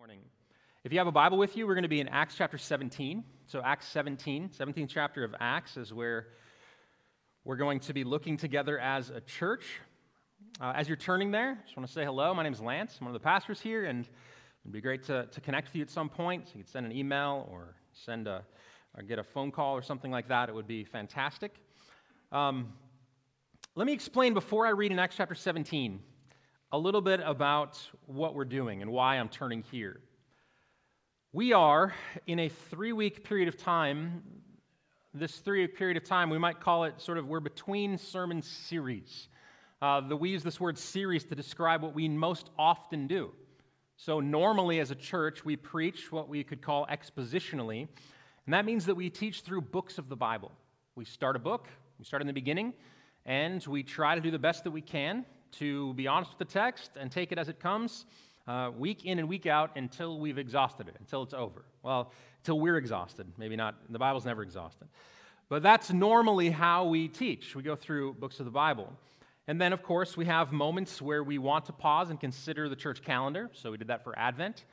morning. 0.00 0.20
If 0.82 0.94
you 0.94 0.98
have 0.98 1.08
a 1.08 1.12
Bible 1.12 1.36
with 1.36 1.58
you, 1.58 1.66
we're 1.66 1.74
going 1.74 1.82
to 1.82 1.88
be 1.88 2.00
in 2.00 2.08
Acts 2.08 2.34
chapter 2.34 2.56
17. 2.56 3.22
So, 3.44 3.60
Acts 3.62 3.86
17, 3.88 4.48
17th 4.48 4.88
chapter 4.88 5.24
of 5.24 5.34
Acts 5.38 5.76
is 5.76 5.92
where 5.92 6.28
we're 7.44 7.58
going 7.58 7.80
to 7.80 7.92
be 7.92 8.02
looking 8.02 8.38
together 8.38 8.78
as 8.78 9.10
a 9.10 9.20
church. 9.20 9.66
Uh, 10.58 10.72
as 10.74 10.88
you're 10.88 10.96
turning 10.96 11.30
there, 11.30 11.50
I 11.50 11.64
just 11.66 11.76
want 11.76 11.86
to 11.86 11.92
say 11.92 12.02
hello. 12.02 12.32
My 12.32 12.42
name 12.42 12.54
is 12.54 12.62
Lance. 12.62 12.96
I'm 12.98 13.08
one 13.08 13.14
of 13.14 13.20
the 13.20 13.22
pastors 13.22 13.60
here, 13.60 13.84
and 13.84 14.08
it'd 14.64 14.72
be 14.72 14.80
great 14.80 15.02
to, 15.02 15.26
to 15.26 15.40
connect 15.42 15.68
with 15.68 15.76
you 15.76 15.82
at 15.82 15.90
some 15.90 16.08
point. 16.08 16.48
So, 16.48 16.52
you 16.54 16.64
could 16.64 16.72
send 16.72 16.86
an 16.86 16.92
email 16.92 17.46
or 17.52 17.74
send 17.92 18.26
a, 18.26 18.42
or 18.96 19.02
get 19.02 19.18
a 19.18 19.22
phone 19.22 19.50
call 19.50 19.74
or 19.74 19.82
something 19.82 20.10
like 20.10 20.28
that. 20.28 20.48
It 20.48 20.54
would 20.54 20.66
be 20.66 20.82
fantastic. 20.82 21.56
Um, 22.32 22.72
let 23.74 23.86
me 23.86 23.92
explain 23.92 24.32
before 24.32 24.66
I 24.66 24.70
read 24.70 24.92
in 24.92 24.98
Acts 24.98 25.16
chapter 25.16 25.34
17 25.34 26.00
a 26.72 26.78
little 26.78 27.00
bit 27.00 27.20
about 27.24 27.80
what 28.06 28.34
we're 28.34 28.44
doing 28.44 28.80
and 28.80 28.92
why 28.92 29.16
I'm 29.16 29.28
turning 29.28 29.64
here. 29.72 30.00
We 31.32 31.52
are 31.52 31.92
in 32.28 32.38
a 32.38 32.48
three 32.48 32.92
week 32.92 33.24
period 33.24 33.48
of 33.48 33.56
time. 33.56 34.22
This 35.12 35.36
three 35.38 35.62
week 35.62 35.76
period 35.76 35.96
of 35.96 36.04
time, 36.04 36.30
we 36.30 36.38
might 36.38 36.60
call 36.60 36.84
it 36.84 37.00
sort 37.00 37.18
of, 37.18 37.26
we're 37.26 37.40
between 37.40 37.98
sermon 37.98 38.40
series. 38.42 39.26
Uh, 39.82 40.00
the, 40.00 40.16
we 40.16 40.30
use 40.30 40.44
this 40.44 40.60
word 40.60 40.78
series 40.78 41.24
to 41.24 41.34
describe 41.34 41.82
what 41.82 41.92
we 41.92 42.08
most 42.08 42.50
often 42.56 43.08
do. 43.08 43.32
So, 43.96 44.20
normally 44.20 44.78
as 44.78 44.92
a 44.92 44.94
church, 44.94 45.44
we 45.44 45.56
preach 45.56 46.12
what 46.12 46.28
we 46.28 46.44
could 46.44 46.62
call 46.62 46.86
expositionally, 46.86 47.88
and 48.46 48.54
that 48.54 48.64
means 48.64 48.86
that 48.86 48.94
we 48.94 49.10
teach 49.10 49.40
through 49.40 49.62
books 49.62 49.98
of 49.98 50.08
the 50.08 50.16
Bible. 50.16 50.52
We 50.94 51.04
start 51.04 51.34
a 51.34 51.40
book, 51.40 51.68
we 51.98 52.04
start 52.04 52.22
in 52.22 52.26
the 52.26 52.32
beginning, 52.32 52.74
and 53.26 53.64
we 53.66 53.82
try 53.82 54.14
to 54.14 54.20
do 54.20 54.30
the 54.30 54.38
best 54.38 54.64
that 54.64 54.70
we 54.70 54.80
can 54.80 55.26
to 55.52 55.94
be 55.94 56.06
honest 56.06 56.30
with 56.30 56.38
the 56.38 56.52
text 56.52 56.92
and 56.98 57.10
take 57.10 57.32
it 57.32 57.38
as 57.38 57.48
it 57.48 57.60
comes, 57.60 58.06
uh, 58.46 58.70
week 58.76 59.04
in 59.04 59.18
and 59.18 59.28
week 59.28 59.46
out, 59.46 59.70
until 59.76 60.18
we've 60.18 60.38
exhausted 60.38 60.88
it, 60.88 60.96
until 60.98 61.22
it's 61.22 61.34
over. 61.34 61.64
Well, 61.82 62.12
until 62.40 62.58
we're 62.60 62.76
exhausted. 62.76 63.26
Maybe 63.38 63.56
not, 63.56 63.74
the 63.88 63.98
Bible's 63.98 64.24
never 64.24 64.42
exhausted. 64.42 64.88
But 65.48 65.62
that's 65.62 65.92
normally 65.92 66.50
how 66.50 66.86
we 66.86 67.08
teach. 67.08 67.56
We 67.56 67.62
go 67.62 67.76
through 67.76 68.14
books 68.14 68.38
of 68.38 68.44
the 68.46 68.52
Bible. 68.52 68.92
And 69.48 69.60
then, 69.60 69.72
of 69.72 69.82
course, 69.82 70.16
we 70.16 70.26
have 70.26 70.52
moments 70.52 71.02
where 71.02 71.24
we 71.24 71.38
want 71.38 71.66
to 71.66 71.72
pause 71.72 72.10
and 72.10 72.20
consider 72.20 72.68
the 72.68 72.76
church 72.76 73.02
calendar. 73.02 73.50
So 73.52 73.72
we 73.72 73.78
did 73.78 73.88
that 73.88 74.04
for 74.04 74.16
Advent. 74.16 74.64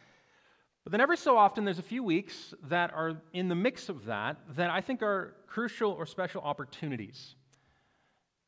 But 0.83 0.91
then, 0.91 1.01
every 1.01 1.17
so 1.17 1.35
often, 1.35 1.65
there's 1.65 1.79
a 1.79 1.83
few 1.83 2.03
weeks 2.03 2.53
that 2.69 2.93
are 2.93 3.17
in 3.33 3.47
the 3.47 3.55
mix 3.55 3.89
of 3.89 4.05
that 4.05 4.37
that 4.55 4.69
I 4.69 4.81
think 4.81 5.01
are 5.01 5.33
crucial 5.47 5.91
or 5.91 6.05
special 6.05 6.41
opportunities. 6.41 7.33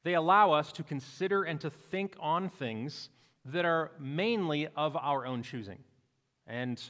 They 0.03 0.15
allow 0.15 0.51
us 0.53 0.71
to 0.73 0.83
consider 0.83 1.43
and 1.43 1.59
to 1.61 1.69
think 1.69 2.15
on 2.19 2.49
things 2.49 3.09
that 3.45 3.65
are 3.65 3.91
mainly 3.99 4.67
of 4.75 4.95
our 4.95 5.25
own 5.25 5.43
choosing. 5.43 5.79
And 6.47 6.81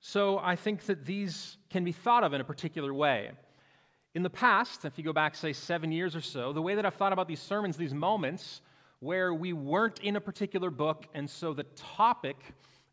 so 0.00 0.38
I 0.38 0.56
think 0.56 0.86
that 0.86 1.06
these 1.06 1.56
can 1.70 1.84
be 1.84 1.92
thought 1.92 2.24
of 2.24 2.32
in 2.32 2.40
a 2.40 2.44
particular 2.44 2.92
way. 2.92 3.30
In 4.14 4.22
the 4.22 4.30
past, 4.30 4.84
if 4.84 4.96
you 4.96 5.04
go 5.04 5.12
back, 5.12 5.34
say, 5.34 5.52
seven 5.52 5.90
years 5.90 6.14
or 6.14 6.20
so, 6.20 6.52
the 6.52 6.62
way 6.62 6.74
that 6.74 6.86
I've 6.86 6.94
thought 6.94 7.12
about 7.12 7.26
these 7.26 7.40
sermons, 7.40 7.76
these 7.76 7.94
moments 7.94 8.60
where 9.00 9.34
we 9.34 9.52
weren't 9.52 9.98
in 10.00 10.16
a 10.16 10.20
particular 10.20 10.70
book, 10.70 11.06
and 11.14 11.28
so 11.28 11.52
the 11.52 11.64
topic 11.74 12.36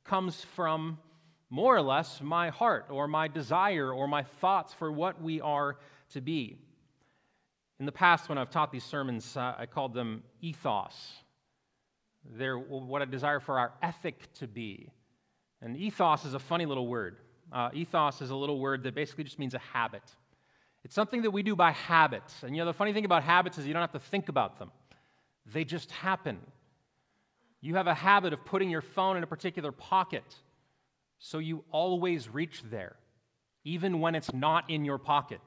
comes 0.04 0.44
from 0.44 0.98
more 1.50 1.76
or 1.76 1.82
less 1.82 2.22
my 2.22 2.50
heart 2.50 2.88
or 2.90 3.08
my 3.08 3.28
desire 3.28 3.94
or 3.94 4.08
my 4.08 4.24
thoughts 4.24 4.74
for 4.74 4.92
what 4.92 5.22
we 5.22 5.40
are 5.42 5.78
to 6.10 6.22
be. 6.22 6.58
In 7.82 7.86
the 7.88 7.92
past, 7.92 8.30
when 8.30 8.38
I've 8.38 8.52
taught 8.52 8.72
these 8.72 8.84
sermons, 8.84 9.36
uh, 9.36 9.56
I 9.58 9.66
called 9.66 9.96
them 9.96 10.22
ethos. 10.40 10.94
They're 12.24 12.56
what 12.56 13.02
I 13.02 13.06
desire 13.06 13.40
for 13.40 13.58
our 13.58 13.74
ethic 13.82 14.32
to 14.36 14.48
be. 14.48 14.92
And 15.64 15.76
ethos 15.76 16.24
is 16.24 16.36
a 16.36 16.40
funny 16.40 16.68
little 16.68 16.86
word. 16.86 17.18
Uh, 17.52 17.72
ethos 17.74 18.22
is 18.22 18.30
a 18.30 18.36
little 18.36 18.60
word 18.60 18.84
that 18.84 18.94
basically 18.94 19.24
just 19.24 19.40
means 19.40 19.56
a 19.56 19.60
habit. 19.74 20.04
It's 20.84 20.94
something 20.94 21.24
that 21.24 21.32
we 21.32 21.42
do 21.42 21.56
by 21.56 21.72
habit. 21.72 22.22
And 22.44 22.56
you 22.56 22.62
know, 22.62 22.68
the 22.68 22.74
funny 22.74 22.94
thing 22.94 23.04
about 23.04 23.24
habits 23.24 23.58
is 23.58 23.66
you 23.66 23.74
don't 23.74 23.82
have 23.82 23.94
to 23.94 24.00
think 24.00 24.30
about 24.30 24.60
them, 24.60 24.70
they 25.52 25.64
just 25.64 25.90
happen. 25.90 26.38
You 27.62 27.78
have 27.78 27.88
a 27.88 27.96
habit 27.96 28.32
of 28.32 28.46
putting 28.46 28.70
your 28.70 28.82
phone 28.82 29.18
in 29.18 29.24
a 29.24 29.28
particular 29.28 29.72
pocket, 29.72 30.36
so 31.18 31.40
you 31.40 31.64
always 31.72 32.30
reach 32.30 32.62
there, 32.70 32.96
even 33.64 34.00
when 34.02 34.14
it's 34.14 34.32
not 34.32 34.70
in 34.70 34.86
your 34.86 35.00
pocket. 35.00 35.42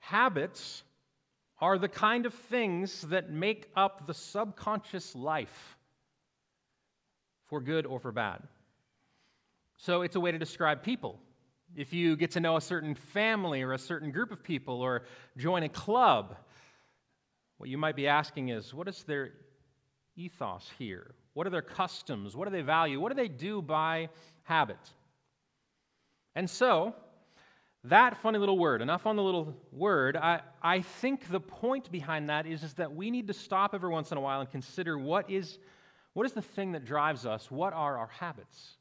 Habits 0.00 0.82
are 1.60 1.78
the 1.78 1.88
kind 1.88 2.26
of 2.26 2.34
things 2.34 3.02
that 3.02 3.30
make 3.30 3.70
up 3.76 4.06
the 4.06 4.14
subconscious 4.14 5.14
life, 5.14 5.76
for 7.46 7.60
good 7.60 7.86
or 7.86 8.00
for 8.00 8.12
bad. 8.12 8.42
So 9.76 10.02
it's 10.02 10.16
a 10.16 10.20
way 10.20 10.32
to 10.32 10.38
describe 10.38 10.82
people. 10.82 11.20
If 11.76 11.92
you 11.92 12.16
get 12.16 12.32
to 12.32 12.40
know 12.40 12.56
a 12.56 12.60
certain 12.60 12.94
family 12.94 13.62
or 13.62 13.72
a 13.72 13.78
certain 13.78 14.10
group 14.10 14.30
of 14.30 14.42
people 14.42 14.80
or 14.80 15.04
join 15.36 15.62
a 15.62 15.68
club, 15.68 16.36
what 17.58 17.68
you 17.68 17.78
might 17.78 17.96
be 17.96 18.06
asking 18.06 18.48
is 18.48 18.72
what 18.72 18.88
is 18.88 19.02
their 19.04 19.32
ethos 20.16 20.70
here? 20.78 21.14
What 21.34 21.46
are 21.46 21.50
their 21.50 21.62
customs? 21.62 22.36
What 22.36 22.46
do 22.46 22.52
they 22.52 22.62
value? 22.62 23.00
What 23.00 23.10
do 23.10 23.16
they 23.16 23.28
do 23.28 23.60
by 23.60 24.08
habit? 24.44 24.78
And 26.34 26.48
so, 26.48 26.94
that 27.84 28.16
funny 28.22 28.38
little 28.38 28.58
word, 28.58 28.80
enough 28.80 29.06
on 29.06 29.16
the 29.16 29.22
little 29.22 29.54
word, 29.70 30.16
I, 30.16 30.40
I 30.62 30.80
think 30.80 31.28
the 31.28 31.40
point 31.40 31.92
behind 31.92 32.30
that 32.30 32.46
is, 32.46 32.62
is 32.62 32.74
that 32.74 32.94
we 32.94 33.10
need 33.10 33.26
to 33.26 33.34
stop 33.34 33.74
every 33.74 33.90
once 33.90 34.10
in 34.10 34.16
a 34.16 34.20
while 34.20 34.40
and 34.40 34.50
consider 34.50 34.98
what 34.98 35.30
is, 35.30 35.58
what 36.14 36.24
is 36.24 36.32
the 36.32 36.42
thing 36.42 36.72
that 36.72 36.86
drives 36.86 37.26
us? 37.26 37.50
What 37.50 37.74
are 37.74 37.98
our 37.98 38.06
habits? 38.06 38.76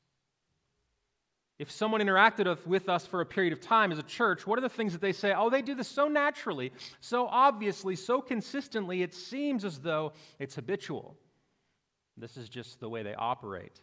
If 1.60 1.70
someone 1.70 2.02
interacted 2.02 2.66
with 2.66 2.88
us 2.88 3.06
for 3.06 3.22
a 3.22 3.26
period 3.26 3.54
of 3.54 3.60
time 3.60 3.92
as 3.92 4.00
a 4.00 4.04
church, 4.04 4.48
what 4.48 4.58
are 4.58 4.62
the 4.62 4.70
things 4.70 4.94
that 4.94 5.02
they 5.02 5.12
say? 5.12 5.34
Oh, 5.36 5.50
they 5.50 5.62
do 5.62 5.76
this 5.76 5.88
so 5.88 6.08
naturally, 6.08 6.72
so 7.02 7.28
obviously, 7.28 7.96
so 7.96 8.22
consistently, 8.22 9.02
it 9.02 9.14
seems 9.14 9.66
as 9.66 9.80
though 9.80 10.14
it's 10.40 10.56
habitual. 10.56 11.18
This 12.18 12.38
is 12.38 12.48
just 12.48 12.80
the 12.80 12.90
way 12.90 13.04
they 13.04 13.16
operate. 13.16 13.82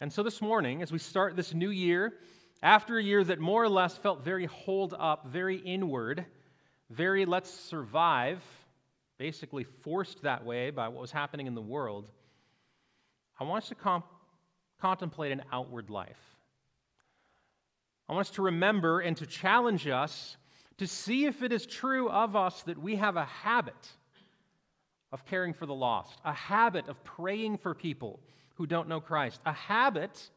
And 0.00 0.12
so 0.12 0.22
this 0.22 0.42
morning, 0.42 0.82
as 0.82 0.92
we 0.92 0.98
start 0.98 1.36
this 1.36 1.54
new 1.54 1.70
year, 1.70 2.14
after 2.62 2.98
a 2.98 3.02
year 3.02 3.22
that 3.22 3.38
more 3.38 3.62
or 3.62 3.68
less 3.68 3.96
felt 3.96 4.24
very 4.24 4.46
holed 4.46 4.94
up, 4.98 5.26
very 5.26 5.56
inward, 5.56 6.24
very 6.90 7.26
let's 7.26 7.50
survive, 7.50 8.42
basically 9.18 9.64
forced 9.64 10.22
that 10.22 10.44
way 10.44 10.70
by 10.70 10.88
what 10.88 11.00
was 11.00 11.10
happening 11.10 11.46
in 11.46 11.54
the 11.54 11.60
world, 11.62 12.08
I 13.38 13.44
want 13.44 13.64
us 13.64 13.68
to 13.68 13.74
comp- 13.74 14.06
contemplate 14.80 15.32
an 15.32 15.42
outward 15.52 15.90
life. 15.90 16.36
I 18.08 18.12
want 18.12 18.28
us 18.28 18.34
to 18.36 18.42
remember 18.42 19.00
and 19.00 19.16
to 19.16 19.26
challenge 19.26 19.86
us 19.86 20.36
to 20.78 20.86
see 20.86 21.26
if 21.26 21.42
it 21.42 21.52
is 21.52 21.66
true 21.66 22.08
of 22.08 22.36
us 22.36 22.62
that 22.62 22.78
we 22.78 22.96
have 22.96 23.16
a 23.16 23.24
habit 23.24 23.92
of 25.12 25.24
caring 25.24 25.54
for 25.54 25.66
the 25.66 25.74
lost, 25.74 26.18
a 26.24 26.32
habit 26.32 26.88
of 26.88 27.02
praying 27.04 27.58
for 27.58 27.74
people 27.74 28.20
who 28.54 28.66
don't 28.66 28.88
know 28.88 29.00
Christ, 29.00 29.40
a 29.46 29.52
habit 29.52 30.30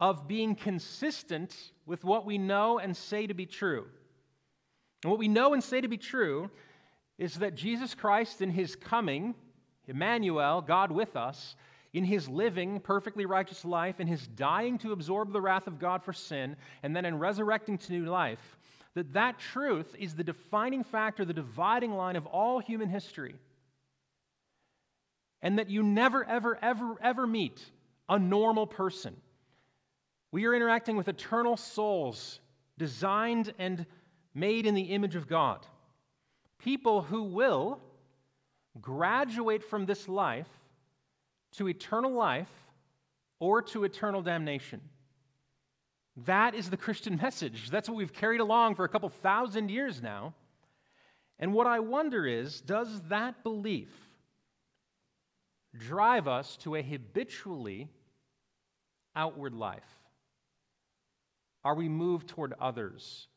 of 0.00 0.26
being 0.26 0.54
consistent 0.54 1.54
with 1.84 2.04
what 2.04 2.24
we 2.24 2.38
know 2.38 2.78
and 2.78 2.96
say 2.96 3.26
to 3.26 3.34
be 3.34 3.46
true. 3.46 3.86
And 5.02 5.10
what 5.10 5.18
we 5.18 5.28
know 5.28 5.52
and 5.52 5.62
say 5.62 5.80
to 5.80 5.88
be 5.88 5.98
true 5.98 6.50
is 7.18 7.34
that 7.36 7.54
Jesus 7.54 7.94
Christ, 7.94 8.40
in 8.40 8.50
his 8.50 8.74
coming, 8.76 9.34
Emmanuel, 9.86 10.62
God 10.62 10.90
with 10.90 11.16
us, 11.16 11.54
in 11.92 12.04
his 12.04 12.28
living 12.28 12.80
perfectly 12.80 13.26
righteous 13.26 13.64
life, 13.64 14.00
in 14.00 14.06
his 14.06 14.26
dying 14.26 14.78
to 14.78 14.92
absorb 14.92 15.32
the 15.32 15.40
wrath 15.40 15.66
of 15.66 15.78
God 15.78 16.02
for 16.02 16.12
sin, 16.12 16.56
and 16.82 16.94
then 16.94 17.04
in 17.04 17.18
resurrecting 17.18 17.76
to 17.78 17.92
new 17.92 18.06
life, 18.06 18.58
that 18.94 19.12
that 19.12 19.38
truth 19.38 19.94
is 19.98 20.14
the 20.14 20.24
defining 20.24 20.84
factor, 20.84 21.24
the 21.24 21.34
dividing 21.34 21.92
line 21.92 22.16
of 22.16 22.26
all 22.26 22.58
human 22.58 22.88
history. 22.88 23.34
And 25.42 25.58
that 25.58 25.70
you 25.70 25.82
never, 25.82 26.24
ever, 26.24 26.58
ever, 26.62 26.96
ever 27.02 27.26
meet 27.26 27.60
a 28.08 28.18
normal 28.18 28.66
person 28.66 29.16
we 30.32 30.46
are 30.46 30.54
interacting 30.54 30.96
with 30.96 31.08
eternal 31.08 31.56
souls 31.56 32.40
designed 32.78 33.52
and 33.58 33.86
made 34.34 34.66
in 34.66 34.74
the 34.74 34.82
image 34.94 35.16
of 35.16 35.28
God. 35.28 35.66
People 36.58 37.02
who 37.02 37.24
will 37.24 37.80
graduate 38.80 39.64
from 39.64 39.86
this 39.86 40.08
life 40.08 40.48
to 41.52 41.68
eternal 41.68 42.12
life 42.12 42.50
or 43.40 43.60
to 43.62 43.84
eternal 43.84 44.22
damnation. 44.22 44.80
That 46.26 46.54
is 46.54 46.70
the 46.70 46.76
Christian 46.76 47.16
message. 47.22 47.70
That's 47.70 47.88
what 47.88 47.96
we've 47.96 48.12
carried 48.12 48.40
along 48.40 48.76
for 48.76 48.84
a 48.84 48.88
couple 48.88 49.08
thousand 49.08 49.70
years 49.70 50.00
now. 50.00 50.34
And 51.38 51.54
what 51.54 51.66
I 51.66 51.80
wonder 51.80 52.26
is 52.26 52.60
does 52.60 53.00
that 53.08 53.42
belief 53.42 53.88
drive 55.76 56.28
us 56.28 56.56
to 56.58 56.76
a 56.76 56.82
habitually 56.82 57.88
outward 59.16 59.54
life? 59.54 59.99
Are 61.64 61.74
we 61.74 61.88
moved 61.88 62.28
toward 62.28 62.54
others? 62.60 63.28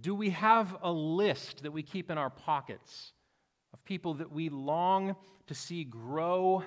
Do 0.00 0.14
we 0.14 0.30
have 0.30 0.76
a 0.82 0.90
list 0.90 1.62
that 1.62 1.72
we 1.72 1.82
keep 1.82 2.10
in 2.10 2.18
our 2.18 2.30
pockets 2.30 3.12
of 3.72 3.84
people 3.84 4.14
that 4.14 4.32
we 4.32 4.48
long 4.48 5.16
to 5.46 5.54
see 5.54 5.84
grow 5.84 6.64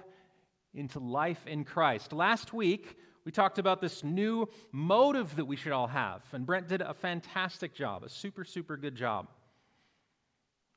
into 0.73 0.99
life 0.99 1.45
in 1.45 1.63
Christ. 1.63 2.13
Last 2.13 2.53
week, 2.53 2.97
we 3.25 3.31
talked 3.31 3.59
about 3.59 3.79
this 3.79 4.03
new 4.03 4.49
motive 4.71 5.35
that 5.35 5.45
we 5.45 5.55
should 5.55 5.71
all 5.71 5.87
have, 5.87 6.21
and 6.33 6.45
Brent 6.45 6.67
did 6.67 6.81
a 6.81 6.93
fantastic 6.93 7.73
job, 7.73 8.03
a 8.03 8.09
super, 8.09 8.43
super 8.43 8.75
good 8.75 8.95
job. 8.95 9.27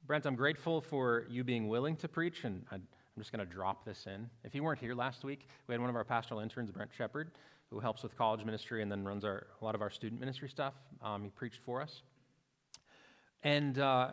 Brent, 0.06 0.26
I'm 0.26 0.36
grateful 0.36 0.80
for 0.80 1.26
you 1.28 1.42
being 1.42 1.68
willing 1.68 1.96
to 1.96 2.08
preach, 2.08 2.44
and 2.44 2.64
I'm 2.70 2.82
just 3.18 3.32
going 3.32 3.44
to 3.44 3.52
drop 3.52 3.84
this 3.84 4.06
in. 4.06 4.28
If 4.44 4.54
you 4.54 4.62
weren't 4.62 4.78
here 4.78 4.94
last 4.94 5.24
week, 5.24 5.48
we 5.66 5.74
had 5.74 5.80
one 5.80 5.90
of 5.90 5.96
our 5.96 6.04
pastoral 6.04 6.40
interns, 6.40 6.70
Brent 6.70 6.90
Shepard, 6.96 7.32
who 7.70 7.80
helps 7.80 8.02
with 8.02 8.16
college 8.16 8.44
ministry 8.44 8.82
and 8.82 8.90
then 8.90 9.04
runs 9.04 9.24
our, 9.24 9.46
a 9.60 9.64
lot 9.64 9.74
of 9.74 9.82
our 9.82 9.90
student 9.90 10.20
ministry 10.20 10.48
stuff. 10.48 10.74
Um, 11.02 11.24
he 11.24 11.30
preached 11.30 11.60
for 11.64 11.82
us. 11.82 12.02
And 13.42 13.78
uh, 13.78 14.10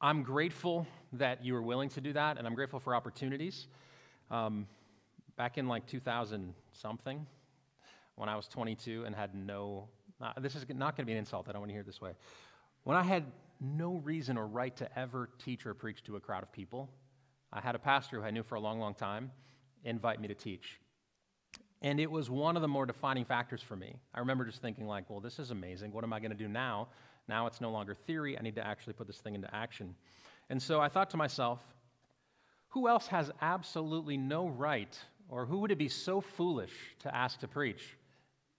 I'm 0.00 0.22
grateful 0.22 0.86
that 1.14 1.44
you 1.44 1.54
were 1.54 1.62
willing 1.62 1.88
to 1.90 2.00
do 2.00 2.12
that, 2.12 2.38
and 2.38 2.46
I'm 2.46 2.54
grateful 2.54 2.80
for 2.80 2.94
opportunities. 2.94 3.66
Um, 4.30 4.66
back 5.36 5.58
in 5.58 5.68
like 5.68 5.86
2000 5.86 6.54
something, 6.72 7.26
when 8.16 8.28
I 8.28 8.36
was 8.36 8.48
22 8.48 9.04
and 9.04 9.14
had 9.14 9.34
no, 9.34 9.88
uh, 10.20 10.32
this 10.40 10.54
is 10.54 10.64
not 10.68 10.96
going 10.96 11.04
to 11.04 11.06
be 11.06 11.12
an 11.12 11.18
insult, 11.18 11.48
I 11.48 11.52
don't 11.52 11.60
want 11.60 11.70
to 11.70 11.74
hear 11.74 11.82
it 11.82 11.86
this 11.86 12.00
way. 12.00 12.12
When 12.84 12.96
I 12.96 13.02
had 13.02 13.24
no 13.60 13.96
reason 14.04 14.36
or 14.36 14.46
right 14.46 14.76
to 14.76 14.98
ever 14.98 15.30
teach 15.42 15.66
or 15.66 15.74
preach 15.74 16.02
to 16.04 16.16
a 16.16 16.20
crowd 16.20 16.42
of 16.42 16.52
people. 16.52 16.90
I 17.52 17.60
had 17.60 17.74
a 17.74 17.78
pastor 17.78 18.20
who 18.20 18.26
I 18.26 18.30
knew 18.30 18.42
for 18.42 18.56
a 18.56 18.60
long, 18.60 18.78
long 18.80 18.94
time 18.94 19.30
invite 19.84 20.20
me 20.20 20.28
to 20.28 20.34
teach. 20.34 20.80
And 21.82 22.00
it 22.00 22.10
was 22.10 22.30
one 22.30 22.56
of 22.56 22.62
the 22.62 22.68
more 22.68 22.86
defining 22.86 23.24
factors 23.24 23.62
for 23.62 23.76
me. 23.76 23.96
I 24.14 24.20
remember 24.20 24.44
just 24.44 24.62
thinking, 24.62 24.86
like, 24.86 25.08
well, 25.10 25.20
this 25.20 25.38
is 25.38 25.50
amazing. 25.50 25.92
What 25.92 26.04
am 26.04 26.12
I 26.12 26.20
going 26.20 26.30
to 26.30 26.36
do 26.36 26.48
now? 26.48 26.88
Now 27.28 27.46
it's 27.46 27.60
no 27.60 27.70
longer 27.70 27.94
theory. 27.94 28.38
I 28.38 28.42
need 28.42 28.54
to 28.54 28.66
actually 28.66 28.94
put 28.94 29.06
this 29.06 29.18
thing 29.18 29.34
into 29.34 29.54
action. 29.54 29.94
And 30.48 30.62
so 30.62 30.80
I 30.80 30.88
thought 30.88 31.10
to 31.10 31.16
myself, 31.16 31.60
who 32.68 32.88
else 32.88 33.06
has 33.08 33.30
absolutely 33.40 34.16
no 34.16 34.48
right, 34.48 34.98
or 35.28 35.46
who 35.46 35.58
would 35.58 35.70
it 35.70 35.78
be 35.78 35.88
so 35.88 36.20
foolish 36.20 36.72
to 37.00 37.14
ask 37.14 37.40
to 37.40 37.48
preach? 37.48 37.96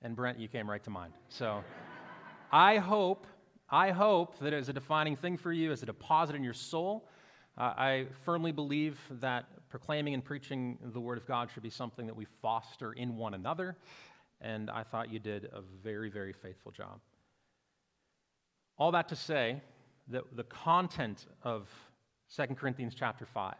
And 0.01 0.15
Brent, 0.15 0.39
you 0.39 0.47
came 0.47 0.69
right 0.69 0.83
to 0.83 0.89
mind. 0.89 1.13
So 1.29 1.63
I 2.51 2.77
hope 2.77 3.25
I 3.69 3.91
hope 3.91 4.39
that 4.39 4.53
it 4.53 4.57
is 4.59 4.69
a 4.69 4.73
defining 4.73 5.17
thing 5.17 5.35
for 5.35 5.51
you, 5.51 5.73
as 5.73 5.83
a 5.83 5.85
deposit 5.85 6.37
in 6.37 6.43
your 6.43 6.53
soul. 6.53 7.09
Uh, 7.57 7.73
I 7.75 8.05
firmly 8.23 8.53
believe 8.53 8.97
that 9.19 9.45
proclaiming 9.69 10.13
and 10.13 10.23
preaching 10.23 10.77
the 10.81 10.99
Word 10.99 11.17
of 11.17 11.27
God 11.27 11.49
should 11.53 11.63
be 11.63 11.69
something 11.69 12.07
that 12.07 12.15
we 12.15 12.25
foster 12.41 12.93
in 12.93 13.15
one 13.17 13.33
another, 13.33 13.75
and 14.41 14.69
I 14.69 14.83
thought 14.83 15.11
you 15.11 15.19
did 15.19 15.45
a 15.45 15.61
very, 15.83 16.09
very 16.09 16.33
faithful 16.33 16.71
job. 16.71 16.99
All 18.77 18.91
that 18.91 19.09
to 19.09 19.15
say 19.15 19.61
that 20.09 20.23
the 20.35 20.43
content 20.43 21.25
of 21.43 21.67
2 22.35 22.55
Corinthians 22.55 22.93
chapter 22.95 23.25
5 23.25 23.55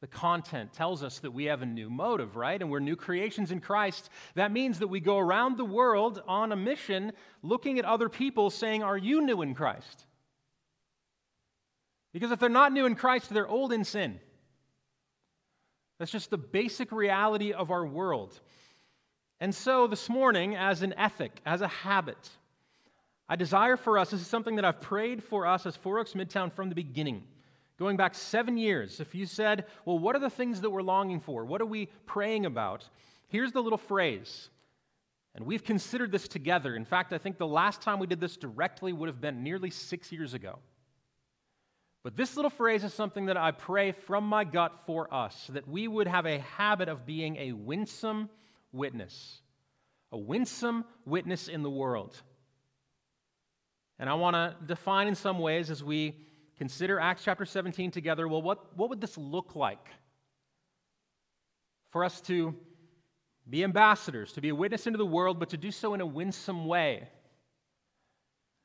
the 0.00 0.06
content 0.06 0.72
tells 0.72 1.02
us 1.02 1.18
that 1.18 1.30
we 1.30 1.44
have 1.44 1.60
a 1.60 1.66
new 1.66 1.90
motive, 1.90 2.34
right? 2.34 2.60
And 2.60 2.70
we're 2.70 2.80
new 2.80 2.96
creations 2.96 3.50
in 3.50 3.60
Christ. 3.60 4.08
That 4.34 4.50
means 4.50 4.78
that 4.78 4.88
we 4.88 4.98
go 4.98 5.18
around 5.18 5.58
the 5.58 5.64
world 5.64 6.22
on 6.26 6.52
a 6.52 6.56
mission 6.56 7.12
looking 7.42 7.78
at 7.78 7.84
other 7.84 8.08
people 8.08 8.48
saying, 8.48 8.82
Are 8.82 8.96
you 8.96 9.20
new 9.20 9.42
in 9.42 9.54
Christ? 9.54 10.06
Because 12.14 12.30
if 12.30 12.40
they're 12.40 12.48
not 12.48 12.72
new 12.72 12.86
in 12.86 12.94
Christ, 12.94 13.28
they're 13.28 13.46
old 13.46 13.72
in 13.72 13.84
sin. 13.84 14.20
That's 16.00 16.10
just 16.10 16.30
the 16.30 16.38
basic 16.38 16.90
reality 16.90 17.52
of 17.52 17.70
our 17.70 17.86
world. 17.86 18.40
And 19.38 19.54
so 19.54 19.86
this 19.86 20.08
morning, 20.08 20.56
as 20.56 20.82
an 20.82 20.92
ethic, 20.96 21.40
as 21.46 21.60
a 21.60 21.68
habit, 21.68 22.28
I 23.28 23.36
desire 23.36 23.76
for 23.76 23.98
us, 23.98 24.10
this 24.10 24.20
is 24.20 24.26
something 24.26 24.56
that 24.56 24.64
I've 24.64 24.80
prayed 24.80 25.22
for 25.22 25.46
us 25.46 25.64
as 25.64 25.76
Four 25.76 26.00
Oaks 26.00 26.14
Midtown 26.14 26.52
from 26.52 26.68
the 26.68 26.74
beginning 26.74 27.22
going 27.80 27.96
back 27.96 28.14
seven 28.14 28.58
years, 28.58 29.00
if 29.00 29.14
you 29.14 29.24
said, 29.24 29.64
Well, 29.86 29.98
what 29.98 30.14
are 30.14 30.20
the 30.20 30.30
things 30.30 30.60
that 30.60 30.70
we're 30.70 30.82
longing 30.82 31.18
for? 31.18 31.46
What 31.46 31.62
are 31.62 31.66
we 31.66 31.86
praying 32.04 32.44
about? 32.44 32.86
Here's 33.28 33.52
the 33.52 33.62
little 33.62 33.78
phrase. 33.78 34.50
And 35.34 35.46
we've 35.46 35.64
considered 35.64 36.12
this 36.12 36.28
together. 36.28 36.76
In 36.76 36.84
fact, 36.84 37.12
I 37.12 37.18
think 37.18 37.38
the 37.38 37.46
last 37.46 37.80
time 37.80 37.98
we 37.98 38.06
did 38.06 38.20
this 38.20 38.36
directly 38.36 38.92
would 38.92 39.08
have 39.08 39.20
been 39.20 39.42
nearly 39.42 39.70
six 39.70 40.12
years 40.12 40.34
ago. 40.34 40.58
But 42.02 42.16
this 42.16 42.36
little 42.36 42.50
phrase 42.50 42.82
is 42.82 42.94
something 42.94 43.26
that 43.26 43.36
I 43.36 43.50
pray 43.50 43.92
from 43.92 44.24
my 44.24 44.44
gut 44.44 44.72
for 44.86 45.12
us 45.12 45.50
that 45.52 45.68
we 45.68 45.86
would 45.86 46.06
have 46.06 46.24
a 46.24 46.38
habit 46.38 46.88
of 46.88 47.04
being 47.04 47.36
a 47.36 47.52
winsome 47.52 48.30
witness, 48.72 49.40
a 50.10 50.18
winsome 50.18 50.84
witness 51.04 51.48
in 51.48 51.62
the 51.62 51.70
world. 51.70 52.16
And 53.98 54.08
I 54.08 54.14
want 54.14 54.34
to 54.34 54.56
define 54.64 55.08
in 55.08 55.14
some 55.14 55.38
ways 55.38 55.70
as 55.70 55.84
we 55.84 56.16
consider 56.56 56.98
Acts 56.98 57.22
chapter 57.22 57.44
17 57.44 57.90
together. 57.90 58.26
Well, 58.26 58.40
what, 58.40 58.76
what 58.78 58.88
would 58.88 59.00
this 59.00 59.18
look 59.18 59.54
like? 59.54 59.86
For 61.90 62.02
us 62.02 62.22
to 62.22 62.54
be 63.48 63.62
ambassadors, 63.62 64.32
to 64.34 64.40
be 64.40 64.48
a 64.48 64.54
witness 64.54 64.86
into 64.86 64.96
the 64.96 65.04
world, 65.04 65.38
but 65.38 65.50
to 65.50 65.58
do 65.58 65.70
so 65.70 65.92
in 65.92 66.00
a 66.00 66.06
winsome 66.06 66.66
way. 66.66 67.08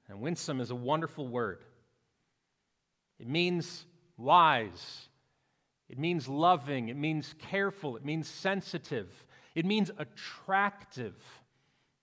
And 0.07 0.21
winsome 0.21 0.61
is 0.61 0.71
a 0.71 0.75
wonderful 0.75 1.27
word. 1.27 1.65
It 3.19 3.27
means 3.27 3.85
wise, 4.17 5.09
it 5.89 5.97
means 5.97 6.27
loving, 6.27 6.89
it 6.89 6.97
means 6.97 7.33
careful, 7.39 7.95
it 7.95 8.05
means 8.05 8.27
sensitive, 8.27 9.07
it 9.53 9.65
means 9.65 9.91
attractive. 9.97 11.15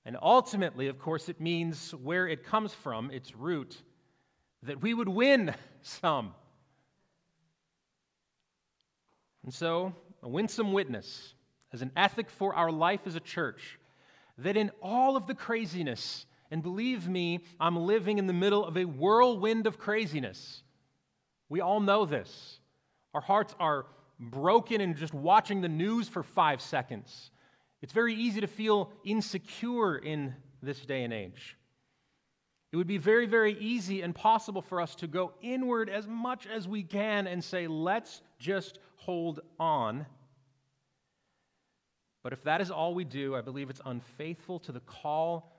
And 0.05 0.17
ultimately, 0.20 0.88
of 0.88 0.99
course, 0.99 1.29
it 1.29 1.41
means 1.41 1.93
where 1.93 2.26
it 2.26 2.44
comes 2.44 2.75
from, 2.75 3.11
its 3.11 3.37
root 3.37 3.81
that 4.64 4.81
we 4.81 4.94
would 4.94 5.09
win 5.09 5.55
some. 5.82 6.35
And 9.44 9.53
so, 9.53 9.94
a 10.23 10.29
winsome 10.29 10.73
witness 10.73 11.35
as 11.73 11.82
an 11.82 11.91
ethic 11.97 12.31
for 12.31 12.55
our 12.55 12.70
life 12.70 13.00
as 13.06 13.17
a 13.17 13.20
church, 13.20 13.79
that 14.38 14.56
in 14.56 14.70
all 14.81 15.17
of 15.17 15.26
the 15.26 15.35
craziness, 15.35 16.26
and 16.50 16.62
believe 16.62 17.09
me, 17.09 17.41
I'm 17.59 17.76
living 17.76 18.19
in 18.19 18.26
the 18.26 18.32
middle 18.32 18.64
of 18.64 18.76
a 18.76 18.85
whirlwind 18.85 19.67
of 19.67 19.79
craziness. 19.79 20.62
We 21.52 21.60
all 21.60 21.81
know 21.81 22.06
this. 22.06 22.60
Our 23.12 23.20
hearts 23.20 23.54
are 23.60 23.84
broken 24.19 24.81
and 24.81 24.96
just 24.96 25.12
watching 25.12 25.60
the 25.60 25.69
news 25.69 26.08
for 26.08 26.22
five 26.22 26.62
seconds. 26.62 27.31
It's 27.82 27.93
very 27.93 28.14
easy 28.14 28.40
to 28.40 28.46
feel 28.46 28.90
insecure 29.04 29.99
in 29.99 30.34
this 30.62 30.81
day 30.81 31.04
and 31.04 31.12
age. 31.12 31.58
It 32.72 32.78
would 32.78 32.87
be 32.87 32.96
very, 32.96 33.26
very 33.26 33.52
easy 33.60 34.00
and 34.00 34.14
possible 34.14 34.62
for 34.62 34.81
us 34.81 34.94
to 34.94 35.06
go 35.06 35.34
inward 35.43 35.90
as 35.90 36.08
much 36.08 36.46
as 36.46 36.66
we 36.66 36.84
can 36.84 37.26
and 37.26 37.44
say, 37.44 37.66
let's 37.66 38.22
just 38.38 38.78
hold 38.96 39.40
on. 39.60 40.06
But 42.23 42.32
if 42.32 42.42
that 42.44 42.62
is 42.62 42.71
all 42.71 42.94
we 42.94 43.04
do, 43.04 43.37
I 43.37 43.42
believe 43.42 43.68
it's 43.68 43.82
unfaithful 43.85 44.59
to 44.61 44.73
the 44.73 44.80
call 44.80 45.54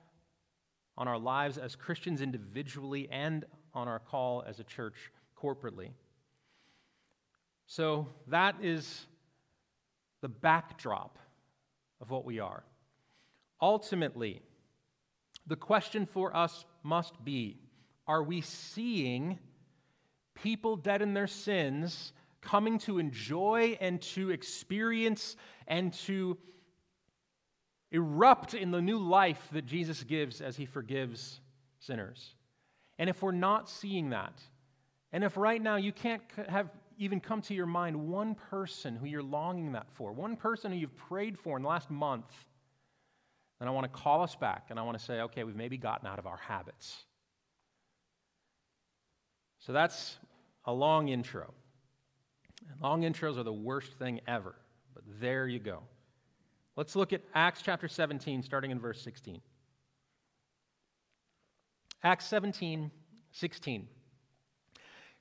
on 0.98 1.06
our 1.06 1.20
lives 1.20 1.56
as 1.56 1.76
Christians 1.76 2.20
individually 2.20 3.08
and 3.12 3.44
on 3.74 3.86
our 3.86 4.00
call 4.00 4.42
as 4.44 4.58
a 4.58 4.64
church 4.64 4.96
corporately. 5.44 5.90
So 7.66 8.08
that 8.28 8.56
is 8.62 9.06
the 10.22 10.28
backdrop 10.28 11.18
of 12.00 12.10
what 12.10 12.24
we 12.24 12.40
are. 12.40 12.64
Ultimately, 13.60 14.40
the 15.46 15.56
question 15.56 16.06
for 16.06 16.34
us 16.34 16.64
must 16.82 17.22
be 17.24 17.58
Are 18.06 18.22
we 18.22 18.40
seeing 18.40 19.38
people 20.34 20.76
dead 20.76 21.02
in 21.02 21.14
their 21.14 21.26
sins 21.26 22.12
coming 22.40 22.78
to 22.78 22.98
enjoy 22.98 23.78
and 23.80 24.00
to 24.02 24.30
experience 24.30 25.36
and 25.66 25.92
to 25.92 26.36
erupt 27.90 28.54
in 28.54 28.70
the 28.70 28.82
new 28.82 28.98
life 28.98 29.48
that 29.52 29.64
Jesus 29.64 30.04
gives 30.04 30.40
as 30.40 30.56
he 30.56 30.66
forgives 30.66 31.40
sinners? 31.78 32.34
And 32.98 33.10
if 33.10 33.22
we're 33.22 33.32
not 33.32 33.68
seeing 33.68 34.10
that, 34.10 34.40
and 35.14 35.22
if 35.22 35.36
right 35.36 35.62
now 35.62 35.76
you 35.76 35.92
can't 35.92 36.22
have 36.48 36.70
even 36.98 37.20
come 37.20 37.40
to 37.42 37.54
your 37.54 37.66
mind 37.66 37.96
one 37.96 38.34
person 38.34 38.96
who 38.96 39.06
you're 39.06 39.22
longing 39.22 39.70
that 39.72 39.86
for, 39.92 40.12
one 40.12 40.34
person 40.34 40.72
who 40.72 40.76
you've 40.76 40.96
prayed 40.96 41.38
for 41.38 41.56
in 41.56 41.62
the 41.62 41.68
last 41.68 41.88
month, 41.88 42.26
then 43.60 43.68
I 43.68 43.70
want 43.70 43.84
to 43.84 43.96
call 43.96 44.22
us 44.22 44.34
back 44.34 44.66
and 44.70 44.78
I 44.78 44.82
want 44.82 44.98
to 44.98 45.04
say, 45.04 45.20
okay, 45.20 45.44
we've 45.44 45.54
maybe 45.54 45.76
gotten 45.78 46.08
out 46.08 46.18
of 46.18 46.26
our 46.26 46.38
habits. 46.38 47.04
So 49.60 49.72
that's 49.72 50.16
a 50.64 50.72
long 50.72 51.08
intro. 51.08 51.54
long 52.82 53.02
intros 53.02 53.38
are 53.38 53.44
the 53.44 53.52
worst 53.52 53.92
thing 53.92 54.20
ever, 54.26 54.56
but 54.94 55.04
there 55.20 55.46
you 55.46 55.60
go. 55.60 55.84
Let's 56.74 56.96
look 56.96 57.12
at 57.12 57.22
Acts 57.34 57.62
chapter 57.62 57.86
17, 57.86 58.42
starting 58.42 58.72
in 58.72 58.80
verse 58.80 59.00
16. 59.02 59.40
Acts 62.02 62.26
17, 62.26 62.90
16. 63.30 63.88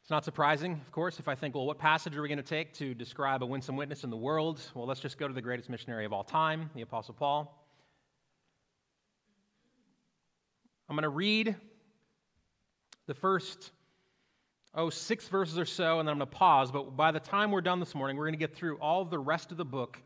It's 0.03 0.09
not 0.09 0.25
surprising, 0.25 0.73
of 0.73 0.91
course, 0.91 1.17
if 1.17 1.29
I 1.29 1.35
think, 1.35 1.55
well, 1.55 1.65
what 1.65 1.79
passage 1.79 2.17
are 2.17 2.21
we 2.21 2.27
going 2.27 2.35
to 2.35 2.43
take 2.43 2.73
to 2.73 2.93
describe 2.93 3.41
a 3.41 3.45
winsome 3.45 3.77
witness 3.77 4.03
in 4.03 4.09
the 4.09 4.17
world? 4.17 4.59
Well, 4.75 4.85
let's 4.85 4.99
just 4.99 5.17
go 5.17 5.29
to 5.29 5.33
the 5.33 5.41
greatest 5.41 5.69
missionary 5.69 6.03
of 6.03 6.11
all 6.11 6.25
time, 6.25 6.69
the 6.75 6.81
Apostle 6.81 7.13
Paul. 7.13 7.65
I'm 10.89 10.97
going 10.97 11.03
to 11.03 11.09
read 11.09 11.55
the 13.05 13.13
first, 13.13 13.71
oh, 14.75 14.89
six 14.89 15.29
verses 15.29 15.57
or 15.57 15.63
so, 15.63 15.99
and 15.99 16.07
then 16.09 16.11
I'm 16.11 16.19
going 16.19 16.29
to 16.29 16.35
pause. 16.35 16.69
But 16.69 16.97
by 16.97 17.13
the 17.13 17.21
time 17.21 17.49
we're 17.49 17.61
done 17.61 17.79
this 17.79 17.95
morning, 17.95 18.17
we're 18.17 18.25
going 18.25 18.33
to 18.33 18.45
get 18.45 18.57
through 18.57 18.79
all 18.79 19.05
the 19.05 19.19
rest 19.19 19.51
of 19.51 19.57
the 19.57 19.63
book 19.63 20.01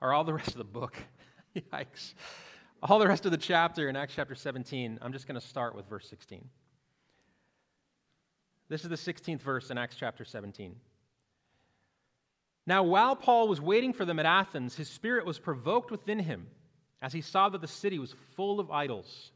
or 0.00 0.12
all 0.12 0.24
the 0.24 0.34
rest 0.34 0.48
of 0.48 0.58
the 0.58 0.64
book. 0.64 0.96
Yikes. 1.72 2.14
All 2.82 2.98
the 2.98 3.06
rest 3.06 3.24
of 3.26 3.30
the 3.30 3.38
chapter 3.38 3.88
in 3.88 3.94
Acts 3.94 4.14
chapter 4.16 4.34
17. 4.34 4.98
I'm 5.00 5.12
just 5.12 5.28
going 5.28 5.40
to 5.40 5.46
start 5.46 5.76
with 5.76 5.88
verse 5.88 6.08
16. 6.10 6.48
This 8.68 8.84
is 8.84 8.90
the 8.90 8.96
16th 8.96 9.40
verse 9.40 9.70
in 9.70 9.78
Acts 9.78 9.96
chapter 9.96 10.24
17. 10.24 10.74
Now, 12.66 12.82
while 12.82 13.14
Paul 13.14 13.46
was 13.46 13.60
waiting 13.60 13.92
for 13.92 14.04
them 14.04 14.18
at 14.18 14.26
Athens, 14.26 14.74
his 14.74 14.88
spirit 14.88 15.24
was 15.24 15.38
provoked 15.38 15.90
within 15.90 16.18
him 16.18 16.48
as 17.00 17.12
he 17.12 17.20
saw 17.20 17.48
that 17.48 17.60
the 17.60 17.68
city 17.68 17.98
was 17.98 18.14
full 18.34 18.58
of 18.58 18.70
idols. 18.70 19.30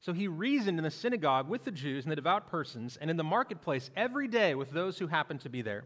So 0.00 0.12
he 0.12 0.28
reasoned 0.28 0.78
in 0.78 0.84
the 0.84 0.90
synagogue 0.90 1.48
with 1.48 1.64
the 1.64 1.70
Jews 1.70 2.04
and 2.04 2.12
the 2.12 2.16
devout 2.16 2.48
persons, 2.48 2.98
and 3.00 3.10
in 3.10 3.16
the 3.16 3.24
marketplace 3.24 3.90
every 3.96 4.28
day 4.28 4.54
with 4.54 4.70
those 4.70 4.98
who 4.98 5.06
happened 5.06 5.40
to 5.40 5.48
be 5.48 5.62
there. 5.62 5.84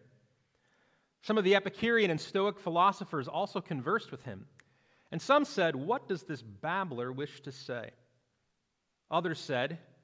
Some 1.22 1.38
of 1.38 1.44
the 1.44 1.54
Epicurean 1.54 2.10
and 2.10 2.20
Stoic 2.20 2.58
philosophers 2.58 3.28
also 3.28 3.60
conversed 3.60 4.10
with 4.10 4.22
him. 4.24 4.46
And 5.12 5.22
some 5.22 5.44
said, 5.44 5.76
What 5.76 6.08
does 6.08 6.24
this 6.24 6.42
babbler 6.42 7.12
wish 7.12 7.40
to 7.42 7.52
say? 7.52 7.90
Others 9.10 9.38
said, 9.38 9.78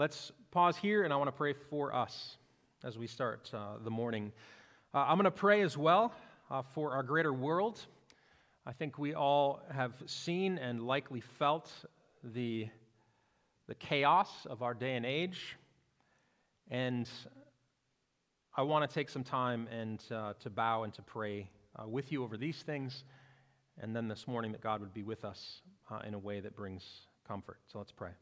Let's 0.00 0.32
pause 0.50 0.78
here, 0.78 1.02
and 1.02 1.12
I 1.12 1.16
want 1.16 1.28
to 1.28 1.32
pray 1.32 1.52
for 1.52 1.94
us 1.94 2.38
as 2.82 2.96
we 2.96 3.06
start 3.06 3.50
uh, 3.52 3.72
the 3.84 3.90
morning. 3.90 4.32
Uh, 4.94 5.00
I'm 5.00 5.16
going 5.16 5.24
to 5.24 5.30
pray 5.30 5.60
as 5.60 5.76
well 5.76 6.14
uh, 6.50 6.62
for 6.62 6.92
our 6.92 7.02
greater 7.02 7.34
world. 7.34 7.84
I 8.64 8.72
think 8.72 8.98
we 8.98 9.12
all 9.12 9.60
have 9.70 9.92
seen 10.06 10.56
and 10.56 10.86
likely 10.86 11.20
felt 11.20 11.70
the, 12.24 12.68
the 13.68 13.74
chaos 13.74 14.30
of 14.46 14.62
our 14.62 14.72
day 14.72 14.96
and 14.96 15.04
age. 15.04 15.58
And 16.70 17.06
I 18.56 18.62
want 18.62 18.88
to 18.88 18.94
take 18.94 19.10
some 19.10 19.22
time 19.22 19.68
and 19.70 20.02
uh, 20.10 20.32
to 20.40 20.48
bow 20.48 20.84
and 20.84 20.94
to 20.94 21.02
pray 21.02 21.50
uh, 21.78 21.86
with 21.86 22.10
you 22.10 22.24
over 22.24 22.38
these 22.38 22.62
things. 22.62 23.04
And 23.78 23.94
then 23.94 24.08
this 24.08 24.26
morning, 24.26 24.52
that 24.52 24.62
God 24.62 24.80
would 24.80 24.94
be 24.94 25.02
with 25.02 25.26
us 25.26 25.60
uh, 25.90 25.98
in 26.08 26.14
a 26.14 26.18
way 26.18 26.40
that 26.40 26.56
brings 26.56 26.86
comfort. 27.28 27.58
So 27.66 27.76
let's 27.76 27.92
pray. 27.92 28.12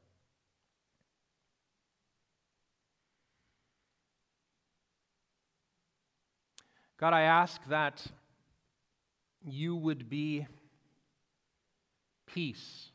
God, 6.99 7.13
I 7.13 7.23
ask 7.23 7.65
that 7.69 8.05
you 9.45 9.77
would 9.77 10.11
be 10.11 10.47
peace 12.27 12.91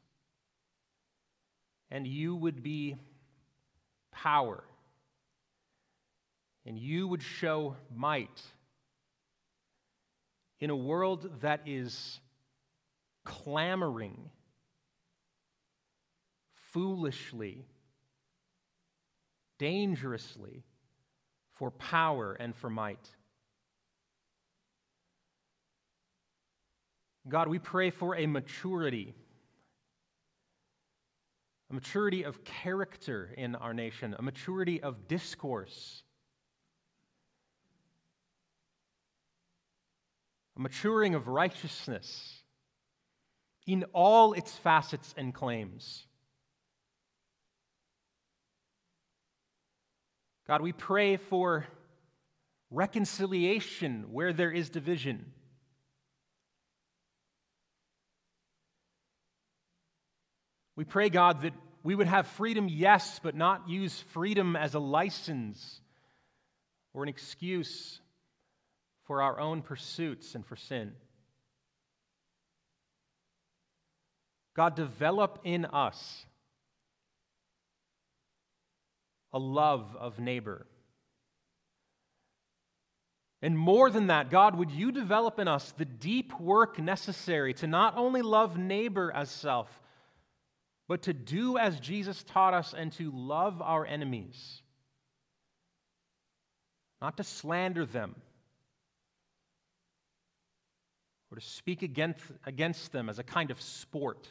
and 1.90 2.06
you 2.06 2.36
would 2.36 2.62
be 2.62 2.98
power 4.12 4.64
and 6.66 6.78
you 6.78 7.08
would 7.08 7.24
show 7.24 7.78
might 7.96 8.42
in 10.60 10.70
a 10.70 10.76
world 10.76 11.30
that 11.42 11.62
is 11.66 12.20
clamoring 13.24 14.30
foolishly, 16.72 17.66
dangerously 19.60 20.64
for 21.54 21.72
power 21.72 22.34
and 22.34 22.56
for 22.56 22.70
might. 22.70 23.10
God, 27.28 27.48
we 27.48 27.60
pray 27.60 27.90
for 27.90 28.16
a 28.16 28.28
maturity, 28.28 29.14
a 31.70 31.74
maturity 31.74 32.24
of 32.24 32.44
character 32.44 33.30
in 33.38 33.56
our 33.56 33.74
nation, 33.74 34.16
a 34.18 34.22
maturity 34.22 34.84
of 34.84 35.08
discourse, 35.08 36.04
a 40.58 40.60
maturing 40.60 41.16
of 41.16 41.28
righteousness 41.28 42.42
in 43.66 43.86
all 43.94 44.34
its 44.34 44.52
facets 44.52 45.14
and 45.18 45.34
claims. 45.34 46.06
God, 50.46 50.62
we 50.62 50.74
pray 50.74 51.16
for 51.16 51.66
reconciliation 52.70 54.08
where 54.12 54.34
there 54.34 54.52
is 54.52 54.70
division. 54.70 55.32
We 60.76 60.84
pray, 60.86 61.10
God, 61.10 61.42
that 61.42 61.54
we 61.84 61.96
would 61.96 62.08
have 62.08 62.28
freedom, 62.28 62.68
yes, 62.70 63.20
but 63.22 63.36
not 63.36 63.70
use 63.70 64.00
freedom 64.12 64.56
as 64.56 64.74
a 64.74 64.80
license 64.80 65.82
or 66.94 67.04
an 67.04 67.10
excuse 67.10 68.00
for 69.06 69.22
our 69.22 69.40
own 69.40 69.62
pursuits 69.62 70.36
and 70.36 70.46
for 70.46 70.56
sin. 70.56 70.94
God, 74.56 74.76
develop 74.76 75.40
in 75.44 75.66
us 75.66 76.26
a 79.34 79.40
love 79.40 79.96
of 80.00 80.20
neighbor. 80.20 80.68
And 83.42 83.58
more 83.58 83.90
than 83.90 84.08
that, 84.08 84.30
God, 84.30 84.56
would 84.56 84.72
you 84.72 84.92
develop 84.92 85.38
in 85.38 85.50
us 85.50 85.74
the 85.78 85.86
deep 85.86 86.40
work 86.40 86.80
necessary 86.80 87.54
to 87.56 87.68
not 87.68 87.98
only 87.98 88.22
love 88.22 88.58
neighbor 88.58 89.12
as 89.14 89.30
self, 89.30 89.82
but 90.88 91.04
to 91.04 91.14
do 91.14 91.58
as 91.58 91.80
Jesus 91.80 92.24
taught 92.24 92.54
us 92.54 92.74
and 92.78 92.92
to 92.94 93.12
love 93.12 93.62
our 93.62 93.86
enemies, 93.86 94.62
not 97.02 97.18
to 97.18 97.24
slander 97.24 97.86
them 97.86 98.16
or 101.32 101.40
to 101.40 101.46
speak 101.46 101.82
against, 101.82 102.22
against 102.46 102.92
them 102.92 103.10
as 103.10 103.18
a 103.18 103.24
kind 103.24 103.50
of 103.50 103.60
sport. 103.62 104.30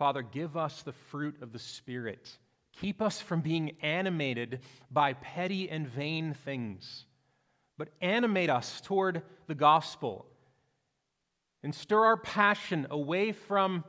Father, 0.00 0.22
give 0.22 0.56
us 0.56 0.82
the 0.82 0.94
fruit 0.94 1.42
of 1.42 1.52
the 1.52 1.58
Spirit. 1.58 2.38
Keep 2.80 3.02
us 3.02 3.20
from 3.20 3.42
being 3.42 3.76
animated 3.82 4.60
by 4.90 5.12
petty 5.12 5.68
and 5.68 5.86
vain 5.86 6.32
things, 6.32 7.04
but 7.80 7.88
animate 8.02 8.50
us 8.50 8.82
toward 8.82 9.22
the 9.46 9.54
gospel 9.54 10.26
and 11.62 11.74
stir 11.74 12.04
our 12.04 12.16
passion 12.18 12.86
away 12.90 13.32
from 13.32 13.84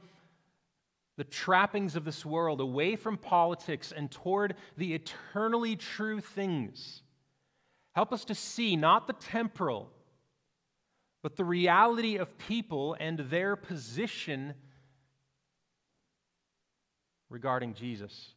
the 1.17 1.25
trappings 1.25 1.97
of 1.97 2.05
this 2.05 2.25
world, 2.25 2.61
away 2.61 2.95
from 2.95 3.17
politics 3.17 3.91
and 3.91 4.09
toward 4.09 4.55
the 4.77 4.93
eternally 4.93 5.75
true 5.75 6.21
things. 6.21 7.01
Help 7.93 8.13
us 8.13 8.23
to 8.23 8.33
see 8.33 8.77
not 8.77 9.07
the 9.07 9.13
temporal, 9.13 9.91
but 11.21 11.35
the 11.35 11.43
reality 11.43 12.15
of 12.15 12.37
people 12.37 12.95
and 12.97 13.19
their 13.19 13.57
position 13.57 14.53
regarding 17.29 17.73
Jesus. 17.73 18.35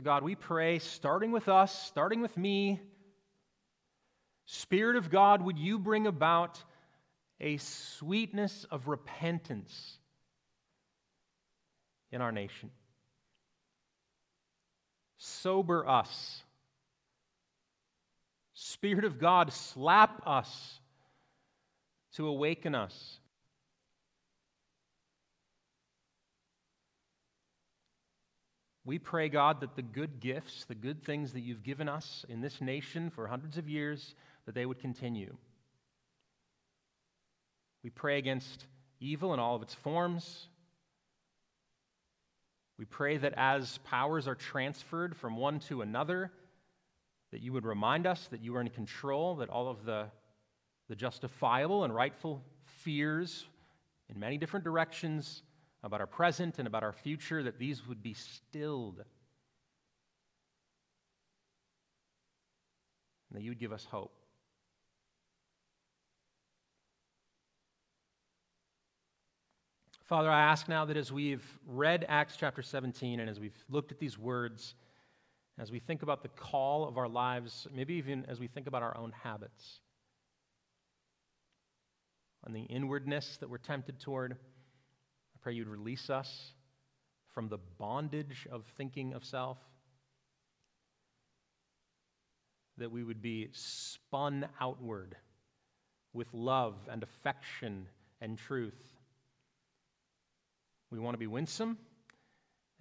God, 0.00 0.22
we 0.22 0.34
pray, 0.34 0.78
starting 0.78 1.32
with 1.32 1.48
us, 1.48 1.86
starting 1.86 2.20
with 2.20 2.36
me, 2.36 2.80
Spirit 4.46 4.96
of 4.96 5.10
God, 5.10 5.42
would 5.42 5.58
you 5.58 5.78
bring 5.78 6.06
about 6.06 6.62
a 7.40 7.56
sweetness 7.56 8.66
of 8.70 8.88
repentance 8.88 9.98
in 12.12 12.20
our 12.20 12.32
nation. 12.32 12.70
Sober 15.16 15.86
us. 15.88 16.42
Spirit 18.52 19.04
of 19.04 19.18
God, 19.18 19.52
slap 19.52 20.26
us 20.26 20.80
to 22.14 22.26
awaken 22.26 22.74
us. 22.74 23.18
We 28.84 28.98
pray, 28.98 29.28
God, 29.28 29.60
that 29.60 29.76
the 29.76 29.82
good 29.82 30.20
gifts, 30.20 30.64
the 30.64 30.74
good 30.74 31.04
things 31.04 31.34
that 31.34 31.40
you've 31.40 31.62
given 31.62 31.88
us 31.88 32.24
in 32.28 32.40
this 32.40 32.60
nation 32.60 33.10
for 33.10 33.26
hundreds 33.26 33.58
of 33.58 33.68
years, 33.68 34.14
that 34.46 34.54
they 34.54 34.64
would 34.64 34.78
continue. 34.78 35.36
We 37.84 37.90
pray 37.90 38.18
against 38.18 38.66
evil 39.00 39.34
in 39.34 39.40
all 39.40 39.54
of 39.54 39.62
its 39.62 39.74
forms. 39.74 40.48
We 42.78 42.84
pray 42.86 43.18
that 43.18 43.34
as 43.36 43.78
powers 43.84 44.26
are 44.26 44.34
transferred 44.34 45.14
from 45.14 45.36
one 45.36 45.60
to 45.60 45.82
another, 45.82 46.32
that 47.32 47.42
you 47.42 47.52
would 47.52 47.66
remind 47.66 48.06
us 48.06 48.28
that 48.28 48.42
you 48.42 48.56
are 48.56 48.60
in 48.60 48.70
control, 48.70 49.36
that 49.36 49.50
all 49.50 49.68
of 49.68 49.84
the, 49.84 50.06
the 50.88 50.96
justifiable 50.96 51.84
and 51.84 51.94
rightful 51.94 52.42
fears 52.64 53.46
in 54.08 54.18
many 54.18 54.38
different 54.38 54.64
directions 54.64 55.42
about 55.82 56.00
our 56.00 56.06
present 56.06 56.58
and 56.58 56.66
about 56.66 56.82
our 56.82 56.92
future, 56.92 57.42
that 57.42 57.58
these 57.58 57.86
would 57.86 58.02
be 58.02 58.14
stilled. 58.14 58.98
And 63.28 63.38
that 63.38 63.42
you 63.42 63.50
would 63.50 63.60
give 63.60 63.72
us 63.72 63.84
hope. 63.84 64.12
Father, 70.10 70.28
I 70.28 70.42
ask 70.42 70.68
now 70.68 70.84
that 70.86 70.96
as 70.96 71.12
we've 71.12 71.46
read 71.64 72.04
Acts 72.08 72.36
chapter 72.36 72.62
17 72.62 73.20
and 73.20 73.30
as 73.30 73.38
we've 73.38 73.56
looked 73.68 73.92
at 73.92 74.00
these 74.00 74.18
words, 74.18 74.74
as 75.56 75.70
we 75.70 75.78
think 75.78 76.02
about 76.02 76.22
the 76.22 76.28
call 76.30 76.88
of 76.88 76.98
our 76.98 77.08
lives, 77.08 77.68
maybe 77.72 77.94
even 77.94 78.24
as 78.26 78.40
we 78.40 78.48
think 78.48 78.66
about 78.66 78.82
our 78.82 78.96
own 78.96 79.12
habits, 79.22 79.78
and 82.44 82.52
the 82.56 82.62
inwardness 82.62 83.36
that 83.36 83.48
we're 83.48 83.58
tempted 83.58 84.00
toward, 84.00 84.36
pray 85.42 85.54
you'd 85.54 85.68
release 85.68 86.10
us 86.10 86.52
from 87.34 87.48
the 87.48 87.58
bondage 87.78 88.46
of 88.50 88.64
thinking 88.76 89.12
of 89.14 89.24
self, 89.24 89.58
that 92.78 92.90
we 92.90 93.04
would 93.04 93.22
be 93.22 93.48
spun 93.52 94.46
outward 94.60 95.16
with 96.12 96.28
love 96.32 96.74
and 96.90 97.02
affection 97.02 97.86
and 98.20 98.38
truth 98.38 99.00
we 100.90 100.98
want 100.98 101.14
to 101.14 101.18
be 101.18 101.26
winsome, 101.28 101.78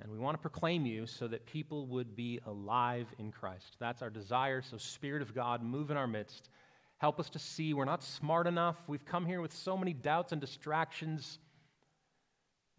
and 0.02 0.12
we 0.12 0.18
want 0.18 0.36
to 0.36 0.42
proclaim 0.42 0.86
you 0.86 1.06
so 1.06 1.28
that 1.28 1.46
people 1.46 1.86
would 1.88 2.16
be 2.16 2.40
alive 2.48 3.08
in 3.20 3.32
Christ. 3.32 3.76
That's 3.80 4.02
our 4.02 4.10
desire. 4.10 4.62
So, 4.62 4.78
Spirit 4.78 5.22
of 5.22 5.36
God, 5.36 5.62
move 5.62 5.92
in 5.92 5.98
our 5.98 6.08
midst. 6.08 6.50
Help 6.98 7.20
us 7.20 7.30
to 7.30 7.40
see 7.40 7.74
we're 7.74 7.86
not 7.86 8.04
smart 8.04 8.48
enough. 8.48 8.78
We've 8.88 9.06
come 9.06 9.26
here 9.26 9.42
with 9.42 9.54
so 9.54 9.78
many 9.78 9.94
doubts 9.94 10.32
and 10.32 10.42
distractions. 10.42 11.38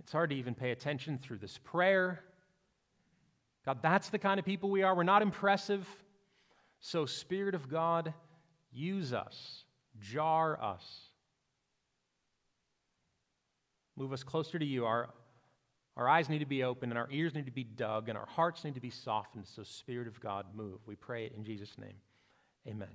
It's 0.01 0.13
hard 0.13 0.31
to 0.31 0.37
even 0.37 0.55
pay 0.55 0.71
attention 0.71 1.19
through 1.19 1.39
this 1.39 1.59
prayer. 1.59 2.21
God, 3.65 3.79
that's 3.83 4.09
the 4.09 4.19
kind 4.19 4.41
of 4.41 4.47
people 4.47 4.71
we 4.71 4.83
are. 4.83 4.95
We're 4.95 5.03
not 5.03 5.23
impressive. 5.23 5.87
So, 6.81 7.05
Spirit 7.05 7.55
of 7.55 7.69
God, 7.69 8.15
use 8.73 9.13
us, 9.13 9.65
jar 10.01 10.59
us, 10.61 10.83
move 13.97 14.15
us 14.15 14.23
closer 14.23 14.59
to 14.59 14.65
you. 14.65 14.87
Our, 14.87 15.11
our 15.97 16.09
eyes 16.09 16.31
need 16.31 16.39
to 16.39 16.47
be 16.47 16.65
open, 16.65 16.91
and 16.91 16.99
our 16.99 17.09
ears 17.11 17.35
need 17.35 17.45
to 17.45 17.53
be 17.53 17.65
dug, 17.65 18.09
and 18.09 18.17
our 18.17 18.27
hearts 18.27 18.65
need 18.65 18.75
to 18.75 18.81
be 18.81 18.91
softened. 18.91 19.47
So, 19.47 19.63
Spirit 19.63 20.09
of 20.09 20.19
God, 20.21 20.47
move. 20.55 20.79
We 20.87 20.97
pray 20.97 21.27
it 21.27 21.35
in 21.37 21.45
Jesus' 21.45 21.77
name. 21.79 21.97
Amen. 22.67 22.89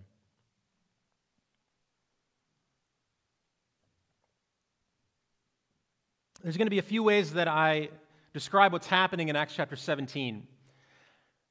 There's 6.45 6.57
going 6.57 6.67
to 6.67 6.69
be 6.69 6.77
a 6.77 6.83
few 6.83 7.01
ways 7.01 7.33
that 7.33 7.47
I 7.47 7.89
describe 8.31 8.71
what's 8.71 8.85
happening 8.85 9.29
in 9.29 9.35
Acts 9.35 9.55
chapter 9.55 9.75
17. 9.75 10.45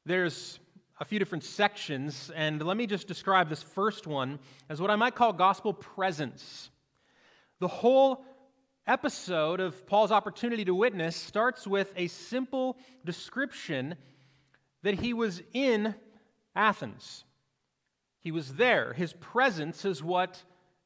There's 0.06 0.60
a 1.00 1.04
few 1.04 1.18
different 1.18 1.42
sections, 1.42 2.30
and 2.32 2.62
let 2.62 2.76
me 2.76 2.86
just 2.86 3.08
describe 3.08 3.48
this 3.48 3.60
first 3.60 4.06
one 4.06 4.38
as 4.68 4.80
what 4.80 4.92
I 4.92 4.94
might 4.94 5.16
call 5.16 5.32
gospel 5.32 5.72
presence. 5.72 6.70
The 7.58 7.66
whole 7.66 8.24
episode 8.86 9.58
of 9.58 9.84
Paul's 9.84 10.12
opportunity 10.12 10.64
to 10.64 10.76
witness 10.76 11.16
starts 11.16 11.66
with 11.66 11.92
a 11.96 12.06
simple 12.06 12.78
description 13.04 13.96
that 14.84 14.94
he 14.94 15.12
was 15.12 15.42
in 15.52 15.96
Athens. 16.54 17.24
He 18.20 18.30
was 18.30 18.54
there. 18.54 18.92
His 18.92 19.12
presence 19.14 19.84
is 19.84 20.04
what 20.04 20.40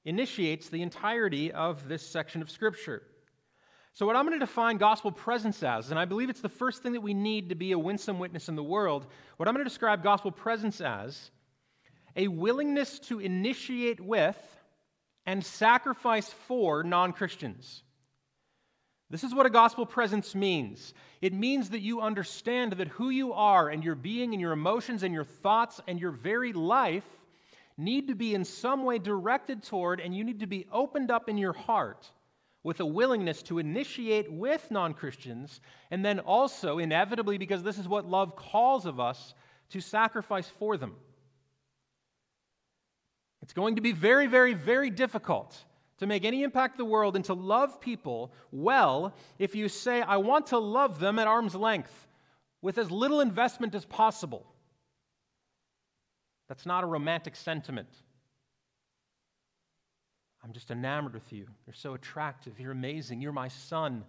initiates 0.06 0.70
the 0.70 0.80
entirety 0.80 1.52
of 1.52 1.88
this 1.88 2.08
section 2.08 2.40
of 2.40 2.50
Scripture. 2.50 3.02
So, 3.98 4.06
what 4.06 4.14
I'm 4.14 4.26
going 4.26 4.38
to 4.38 4.46
define 4.46 4.76
gospel 4.76 5.10
presence 5.10 5.60
as, 5.64 5.90
and 5.90 5.98
I 5.98 6.04
believe 6.04 6.30
it's 6.30 6.40
the 6.40 6.48
first 6.48 6.84
thing 6.84 6.92
that 6.92 7.00
we 7.00 7.14
need 7.14 7.48
to 7.48 7.56
be 7.56 7.72
a 7.72 7.78
winsome 7.80 8.20
witness 8.20 8.48
in 8.48 8.54
the 8.54 8.62
world, 8.62 9.04
what 9.38 9.48
I'm 9.48 9.54
going 9.56 9.64
to 9.64 9.68
describe 9.68 10.04
gospel 10.04 10.30
presence 10.30 10.80
as 10.80 11.32
a 12.14 12.28
willingness 12.28 13.00
to 13.00 13.18
initiate 13.18 13.98
with 13.98 14.38
and 15.26 15.44
sacrifice 15.44 16.32
for 16.46 16.84
non 16.84 17.12
Christians. 17.12 17.82
This 19.10 19.24
is 19.24 19.34
what 19.34 19.46
a 19.46 19.50
gospel 19.50 19.84
presence 19.84 20.32
means. 20.32 20.94
It 21.20 21.32
means 21.32 21.70
that 21.70 21.80
you 21.80 22.00
understand 22.00 22.74
that 22.74 22.86
who 22.86 23.10
you 23.10 23.32
are 23.32 23.68
and 23.68 23.82
your 23.82 23.96
being 23.96 24.32
and 24.32 24.40
your 24.40 24.52
emotions 24.52 25.02
and 25.02 25.12
your 25.12 25.24
thoughts 25.24 25.80
and 25.88 25.98
your 25.98 26.12
very 26.12 26.52
life 26.52 27.02
need 27.76 28.06
to 28.06 28.14
be 28.14 28.36
in 28.36 28.44
some 28.44 28.84
way 28.84 29.00
directed 29.00 29.64
toward, 29.64 29.98
and 29.98 30.14
you 30.14 30.22
need 30.22 30.38
to 30.38 30.46
be 30.46 30.68
opened 30.70 31.10
up 31.10 31.28
in 31.28 31.36
your 31.36 31.52
heart 31.52 32.08
with 32.62 32.80
a 32.80 32.86
willingness 32.86 33.42
to 33.44 33.58
initiate 33.58 34.30
with 34.30 34.70
non 34.70 34.94
Christians, 34.94 35.60
and 35.90 36.04
then 36.04 36.20
also, 36.20 36.78
inevitably, 36.78 37.38
because 37.38 37.62
this 37.62 37.78
is 37.78 37.88
what 37.88 38.08
love 38.08 38.36
calls 38.36 38.86
of 38.86 39.00
us, 39.00 39.34
to 39.70 39.80
sacrifice 39.80 40.50
for 40.58 40.76
them. 40.76 40.96
It's 43.42 43.52
going 43.52 43.76
to 43.76 43.82
be 43.82 43.92
very, 43.92 44.26
very, 44.26 44.54
very 44.54 44.90
difficult 44.90 45.64
to 45.98 46.06
make 46.06 46.24
any 46.24 46.42
impact 46.42 46.74
in 46.74 46.78
the 46.78 46.90
world 46.90 47.16
and 47.16 47.24
to 47.26 47.34
love 47.34 47.80
people 47.80 48.32
well 48.50 49.14
if 49.38 49.54
you 49.54 49.68
say, 49.68 50.00
I 50.02 50.16
want 50.16 50.48
to 50.48 50.58
love 50.58 51.00
them 51.00 51.18
at 51.18 51.26
arm's 51.26 51.54
length 51.54 52.06
with 52.62 52.78
as 52.78 52.90
little 52.90 53.20
investment 53.20 53.74
as 53.74 53.84
possible. 53.84 54.46
That's 56.48 56.66
not 56.66 56.84
a 56.84 56.86
romantic 56.86 57.36
sentiment. 57.36 57.88
I'm 60.48 60.54
just 60.54 60.70
enamored 60.70 61.12
with 61.12 61.30
you. 61.30 61.46
You're 61.66 61.74
so 61.74 61.92
attractive. 61.92 62.58
You're 62.58 62.72
amazing. 62.72 63.20
You're 63.20 63.32
my 63.32 63.48
son. 63.48 64.02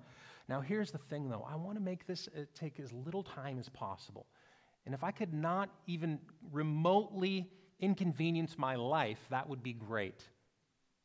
Now, 0.48 0.62
here's 0.62 0.90
the 0.90 0.98
thing, 0.98 1.28
though. 1.28 1.46
I 1.46 1.58
want 1.58 1.78
to 1.78 1.84
make 1.84 2.08
this 2.08 2.30
uh, 2.30 2.44
take 2.56 2.80
as 2.80 2.94
little 2.94 3.24
time 3.24 3.60
as 3.60 3.68
possible. 3.68 4.26
And 4.86 4.96
if 4.96 5.04
I 5.04 5.12
could 5.12 5.34
not 5.34 5.70
even 5.86 6.18
remotely 6.54 7.50
inconvenience 7.82 8.58
my 8.58 8.76
life, 8.76 9.20
that 9.30 9.50
would 9.50 9.62
be 9.62 9.74
great. 9.74 10.24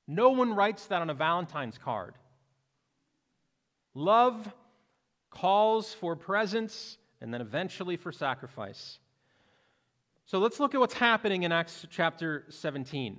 No 0.06 0.30
one 0.30 0.54
writes 0.54 0.86
that 0.86 1.02
on 1.02 1.10
a 1.10 1.14
Valentine's 1.14 1.78
card. 1.78 2.14
Love 3.92 4.54
calls 5.30 5.92
for 5.94 6.14
presence 6.14 6.96
and 7.20 7.34
then 7.34 7.40
eventually 7.40 7.96
for 7.96 8.12
sacrifice. 8.12 9.00
So 10.26 10.38
let's 10.38 10.60
look 10.60 10.74
at 10.74 10.80
what's 10.80 10.94
happening 10.94 11.42
in 11.42 11.50
Acts 11.50 11.84
chapter 11.90 12.44
17. 12.50 13.18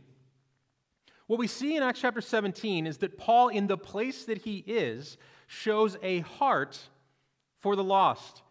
What 1.28 1.40
we 1.40 1.48
see 1.48 1.76
in 1.76 1.84
Acts 1.84 2.02
chapter 2.02 2.22
17 2.22 2.86
is 2.86 2.98
that 3.00 3.18
Paul, 3.18 3.48
in 3.50 3.68
the 3.68 3.78
place 3.78 4.26
that 4.26 4.40
he 4.40 4.64
is, 4.68 5.18
shows 5.48 5.98
a 6.04 6.20
heart 6.20 6.80
for 7.62 7.76
the 7.76 7.84
lost. 7.84 8.44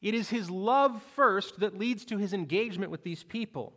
It 0.00 0.14
is 0.14 0.30
his 0.30 0.48
love 0.48 1.02
first 1.14 1.60
that 1.60 1.78
leads 1.78 2.04
to 2.06 2.18
his 2.18 2.32
engagement 2.32 2.90
with 2.90 3.02
these 3.02 3.24
people. 3.24 3.72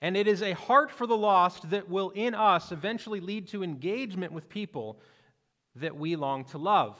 And 0.00 0.16
it 0.16 0.26
is 0.26 0.42
a 0.42 0.52
heart 0.52 0.90
for 0.90 1.06
the 1.06 1.16
lost 1.16 1.70
that 1.70 1.88
will, 1.88 2.10
in 2.10 2.34
us, 2.34 2.72
eventually 2.72 3.20
lead 3.20 3.48
to 3.48 3.62
engagement 3.62 4.32
with 4.32 4.48
people 4.48 4.98
that 5.76 5.96
we 5.96 6.16
long 6.16 6.44
to 6.46 6.58
love. 6.58 6.98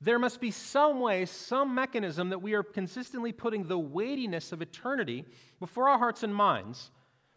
There 0.00 0.18
must 0.18 0.40
be 0.40 0.50
some 0.50 1.00
way, 1.00 1.26
some 1.26 1.74
mechanism 1.74 2.30
that 2.30 2.42
we 2.42 2.54
are 2.54 2.62
consistently 2.62 3.32
putting 3.32 3.64
the 3.64 3.78
weightiness 3.78 4.50
of 4.50 4.62
eternity 4.62 5.24
before 5.60 5.88
our 5.88 5.98
hearts 5.98 6.22
and 6.22 6.34
minds 6.34 6.90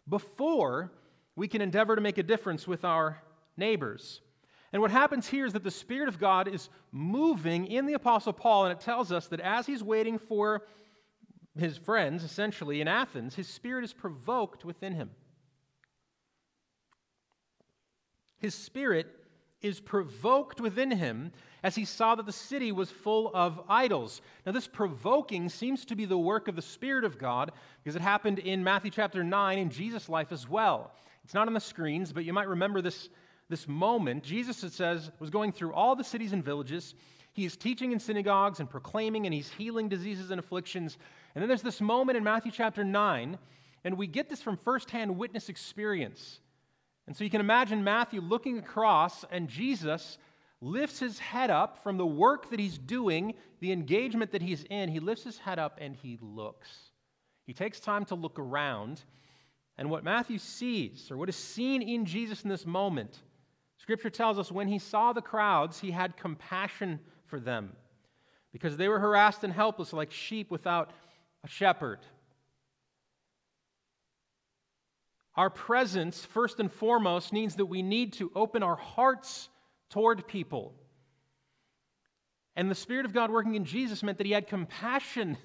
before 0.08 0.92
we 1.36 1.48
can 1.48 1.60
endeavor 1.60 1.96
to 1.96 2.02
make 2.02 2.18
a 2.18 2.22
difference 2.22 2.66
with 2.66 2.84
our 2.84 3.22
neighbors. 3.56 4.20
And 4.72 4.82
what 4.82 4.90
happens 4.90 5.28
here 5.28 5.46
is 5.46 5.52
that 5.52 5.62
the 5.62 5.70
Spirit 5.70 6.08
of 6.08 6.18
God 6.18 6.48
is 6.48 6.68
moving 6.90 7.66
in 7.66 7.86
the 7.86 7.94
Apostle 7.94 8.32
Paul, 8.32 8.64
and 8.64 8.72
it 8.72 8.80
tells 8.80 9.12
us 9.12 9.28
that 9.28 9.40
as 9.40 9.66
he's 9.66 9.82
waiting 9.82 10.18
for 10.18 10.66
his 11.56 11.76
friends, 11.76 12.24
essentially, 12.24 12.80
in 12.80 12.88
Athens, 12.88 13.36
his 13.36 13.46
spirit 13.46 13.84
is 13.84 13.92
provoked 13.92 14.64
within 14.64 14.94
him. 14.94 15.10
His 18.38 18.54
spirit 18.54 19.06
is 19.62 19.80
provoked 19.80 20.60
within 20.60 20.90
him 20.90 21.32
as 21.64 21.74
he 21.74 21.86
saw 21.86 22.14
that 22.14 22.26
the 22.26 22.32
city 22.32 22.72
was 22.72 22.90
full 22.90 23.30
of 23.32 23.58
idols. 23.70 24.20
Now, 24.44 24.52
this 24.52 24.68
provoking 24.68 25.48
seems 25.48 25.86
to 25.86 25.96
be 25.96 26.04
the 26.04 26.18
work 26.18 26.46
of 26.46 26.56
the 26.56 26.62
Spirit 26.62 27.04
of 27.04 27.18
God 27.18 27.52
because 27.82 27.96
it 27.96 28.02
happened 28.02 28.38
in 28.38 28.62
Matthew 28.62 28.90
chapter 28.90 29.24
9 29.24 29.58
in 29.58 29.70
Jesus' 29.70 30.10
life 30.10 30.30
as 30.30 30.46
well. 30.46 30.92
It's 31.24 31.32
not 31.32 31.48
on 31.48 31.54
the 31.54 31.60
screens, 31.60 32.12
but 32.12 32.26
you 32.26 32.34
might 32.34 32.48
remember 32.48 32.82
this, 32.82 33.08
this 33.48 33.66
moment. 33.66 34.22
Jesus, 34.22 34.62
it 34.62 34.74
says, 34.74 35.10
was 35.18 35.30
going 35.30 35.52
through 35.52 35.72
all 35.72 35.96
the 35.96 36.04
cities 36.04 36.34
and 36.34 36.44
villages. 36.44 36.94
He 37.32 37.46
is 37.46 37.56
teaching 37.56 37.92
in 37.92 37.98
synagogues 37.98 38.60
and 38.60 38.68
proclaiming, 38.68 39.24
and 39.24 39.32
he's 39.32 39.48
healing 39.48 39.88
diseases 39.88 40.30
and 40.30 40.38
afflictions. 40.38 40.98
And 41.34 41.40
then 41.40 41.48
there's 41.48 41.62
this 41.62 41.80
moment 41.80 42.18
in 42.18 42.24
Matthew 42.24 42.52
chapter 42.52 42.84
9, 42.84 43.38
and 43.84 43.96
we 43.96 44.06
get 44.06 44.28
this 44.28 44.42
from 44.42 44.58
firsthand 44.58 45.16
witness 45.16 45.48
experience. 45.48 46.40
And 47.06 47.16
so 47.16 47.24
you 47.24 47.30
can 47.30 47.40
imagine 47.40 47.82
Matthew 47.82 48.20
looking 48.20 48.58
across 48.58 49.24
and 49.30 49.48
Jesus 49.48 50.18
lifts 50.64 50.98
his 50.98 51.18
head 51.18 51.50
up 51.50 51.82
from 51.82 51.98
the 51.98 52.06
work 52.06 52.50
that 52.50 52.58
he's 52.58 52.78
doing, 52.78 53.34
the 53.60 53.70
engagement 53.70 54.32
that 54.32 54.42
he's 54.42 54.64
in. 54.64 54.88
He 54.88 54.98
lifts 54.98 55.24
his 55.24 55.38
head 55.38 55.58
up 55.58 55.78
and 55.80 55.94
he 55.94 56.18
looks. 56.20 56.68
He 57.46 57.52
takes 57.52 57.78
time 57.78 58.04
to 58.06 58.14
look 58.14 58.38
around. 58.38 59.02
And 59.76 59.90
what 59.90 60.04
Matthew 60.04 60.38
sees, 60.38 61.10
or 61.10 61.16
what 61.16 61.28
is 61.28 61.36
seen 61.36 61.82
in 61.82 62.06
Jesus 62.06 62.42
in 62.42 62.48
this 62.48 62.64
moment, 62.64 63.20
Scripture 63.76 64.10
tells 64.10 64.38
us 64.38 64.50
when 64.50 64.68
he 64.68 64.78
saw 64.78 65.12
the 65.12 65.20
crowds, 65.20 65.80
he 65.80 65.90
had 65.90 66.16
compassion 66.16 67.00
for 67.26 67.38
them 67.38 67.72
because 68.52 68.76
they 68.76 68.88
were 68.88 69.00
harassed 69.00 69.44
and 69.44 69.52
helpless 69.52 69.92
like 69.92 70.10
sheep 70.10 70.50
without 70.50 70.90
a 71.44 71.48
shepherd. 71.48 71.98
Our 75.36 75.50
presence, 75.50 76.24
first 76.24 76.60
and 76.60 76.72
foremost, 76.72 77.32
means 77.32 77.56
that 77.56 77.66
we 77.66 77.82
need 77.82 78.12
to 78.14 78.30
open 78.34 78.62
our 78.62 78.76
hearts 78.76 79.48
toward 79.94 80.26
people. 80.26 80.74
And 82.56 82.68
the 82.68 82.74
Spirit 82.74 83.06
of 83.06 83.12
God 83.12 83.30
working 83.30 83.54
in 83.54 83.64
Jesus 83.64 84.02
meant 84.02 84.18
that 84.18 84.26
he 84.26 84.32
had 84.32 84.48
compassion 84.48 85.38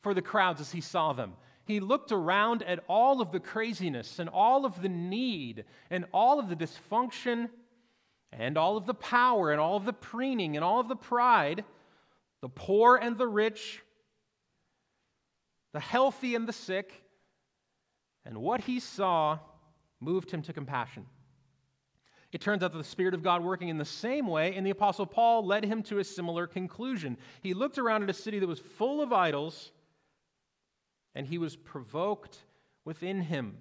for 0.00 0.14
the 0.14 0.22
crowds 0.22 0.60
as 0.60 0.70
he 0.70 0.80
saw 0.80 1.12
them. 1.12 1.32
He 1.64 1.80
looked 1.80 2.12
around 2.12 2.62
at 2.62 2.84
all 2.88 3.20
of 3.20 3.32
the 3.32 3.40
craziness 3.40 4.20
and 4.20 4.28
all 4.28 4.64
of 4.64 4.80
the 4.80 4.88
need 4.88 5.64
and 5.90 6.04
all 6.14 6.38
of 6.38 6.48
the 6.48 6.54
dysfunction 6.54 7.48
and 8.30 8.56
all 8.56 8.76
of 8.76 8.86
the 8.86 8.94
power 8.94 9.50
and 9.50 9.60
all 9.60 9.76
of 9.76 9.84
the 9.84 9.92
preening 9.92 10.54
and 10.54 10.64
all 10.64 10.78
of 10.78 10.86
the 10.86 10.94
pride, 10.94 11.64
the 12.42 12.48
poor 12.48 12.94
and 12.94 13.18
the 13.18 13.26
rich, 13.26 13.82
the 15.72 15.80
healthy 15.80 16.36
and 16.36 16.46
the 16.46 16.52
sick, 16.52 17.02
and 18.24 18.38
what 18.38 18.60
he 18.60 18.78
saw 18.78 19.40
moved 19.98 20.30
him 20.30 20.42
to 20.42 20.52
compassion. 20.52 21.06
It 22.32 22.40
turns 22.40 22.62
out 22.62 22.72
that 22.72 22.78
the 22.78 22.84
Spirit 22.84 23.14
of 23.14 23.22
God 23.22 23.42
working 23.42 23.68
in 23.68 23.78
the 23.78 23.84
same 23.84 24.26
way, 24.26 24.54
and 24.54 24.66
the 24.66 24.70
Apostle 24.70 25.06
Paul 25.06 25.46
led 25.46 25.64
him 25.64 25.82
to 25.84 25.98
a 25.98 26.04
similar 26.04 26.46
conclusion. 26.46 27.16
He 27.40 27.54
looked 27.54 27.78
around 27.78 28.02
at 28.02 28.10
a 28.10 28.14
city 28.14 28.38
that 28.38 28.46
was 28.46 28.58
full 28.58 29.00
of 29.00 29.12
idols, 29.12 29.70
and 31.14 31.26
he 31.26 31.38
was 31.38 31.56
provoked 31.56 32.38
within 32.84 33.22
him. 33.22 33.58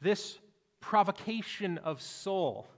This 0.00 0.38
provocation 0.80 1.78
of 1.78 2.00
soul 2.00 2.68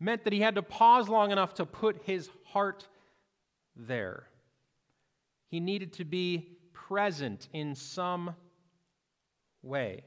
meant 0.00 0.24
that 0.24 0.32
he 0.32 0.40
had 0.40 0.54
to 0.54 0.62
pause 0.62 1.08
long 1.08 1.30
enough 1.30 1.54
to 1.54 1.66
put 1.66 2.02
his 2.04 2.30
heart 2.44 2.88
there. 3.76 4.26
He 5.48 5.60
needed 5.60 5.92
to 5.94 6.04
be 6.04 6.56
present 6.72 7.48
in 7.52 7.74
some 7.74 8.34
way. 9.62 10.02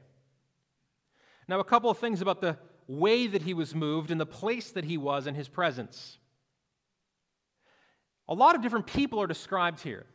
Now, 1.47 1.59
a 1.59 1.63
couple 1.63 1.89
of 1.89 1.97
things 1.97 2.21
about 2.21 2.41
the 2.41 2.57
way 2.87 3.27
that 3.27 3.43
he 3.43 3.53
was 3.53 3.75
moved 3.75 4.11
and 4.11 4.19
the 4.19 4.25
place 4.25 4.71
that 4.71 4.85
he 4.85 4.97
was 4.97 5.27
in 5.27 5.35
his 5.35 5.47
presence. 5.47 6.17
A 8.27 8.33
lot 8.33 8.55
of 8.55 8.61
different 8.61 8.87
people 8.87 9.21
are 9.21 9.27
described 9.27 9.81
here. 9.81 10.05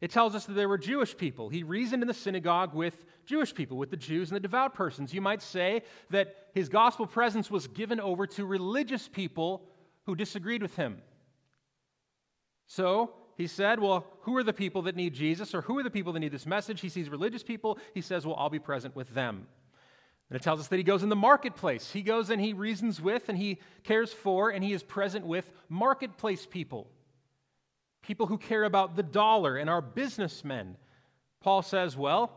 It 0.00 0.10
tells 0.10 0.34
us 0.34 0.44
that 0.46 0.52
there 0.52 0.68
were 0.68 0.78
Jewish 0.78 1.16
people. 1.16 1.48
He 1.48 1.62
reasoned 1.62 2.02
in 2.02 2.08
the 2.08 2.14
synagogue 2.14 2.74
with 2.74 3.04
Jewish 3.24 3.54
people, 3.54 3.78
with 3.78 3.90
the 3.90 3.96
Jews 3.96 4.30
and 4.30 4.36
the 4.36 4.40
devout 4.40 4.74
persons. 4.74 5.14
You 5.14 5.22
might 5.22 5.40
say 5.40 5.82
that 6.10 6.36
his 6.54 6.68
gospel 6.68 7.06
presence 7.06 7.50
was 7.50 7.66
given 7.66 7.98
over 7.98 8.26
to 8.26 8.44
religious 8.44 9.08
people 9.08 9.62
who 10.04 10.14
disagreed 10.14 10.62
with 10.62 10.76
him. 10.76 10.98
So 12.66 13.14
he 13.36 13.46
said, 13.46 13.80
Well, 13.80 14.06
who 14.22 14.36
are 14.36 14.42
the 14.42 14.52
people 14.52 14.82
that 14.82 14.96
need 14.96 15.14
Jesus, 15.14 15.54
or 15.54 15.62
who 15.62 15.78
are 15.78 15.82
the 15.82 15.90
people 15.90 16.12
that 16.12 16.20
need 16.20 16.32
this 16.32 16.46
message? 16.46 16.80
He 16.80 16.88
sees 16.88 17.08
religious 17.08 17.42
people. 17.42 17.78
He 17.94 18.00
says, 18.02 18.26
Well, 18.26 18.36
I'll 18.36 18.50
be 18.50 18.58
present 18.58 18.94
with 18.94 19.14
them. 19.14 19.46
And 20.28 20.36
it 20.36 20.42
tells 20.42 20.60
us 20.60 20.68
that 20.68 20.76
he 20.76 20.82
goes 20.82 21.02
in 21.02 21.08
the 21.08 21.16
marketplace. 21.16 21.90
He 21.90 22.02
goes 22.02 22.30
and 22.30 22.40
he 22.40 22.52
reasons 22.52 23.00
with 23.00 23.28
and 23.28 23.38
he 23.38 23.60
cares 23.84 24.12
for 24.12 24.50
and 24.50 24.64
he 24.64 24.72
is 24.72 24.82
present 24.82 25.24
with 25.24 25.50
marketplace 25.68 26.46
people 26.46 26.88
people 28.06 28.26
who 28.26 28.38
care 28.38 28.64
about 28.64 28.96
the 28.96 29.02
dollar 29.02 29.56
and 29.56 29.68
are 29.68 29.82
businessmen. 29.82 30.76
Paul 31.40 31.62
says, 31.62 31.96
Well, 31.96 32.30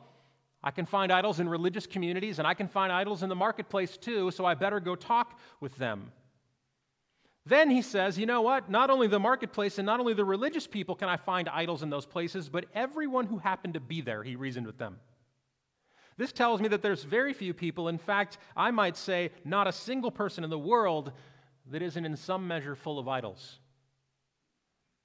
I 0.64 0.72
can 0.72 0.86
find 0.86 1.12
idols 1.12 1.40
in 1.40 1.48
religious 1.48 1.88
communities 1.88 2.40
and 2.40 2.48
I 2.48 2.54
can 2.54 2.68
find 2.68 2.92
idols 2.92 3.24
in 3.24 3.30
the 3.30 3.36
marketplace 3.36 3.96
too, 3.96 4.32
so 4.32 4.46
I 4.46 4.56
better 4.56 4.80
go 4.80 4.96
talk 4.96 5.40
with 5.62 5.78
them. 5.78 6.12
Then 7.46 7.70
he 7.70 7.82
says, 7.82 8.18
You 8.18 8.26
know 8.26 8.42
what? 8.42 8.70
Not 8.70 8.90
only 8.90 9.08
the 9.08 9.20
marketplace 9.20 9.78
and 9.78 9.86
not 9.86 10.00
only 10.00 10.14
the 10.14 10.26
religious 10.26 10.68
people 10.68 10.96
can 10.96 11.08
I 11.08 11.18
find 11.18 11.48
idols 11.48 11.84
in 11.84 11.90
those 11.90 12.06
places, 12.06 12.50
but 12.50 12.66
everyone 12.74 13.28
who 13.28 13.38
happened 13.38 13.76
to 13.76 13.80
be 13.80 14.02
there, 14.02 14.24
he 14.24 14.36
reasoned 14.36 14.66
with 14.66 14.78
them. 14.78 14.98
This 16.20 16.34
tells 16.34 16.60
me 16.60 16.68
that 16.68 16.82
there's 16.82 17.06
very 17.06 17.32
few 17.32 17.54
people, 17.54 17.88
in 17.88 17.98
fact, 17.98 18.40
I 18.54 18.72
might 18.72 18.98
say 18.98 19.32
not 19.46 19.68
a 19.68 19.72
single 19.72 20.12
person 20.12 20.44
in 20.44 20.50
the 20.50 20.60
world 20.60 21.14
that 21.72 21.82
isn't 21.82 22.06
in 22.06 22.18
some 22.18 22.46
measure 22.46 22.76
full 22.76 23.00
of 23.00 23.08
idols. 23.08 23.60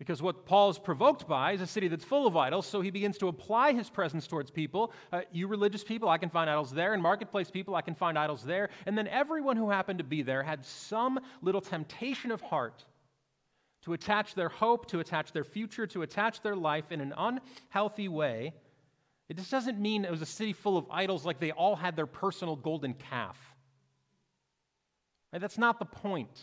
Because 0.00 0.20
what 0.20 0.44
Paul's 0.44 0.77
provoked 0.77 1.29
by 1.29 1.53
is 1.53 1.61
a 1.61 1.68
city 1.68 1.87
that's 1.87 2.05
full 2.05 2.27
of 2.27 2.37
idols, 2.37 2.66
so 2.66 2.81
he 2.81 2.90
begins 2.90 3.16
to 3.18 3.29
apply 3.29 3.74
his 3.74 3.88
presence 3.88 4.27
towards 4.27 4.50
people. 4.50 4.92
Uh, 5.12 5.20
you 5.31 5.46
religious 5.46 5.85
people, 5.85 6.09
I 6.09 6.18
can 6.18 6.31
find 6.31 6.50
idols 6.50 6.72
there, 6.72 6.94
and 6.94 7.00
marketplace 7.00 7.48
people, 7.48 7.77
I 7.77 7.83
can 7.83 7.94
find 7.94 8.18
idols 8.18 8.42
there. 8.42 8.70
And 8.85 8.98
then 8.98 9.07
everyone 9.07 9.57
who 9.57 9.70
happened 9.70 9.98
to 9.98 10.05
be 10.05 10.22
there 10.22 10.42
had 10.42 10.66
some 10.66 11.20
little 11.42 11.61
temptation 11.61 12.33
of 12.33 12.40
heart 12.40 12.85
to 13.83 13.92
attach 13.92 14.35
their 14.35 14.48
hope, 14.48 14.87
to 14.87 14.98
attach 14.98 15.31
their 15.31 15.44
future, 15.44 15.87
to 15.87 16.03
attach 16.03 16.42
their 16.42 16.57
life 16.57 16.90
in 16.90 17.00
an 17.00 17.14
unhealthy 17.16 18.09
way. 18.09 18.53
It 19.29 19.37
just 19.37 19.51
doesn't 19.51 19.79
mean 19.81 20.05
it 20.05 20.11
was 20.11 20.23
a 20.23 20.27
city 20.27 20.53
full 20.53 20.77
of 20.77 20.87
idols 20.91 21.25
like 21.25 21.41
they 21.41 21.51
all 21.51 21.77
had 21.77 21.97
their 21.97 22.07
personal 22.07 22.57
golden 22.57 22.95
calf. 22.95 23.39
Right? 25.33 25.41
That's 25.41 25.59
not 25.59 25.79
the 25.79 25.87
point. 25.87 26.41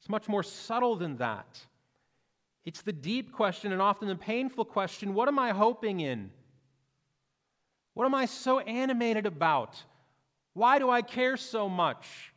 It's 0.00 0.08
much 0.08 0.28
more 0.28 0.42
subtle 0.42 0.96
than 0.96 1.18
that. 1.18 1.60
It's 2.64 2.82
the 2.82 2.92
deep 2.92 3.32
question 3.32 3.72
and 3.72 3.80
often 3.80 4.08
the 4.08 4.16
painful 4.16 4.64
question 4.64 5.14
what 5.14 5.28
am 5.28 5.38
I 5.38 5.52
hoping 5.52 6.00
in? 6.00 6.30
What 7.94 8.04
am 8.06 8.14
I 8.14 8.26
so 8.26 8.60
animated 8.60 9.26
about? 9.26 9.82
Why 10.52 10.78
do 10.78 10.90
I 10.90 11.02
care 11.02 11.36
so 11.36 11.68
much? 11.68 12.32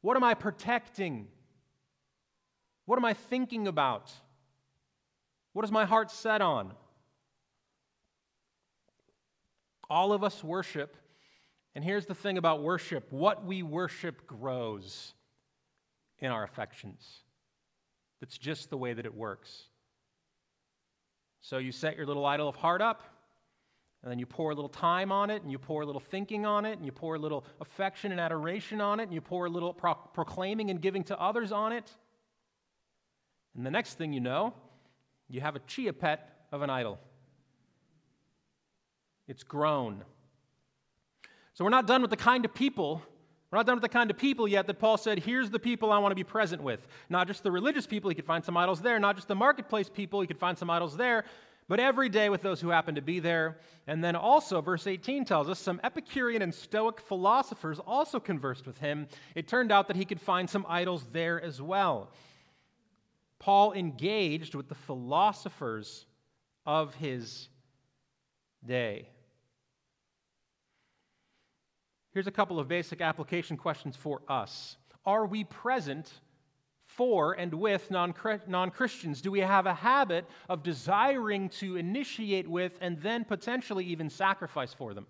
What 0.00 0.16
am 0.16 0.24
I 0.24 0.34
protecting? 0.34 1.28
What 2.84 2.98
am 2.98 3.04
I 3.04 3.14
thinking 3.14 3.66
about? 3.66 4.12
What 5.52 5.64
is 5.64 5.72
my 5.72 5.84
heart 5.84 6.10
set 6.10 6.42
on? 6.42 6.72
All 9.94 10.12
of 10.12 10.24
us 10.24 10.42
worship. 10.42 10.96
And 11.76 11.84
here's 11.84 12.06
the 12.06 12.16
thing 12.16 12.36
about 12.36 12.64
worship 12.64 13.06
what 13.12 13.44
we 13.44 13.62
worship 13.62 14.26
grows 14.26 15.14
in 16.18 16.32
our 16.32 16.42
affections. 16.42 17.20
That's 18.20 18.36
just 18.36 18.70
the 18.70 18.76
way 18.76 18.92
that 18.92 19.06
it 19.06 19.14
works. 19.14 19.68
So 21.42 21.58
you 21.58 21.70
set 21.70 21.96
your 21.96 22.06
little 22.06 22.26
idol 22.26 22.48
of 22.48 22.56
heart 22.56 22.82
up, 22.82 23.04
and 24.02 24.10
then 24.10 24.18
you 24.18 24.26
pour 24.26 24.50
a 24.50 24.54
little 24.56 24.68
time 24.68 25.12
on 25.12 25.30
it, 25.30 25.42
and 25.42 25.52
you 25.52 25.60
pour 25.60 25.82
a 25.82 25.86
little 25.86 26.00
thinking 26.00 26.44
on 26.44 26.64
it, 26.64 26.76
and 26.76 26.84
you 26.84 26.90
pour 26.90 27.14
a 27.14 27.18
little 27.18 27.44
affection 27.60 28.10
and 28.10 28.20
adoration 28.20 28.80
on 28.80 28.98
it, 28.98 29.04
and 29.04 29.14
you 29.14 29.20
pour 29.20 29.46
a 29.46 29.48
little 29.48 29.72
pro- 29.72 29.94
proclaiming 29.94 30.70
and 30.70 30.80
giving 30.80 31.04
to 31.04 31.20
others 31.20 31.52
on 31.52 31.70
it. 31.70 31.88
And 33.54 33.64
the 33.64 33.70
next 33.70 33.94
thing 33.94 34.12
you 34.12 34.20
know, 34.20 34.54
you 35.28 35.40
have 35.40 35.54
a 35.54 35.60
chia 35.60 35.92
pet 35.92 36.46
of 36.50 36.62
an 36.62 36.70
idol. 36.70 36.98
It's 39.28 39.42
grown. 39.42 40.04
So 41.54 41.64
we're 41.64 41.70
not 41.70 41.86
done 41.86 42.02
with 42.02 42.10
the 42.10 42.16
kind 42.16 42.44
of 42.44 42.54
people 42.54 43.02
we're 43.54 43.58
not 43.58 43.66
done 43.66 43.76
with 43.76 43.82
the 43.82 43.88
kind 43.88 44.10
of 44.10 44.18
people 44.18 44.48
yet 44.48 44.66
that 44.66 44.80
Paul 44.80 44.96
said, 44.96 45.20
here's 45.20 45.48
the 45.48 45.60
people 45.60 45.92
I 45.92 45.98
want 45.98 46.10
to 46.10 46.16
be 46.16 46.24
present 46.24 46.60
with. 46.60 46.88
Not 47.08 47.28
just 47.28 47.44
the 47.44 47.52
religious 47.52 47.86
people, 47.86 48.10
he 48.10 48.16
could 48.16 48.24
find 48.24 48.44
some 48.44 48.56
idols 48.56 48.80
there. 48.80 48.98
Not 48.98 49.14
just 49.14 49.28
the 49.28 49.36
marketplace 49.36 49.88
people, 49.88 50.20
he 50.20 50.26
could 50.26 50.40
find 50.40 50.58
some 50.58 50.68
idols 50.68 50.96
there. 50.96 51.24
But 51.68 51.78
every 51.78 52.08
day 52.08 52.30
with 52.30 52.42
those 52.42 52.60
who 52.60 52.70
happen 52.70 52.96
to 52.96 53.00
be 53.00 53.20
there. 53.20 53.58
And 53.86 54.02
then 54.02 54.16
also, 54.16 54.60
verse 54.60 54.88
18 54.88 55.24
tells 55.24 55.48
us 55.48 55.60
some 55.60 55.80
Epicurean 55.84 56.42
and 56.42 56.52
Stoic 56.52 57.00
philosophers 57.00 57.78
also 57.78 58.18
conversed 58.18 58.66
with 58.66 58.78
him. 58.78 59.06
It 59.36 59.46
turned 59.46 59.70
out 59.70 59.86
that 59.86 59.96
he 59.96 60.04
could 60.04 60.20
find 60.20 60.50
some 60.50 60.66
idols 60.68 61.06
there 61.12 61.40
as 61.40 61.62
well. 61.62 62.10
Paul 63.38 63.72
engaged 63.72 64.56
with 64.56 64.68
the 64.68 64.74
philosophers 64.74 66.06
of 66.66 66.92
his 66.96 67.46
day. 68.66 69.10
Here's 72.14 72.28
a 72.28 72.32
couple 72.32 72.60
of 72.60 72.68
basic 72.68 73.00
application 73.00 73.56
questions 73.56 73.96
for 73.96 74.22
us 74.28 74.76
Are 75.04 75.26
we 75.26 75.42
present 75.44 76.10
for 76.86 77.32
and 77.32 77.52
with 77.52 77.90
non 77.90 78.12
Christians? 78.12 79.20
Do 79.20 79.32
we 79.32 79.40
have 79.40 79.66
a 79.66 79.74
habit 79.74 80.24
of 80.48 80.62
desiring 80.62 81.48
to 81.60 81.76
initiate 81.76 82.46
with 82.46 82.78
and 82.80 83.02
then 83.02 83.24
potentially 83.24 83.84
even 83.86 84.08
sacrifice 84.08 84.72
for 84.72 84.94
them? 84.94 85.08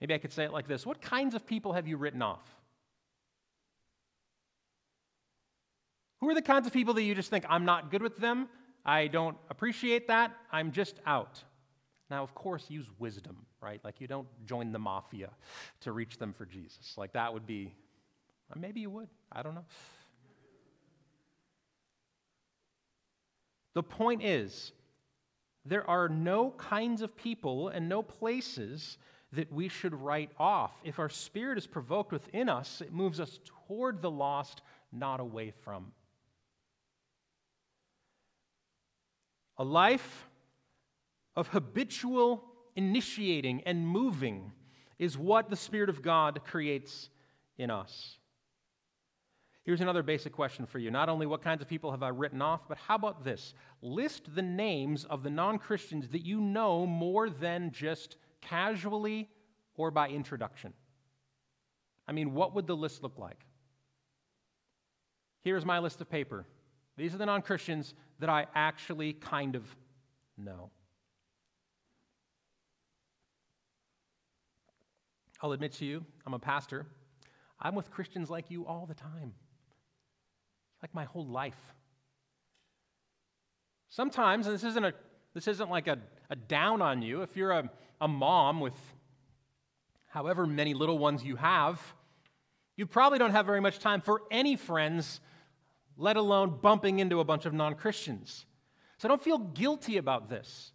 Maybe 0.00 0.14
I 0.14 0.18
could 0.18 0.32
say 0.32 0.44
it 0.44 0.52
like 0.52 0.68
this 0.68 0.84
What 0.84 1.00
kinds 1.00 1.34
of 1.34 1.46
people 1.46 1.72
have 1.72 1.88
you 1.88 1.96
written 1.96 2.20
off? 2.20 2.44
Who 6.20 6.28
are 6.28 6.34
the 6.34 6.42
kinds 6.42 6.66
of 6.66 6.72
people 6.74 6.94
that 6.94 7.02
you 7.02 7.14
just 7.14 7.30
think, 7.30 7.46
I'm 7.48 7.64
not 7.64 7.90
good 7.90 8.02
with 8.02 8.18
them, 8.18 8.48
I 8.84 9.06
don't 9.06 9.38
appreciate 9.48 10.08
that, 10.08 10.32
I'm 10.52 10.72
just 10.72 10.96
out? 11.06 11.42
Now, 12.10 12.24
of 12.24 12.34
course, 12.34 12.66
use 12.68 12.90
wisdom. 12.98 13.46
Right? 13.60 13.80
Like, 13.84 14.00
you 14.00 14.06
don't 14.06 14.28
join 14.46 14.72
the 14.72 14.78
mafia 14.78 15.30
to 15.80 15.92
reach 15.92 16.18
them 16.18 16.32
for 16.32 16.46
Jesus. 16.46 16.94
Like, 16.96 17.12
that 17.12 17.32
would 17.32 17.46
be, 17.46 17.74
uh, 18.50 18.58
maybe 18.58 18.80
you 18.80 18.90
would. 18.90 19.08
I 19.32 19.42
don't 19.42 19.54
know. 19.54 19.64
The 23.74 23.82
point 23.82 24.24
is, 24.24 24.72
there 25.64 25.88
are 25.88 26.08
no 26.08 26.50
kinds 26.50 27.02
of 27.02 27.16
people 27.16 27.68
and 27.68 27.88
no 27.88 28.02
places 28.02 28.98
that 29.32 29.52
we 29.52 29.68
should 29.68 29.94
write 29.94 30.30
off. 30.38 30.72
If 30.84 30.98
our 30.98 31.10
spirit 31.10 31.58
is 31.58 31.66
provoked 31.66 32.12
within 32.12 32.48
us, 32.48 32.80
it 32.80 32.92
moves 32.92 33.20
us 33.20 33.38
toward 33.66 34.00
the 34.00 34.10
lost, 34.10 34.62
not 34.90 35.20
away 35.20 35.52
from. 35.62 35.92
A 39.58 39.64
life 39.64 40.28
of 41.36 41.48
habitual 41.48 42.47
initiating 42.78 43.60
and 43.66 43.86
moving 43.86 44.52
is 45.00 45.18
what 45.18 45.50
the 45.50 45.56
Spirit 45.56 45.90
of 45.90 46.00
God 46.00 46.40
creates 46.44 47.10
in 47.58 47.70
us. 47.70 48.18
Here's 49.64 49.80
another 49.80 50.04
basic 50.04 50.32
question 50.32 50.64
for 50.64 50.78
you. 50.78 50.90
Not 50.90 51.08
only 51.08 51.26
what 51.26 51.42
kinds 51.42 51.60
of 51.60 51.68
people 51.68 51.90
have 51.90 52.04
I 52.04 52.08
written 52.08 52.40
off, 52.40 52.68
but 52.68 52.78
how 52.78 52.94
about 52.94 53.24
this? 53.24 53.52
List 53.82 54.32
the 54.32 54.42
names 54.42 55.04
of 55.04 55.24
the 55.24 55.28
non 55.28 55.58
Christians 55.58 56.08
that 56.10 56.24
you 56.24 56.40
know 56.40 56.86
more 56.86 57.28
than 57.28 57.72
just 57.72 58.16
casually 58.40 59.28
or 59.74 59.90
by 59.90 60.08
introduction. 60.08 60.72
I 62.06 62.12
mean, 62.12 62.32
what 62.32 62.54
would 62.54 62.68
the 62.68 62.76
list 62.76 63.02
look 63.02 63.18
like? 63.18 63.44
Here's 65.42 65.64
my 65.64 65.80
list 65.80 66.00
of 66.00 66.08
paper. 66.08 66.46
These 66.96 67.12
are 67.12 67.18
the 67.18 67.26
non 67.26 67.42
Christians 67.42 67.92
that 68.20 68.30
I 68.30 68.46
actually 68.54 69.14
kind 69.14 69.56
of 69.56 69.64
know. 70.36 70.70
I'll 75.40 75.52
admit 75.52 75.72
to 75.74 75.84
you, 75.84 76.04
I'm 76.26 76.34
a 76.34 76.38
pastor. 76.38 76.86
I'm 77.60 77.74
with 77.74 77.90
Christians 77.90 78.30
like 78.30 78.50
you 78.50 78.66
all 78.66 78.86
the 78.86 78.94
time, 78.94 79.34
like 80.82 80.94
my 80.94 81.04
whole 81.04 81.26
life. 81.26 81.58
Sometimes, 83.88 84.46
and 84.46 84.54
this 84.54 84.64
isn't, 84.64 84.84
a, 84.84 84.92
this 85.34 85.48
isn't 85.48 85.70
like 85.70 85.86
a, 85.86 85.98
a 86.30 86.36
down 86.36 86.82
on 86.82 87.02
you, 87.02 87.22
if 87.22 87.36
you're 87.36 87.52
a, 87.52 87.70
a 88.00 88.08
mom 88.08 88.60
with 88.60 88.74
however 90.06 90.46
many 90.46 90.74
little 90.74 90.98
ones 90.98 91.24
you 91.24 91.36
have, 91.36 91.80
you 92.76 92.86
probably 92.86 93.18
don't 93.18 93.32
have 93.32 93.46
very 93.46 93.60
much 93.60 93.78
time 93.78 94.00
for 94.00 94.22
any 94.30 94.56
friends, 94.56 95.20
let 95.96 96.16
alone 96.16 96.58
bumping 96.62 97.00
into 97.00 97.20
a 97.20 97.24
bunch 97.24 97.44
of 97.44 97.52
non 97.52 97.74
Christians. 97.74 98.46
So 98.98 99.08
don't 99.08 99.22
feel 99.22 99.38
guilty 99.38 99.96
about 99.96 100.28
this. 100.28 100.72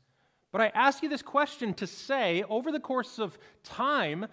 But 0.51 0.61
I 0.61 0.71
ask 0.75 1.01
you 1.01 1.09
this 1.09 1.21
question 1.21 1.73
to 1.75 1.87
say, 1.87 2.43
over 2.49 2.71
the 2.71 2.79
course 2.79 3.19
of 3.19 3.37
time, 3.63 4.27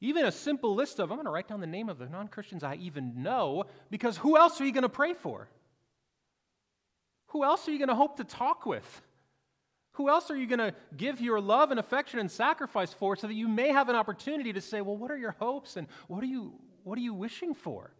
even 0.00 0.24
a 0.24 0.32
simple 0.32 0.74
list 0.74 1.00
of, 1.00 1.10
I'm 1.10 1.16
going 1.16 1.26
to 1.26 1.32
write 1.32 1.48
down 1.48 1.60
the 1.60 1.66
name 1.66 1.88
of 1.88 1.98
the 1.98 2.06
non 2.06 2.28
Christians 2.28 2.62
I 2.62 2.76
even 2.76 3.22
know, 3.22 3.64
because 3.90 4.16
who 4.16 4.36
else 4.36 4.60
are 4.60 4.64
you 4.64 4.72
going 4.72 4.82
to 4.82 4.88
pray 4.88 5.14
for? 5.14 5.48
Who 7.28 7.44
else 7.44 7.68
are 7.68 7.72
you 7.72 7.78
going 7.78 7.88
to 7.88 7.94
hope 7.94 8.16
to 8.16 8.24
talk 8.24 8.64
with? 8.64 9.02
Who 9.92 10.08
else 10.08 10.30
are 10.30 10.36
you 10.36 10.46
going 10.46 10.60
to 10.60 10.74
give 10.96 11.20
your 11.20 11.40
love 11.40 11.72
and 11.72 11.80
affection 11.80 12.20
and 12.20 12.30
sacrifice 12.30 12.92
for 12.92 13.16
so 13.16 13.26
that 13.26 13.34
you 13.34 13.48
may 13.48 13.68
have 13.70 13.88
an 13.88 13.96
opportunity 13.96 14.52
to 14.52 14.60
say, 14.60 14.80
well, 14.80 14.96
what 14.96 15.10
are 15.10 15.16
your 15.16 15.34
hopes 15.40 15.76
and 15.76 15.88
what 16.06 16.22
are 16.22 16.26
you, 16.26 16.54
what 16.84 16.96
are 16.96 17.02
you 17.02 17.12
wishing 17.12 17.52
for? 17.52 17.90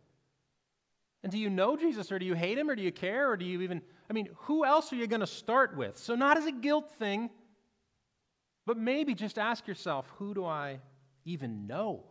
And 1.24 1.32
do 1.32 1.38
you 1.38 1.50
know 1.50 1.76
Jesus 1.76 2.12
or 2.12 2.20
do 2.20 2.24
you 2.24 2.34
hate 2.34 2.56
him 2.56 2.70
or 2.70 2.76
do 2.76 2.82
you 2.82 2.92
care 2.92 3.28
or 3.28 3.36
do 3.36 3.44
you 3.44 3.60
even, 3.62 3.82
I 4.08 4.12
mean, 4.12 4.28
who 4.42 4.64
else 4.64 4.92
are 4.92 4.96
you 4.96 5.08
going 5.08 5.20
to 5.20 5.26
start 5.26 5.76
with? 5.76 5.98
So, 5.98 6.14
not 6.14 6.36
as 6.36 6.46
a 6.46 6.52
guilt 6.52 6.92
thing, 6.92 7.30
but 8.64 8.76
maybe 8.76 9.14
just 9.14 9.36
ask 9.36 9.66
yourself, 9.66 10.10
who 10.18 10.34
do 10.34 10.44
I 10.44 10.78
even 11.28 11.66
know? 11.66 12.04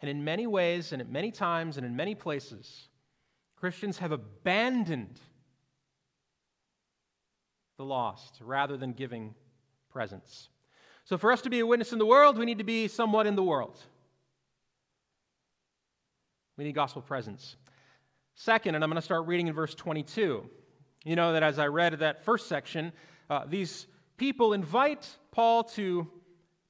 And 0.00 0.10
in 0.10 0.24
many 0.24 0.46
ways, 0.46 0.92
and 0.92 1.02
at 1.02 1.08
many 1.08 1.30
times, 1.30 1.76
and 1.76 1.84
in 1.84 1.96
many 1.96 2.14
places, 2.14 2.88
Christians 3.56 3.98
have 3.98 4.12
abandoned 4.12 5.20
the 7.78 7.84
lost 7.84 8.38
rather 8.40 8.76
than 8.76 8.92
giving 8.92 9.34
presence. 9.90 10.48
So, 11.04 11.16
for 11.16 11.32
us 11.32 11.42
to 11.42 11.50
be 11.50 11.60
a 11.60 11.66
witness 11.66 11.92
in 11.92 11.98
the 11.98 12.06
world, 12.06 12.38
we 12.38 12.44
need 12.44 12.58
to 12.58 12.64
be 12.64 12.86
somewhat 12.86 13.26
in 13.26 13.34
the 13.34 13.42
world. 13.42 13.78
We 16.56 16.64
need 16.64 16.74
gospel 16.74 17.02
presence. 17.02 17.56
Second, 18.34 18.74
and 18.74 18.84
I'm 18.84 18.90
going 18.90 19.00
to 19.00 19.04
start 19.04 19.26
reading 19.26 19.48
in 19.48 19.54
verse 19.54 19.74
22. 19.74 20.48
You 21.04 21.16
know 21.16 21.32
that 21.32 21.42
as 21.42 21.58
I 21.58 21.66
read 21.66 21.98
that 22.00 22.24
first 22.24 22.48
section, 22.48 22.92
uh, 23.30 23.44
these 23.46 23.86
people 24.16 24.52
invite 24.52 25.08
Paul 25.32 25.64
to 25.64 26.08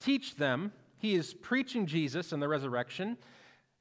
teach 0.00 0.36
them. 0.36 0.72
He 0.98 1.14
is 1.14 1.34
preaching 1.34 1.86
Jesus 1.86 2.32
and 2.32 2.42
the 2.42 2.48
resurrection, 2.48 3.16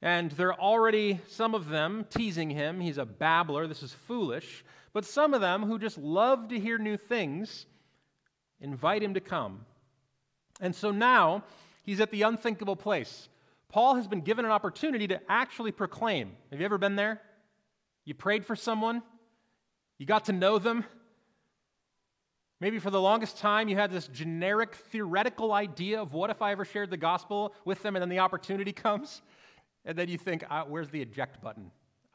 and 0.02 0.32
they're 0.32 0.60
already, 0.60 1.20
some 1.28 1.56
of 1.56 1.70
them, 1.70 2.06
teasing 2.10 2.50
him. 2.50 2.80
He's 2.80 2.98
a 2.98 3.06
babbler. 3.06 3.68
This 3.68 3.82
is 3.82 3.94
foolish. 3.94 4.64
But 4.94 5.06
some 5.06 5.34
of 5.34 5.42
them 5.42 5.64
who 5.64 5.80
just 5.80 5.98
love 5.98 6.50
to 6.50 6.60
hear 6.60 6.78
new 6.78 6.98
things 6.98 7.66
invite 8.60 9.04
him 9.04 9.14
to 9.16 9.20
come. 9.20 9.66
And 10.60 10.76
so 10.76 10.92
now 10.92 11.44
he's 11.84 12.00
at 12.00 12.12
the 12.12 12.24
unthinkable 12.24 12.76
place. 12.76 13.30
Paul 13.70 13.96
has 13.96 14.08
been 14.08 14.22
given 14.22 14.46
an 14.46 14.52
opportunity 14.52 15.08
to 15.08 15.20
actually 15.30 15.72
proclaim. 15.72 16.32
Have 16.52 16.60
you 16.60 16.66
ever 16.66 16.78
been 16.78 16.96
there? 16.96 17.22
You 18.06 18.14
prayed 18.14 18.46
for 18.46 18.56
someone, 18.56 19.04
you 19.98 20.06
got 20.06 20.26
to 20.26 20.32
know 20.32 20.60
them. 20.60 20.86
Maybe 22.60 22.80
for 22.80 22.90
the 22.90 23.02
longest 23.02 23.38
time 23.38 23.68
you 23.68 23.76
had 23.76 23.92
this 23.92 24.08
generic 24.08 24.76
theoretical 24.76 25.54
idea 25.54 26.02
of 26.02 26.14
what 26.14 26.32
if 26.32 26.42
I 26.42 26.52
ever 26.52 26.66
shared 26.66 26.90
the 26.90 26.98
gospel 26.98 27.54
with 27.66 27.84
them 27.84 27.96
and 27.96 28.02
then 28.02 28.10
the 28.10 28.20
opportunity 28.20 28.74
comes? 28.74 29.22
And 29.86 29.98
then 29.98 30.10
you 30.10 30.18
think, 30.18 30.44
ah, 30.50 30.66
where's 30.68 30.90
the 30.90 31.02
eject 31.02 31.42
button? 31.42 31.72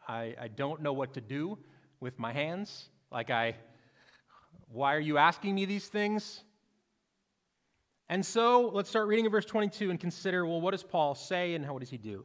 I, 0.06 0.34
I 0.40 0.48
don't 0.48 0.82
know 0.82 0.92
what 0.92 1.14
to 1.14 1.20
do 1.20 1.58
with 2.00 2.18
my 2.18 2.32
hands. 2.32 2.88
Like, 3.10 3.30
I, 3.30 3.54
why 4.72 4.94
are 4.96 5.00
you 5.00 5.16
asking 5.16 5.54
me 5.54 5.64
these 5.64 5.86
things? 5.86 6.42
And 8.08 8.26
so 8.26 8.70
let's 8.74 8.90
start 8.90 9.06
reading 9.06 9.24
in 9.24 9.30
verse 9.30 9.46
22 9.46 9.90
and 9.90 9.98
consider 9.98 10.44
well, 10.44 10.60
what 10.60 10.72
does 10.72 10.82
Paul 10.82 11.14
say 11.14 11.54
and 11.54 11.64
how, 11.64 11.72
what 11.72 11.80
does 11.80 11.90
he 11.90 11.98
do? 11.98 12.24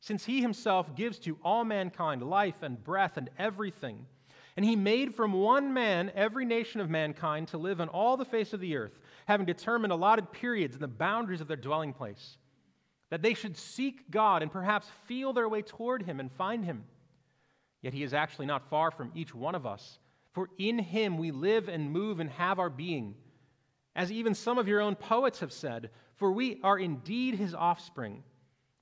since 0.00 0.24
he 0.24 0.40
himself 0.40 0.94
gives 0.94 1.18
to 1.20 1.38
all 1.42 1.64
mankind 1.64 2.22
life 2.22 2.62
and 2.62 2.82
breath 2.82 3.16
and 3.16 3.30
everything. 3.38 4.06
And 4.56 4.64
he 4.64 4.76
made 4.76 5.14
from 5.14 5.32
one 5.32 5.72
man 5.72 6.10
every 6.14 6.44
nation 6.44 6.80
of 6.80 6.90
mankind 6.90 7.48
to 7.48 7.58
live 7.58 7.80
on 7.80 7.88
all 7.88 8.16
the 8.16 8.24
face 8.24 8.52
of 8.52 8.60
the 8.60 8.76
earth, 8.76 8.98
having 9.26 9.46
determined 9.46 9.92
allotted 9.92 10.32
periods 10.32 10.74
and 10.74 10.82
the 10.82 10.88
boundaries 10.88 11.40
of 11.40 11.48
their 11.48 11.56
dwelling 11.56 11.92
place, 11.92 12.38
that 13.10 13.22
they 13.22 13.34
should 13.34 13.56
seek 13.56 14.10
God 14.10 14.42
and 14.42 14.50
perhaps 14.50 14.88
feel 15.06 15.32
their 15.32 15.48
way 15.48 15.62
toward 15.62 16.02
him 16.02 16.18
and 16.18 16.32
find 16.32 16.64
him. 16.64 16.84
Yet 17.82 17.94
he 17.94 18.02
is 18.02 18.12
actually 18.12 18.46
not 18.46 18.68
far 18.68 18.90
from 18.90 19.12
each 19.14 19.34
one 19.34 19.54
of 19.54 19.64
us, 19.64 20.00
for 20.32 20.50
in 20.58 20.78
him 20.78 21.18
we 21.18 21.30
live 21.30 21.68
and 21.68 21.92
move 21.92 22.18
and 22.18 22.30
have 22.30 22.58
our 22.58 22.70
being. 22.70 23.14
As 23.94 24.10
even 24.10 24.34
some 24.34 24.58
of 24.58 24.68
your 24.68 24.80
own 24.80 24.94
poets 24.94 25.40
have 25.40 25.52
said, 25.52 25.90
for 26.16 26.32
we 26.32 26.60
are 26.62 26.78
indeed 26.78 27.34
his 27.34 27.54
offspring. 27.54 28.24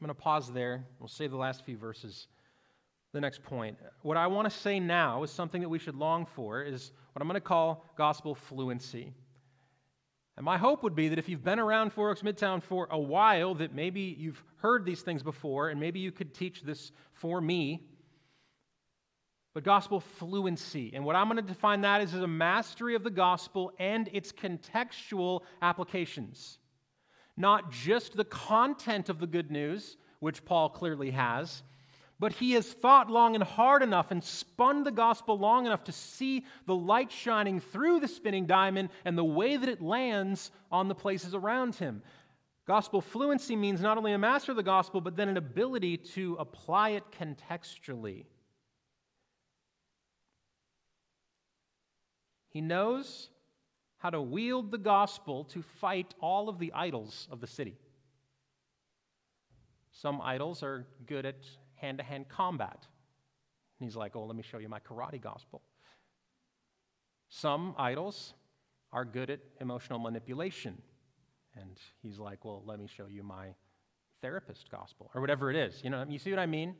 I'm 0.00 0.06
going 0.06 0.14
to 0.14 0.22
pause 0.22 0.52
there. 0.52 0.84
We'll 1.00 1.08
save 1.08 1.32
the 1.32 1.36
last 1.36 1.64
few 1.64 1.76
verses. 1.76 2.28
The 3.12 3.20
next 3.20 3.42
point. 3.42 3.78
What 4.02 4.16
I 4.16 4.28
want 4.28 4.48
to 4.48 4.56
say 4.56 4.78
now 4.78 5.24
is 5.24 5.30
something 5.30 5.60
that 5.62 5.68
we 5.68 5.78
should 5.78 5.96
long 5.96 6.24
for, 6.24 6.62
is 6.62 6.92
what 7.12 7.22
I'm 7.22 7.26
going 7.26 7.34
to 7.34 7.40
call 7.40 7.84
gospel 7.96 8.34
fluency. 8.34 9.12
And 10.36 10.44
my 10.44 10.56
hope 10.56 10.84
would 10.84 10.94
be 10.94 11.08
that 11.08 11.18
if 11.18 11.28
you've 11.28 11.42
been 11.42 11.58
around 11.58 11.92
Four 11.92 12.10
Oaks 12.10 12.22
Midtown 12.22 12.62
for 12.62 12.86
a 12.92 12.98
while, 12.98 13.54
that 13.56 13.74
maybe 13.74 14.14
you've 14.16 14.40
heard 14.58 14.84
these 14.84 15.00
things 15.00 15.24
before, 15.24 15.70
and 15.70 15.80
maybe 15.80 15.98
you 15.98 16.12
could 16.12 16.32
teach 16.32 16.62
this 16.62 16.92
for 17.12 17.40
me. 17.40 17.82
But 19.52 19.64
gospel 19.64 19.98
fluency. 19.98 20.92
And 20.94 21.04
what 21.04 21.16
I'm 21.16 21.26
going 21.26 21.44
to 21.44 21.52
define 21.52 21.80
that 21.80 22.02
as 22.02 22.14
is 22.14 22.22
a 22.22 22.28
mastery 22.28 22.94
of 22.94 23.02
the 23.02 23.10
gospel 23.10 23.72
and 23.80 24.08
its 24.12 24.30
contextual 24.30 25.40
applications. 25.60 26.58
Not 27.38 27.70
just 27.70 28.16
the 28.16 28.24
content 28.24 29.08
of 29.08 29.20
the 29.20 29.26
good 29.28 29.48
news, 29.48 29.96
which 30.18 30.44
Paul 30.44 30.70
clearly 30.70 31.12
has, 31.12 31.62
but 32.18 32.32
he 32.32 32.52
has 32.54 32.66
thought 32.66 33.08
long 33.08 33.36
and 33.36 33.44
hard 33.44 33.80
enough 33.80 34.10
and 34.10 34.24
spun 34.24 34.82
the 34.82 34.90
gospel 34.90 35.38
long 35.38 35.64
enough 35.64 35.84
to 35.84 35.92
see 35.92 36.44
the 36.66 36.74
light 36.74 37.12
shining 37.12 37.60
through 37.60 38.00
the 38.00 38.08
spinning 38.08 38.46
diamond 38.46 38.88
and 39.04 39.16
the 39.16 39.24
way 39.24 39.56
that 39.56 39.68
it 39.68 39.80
lands 39.80 40.50
on 40.72 40.88
the 40.88 40.96
places 40.96 41.32
around 41.32 41.76
him. 41.76 42.02
Gospel 42.66 43.00
fluency 43.00 43.54
means 43.54 43.80
not 43.80 43.96
only 43.96 44.12
a 44.12 44.18
master 44.18 44.50
of 44.50 44.56
the 44.56 44.64
gospel, 44.64 45.00
but 45.00 45.16
then 45.16 45.28
an 45.28 45.36
ability 45.36 45.96
to 45.96 46.36
apply 46.40 46.90
it 46.90 47.04
contextually. 47.12 48.24
He 52.50 52.60
knows 52.60 53.28
how 53.98 54.10
to 54.10 54.22
wield 54.22 54.70
the 54.70 54.78
gospel 54.78 55.44
to 55.44 55.62
fight 55.80 56.14
all 56.20 56.48
of 56.48 56.58
the 56.58 56.72
idols 56.72 57.28
of 57.30 57.40
the 57.40 57.46
city. 57.46 57.76
Some 59.90 60.20
idols 60.20 60.62
are 60.62 60.86
good 61.06 61.26
at 61.26 61.44
hand 61.74 61.98
to 61.98 62.04
hand 62.04 62.28
combat. 62.28 62.86
And 63.78 63.88
he's 63.88 63.96
like, 63.96 64.14
Oh, 64.14 64.24
let 64.24 64.36
me 64.36 64.42
show 64.42 64.58
you 64.58 64.68
my 64.68 64.80
karate 64.80 65.20
gospel. 65.20 65.62
Some 67.28 67.74
idols 67.76 68.34
are 68.92 69.04
good 69.04 69.30
at 69.30 69.40
emotional 69.60 69.98
manipulation. 69.98 70.80
And 71.56 71.76
he's 72.02 72.18
like, 72.18 72.44
Well, 72.44 72.62
let 72.64 72.78
me 72.78 72.86
show 72.86 73.06
you 73.08 73.24
my 73.24 73.48
therapist 74.22 74.70
gospel, 74.70 75.10
or 75.14 75.20
whatever 75.20 75.50
it 75.50 75.56
is. 75.56 75.80
You 75.82 75.90
know, 75.90 76.04
you 76.08 76.18
see 76.18 76.30
what 76.30 76.40
I 76.40 76.46
mean? 76.46 76.74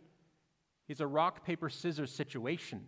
He's 0.86 1.00
a 1.00 1.06
rock, 1.06 1.44
paper, 1.44 1.68
scissors 1.68 2.10
situation. 2.10 2.86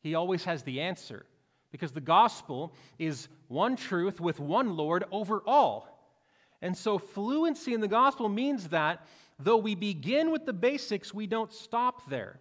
He 0.00 0.14
always 0.14 0.44
has 0.44 0.62
the 0.64 0.80
answer 0.80 1.26
because 1.72 1.90
the 1.90 2.00
gospel 2.00 2.72
is 2.98 3.28
one 3.48 3.74
truth 3.74 4.20
with 4.20 4.38
one 4.38 4.76
Lord 4.76 5.04
over 5.10 5.42
all. 5.46 5.88
And 6.60 6.76
so, 6.76 6.98
fluency 6.98 7.74
in 7.74 7.80
the 7.80 7.88
gospel 7.88 8.28
means 8.28 8.68
that 8.68 9.04
though 9.38 9.56
we 9.56 9.74
begin 9.74 10.30
with 10.30 10.46
the 10.46 10.52
basics, 10.52 11.12
we 11.12 11.26
don't 11.26 11.52
stop 11.52 12.08
there. 12.08 12.38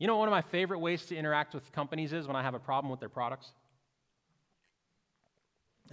You 0.00 0.08
know, 0.08 0.16
one 0.16 0.26
of 0.26 0.32
my 0.32 0.42
favorite 0.42 0.80
ways 0.80 1.06
to 1.06 1.16
interact 1.16 1.54
with 1.54 1.70
companies 1.70 2.12
is 2.12 2.26
when 2.26 2.34
I 2.34 2.42
have 2.42 2.54
a 2.54 2.58
problem 2.58 2.90
with 2.90 2.98
their 2.98 3.08
products. 3.08 3.52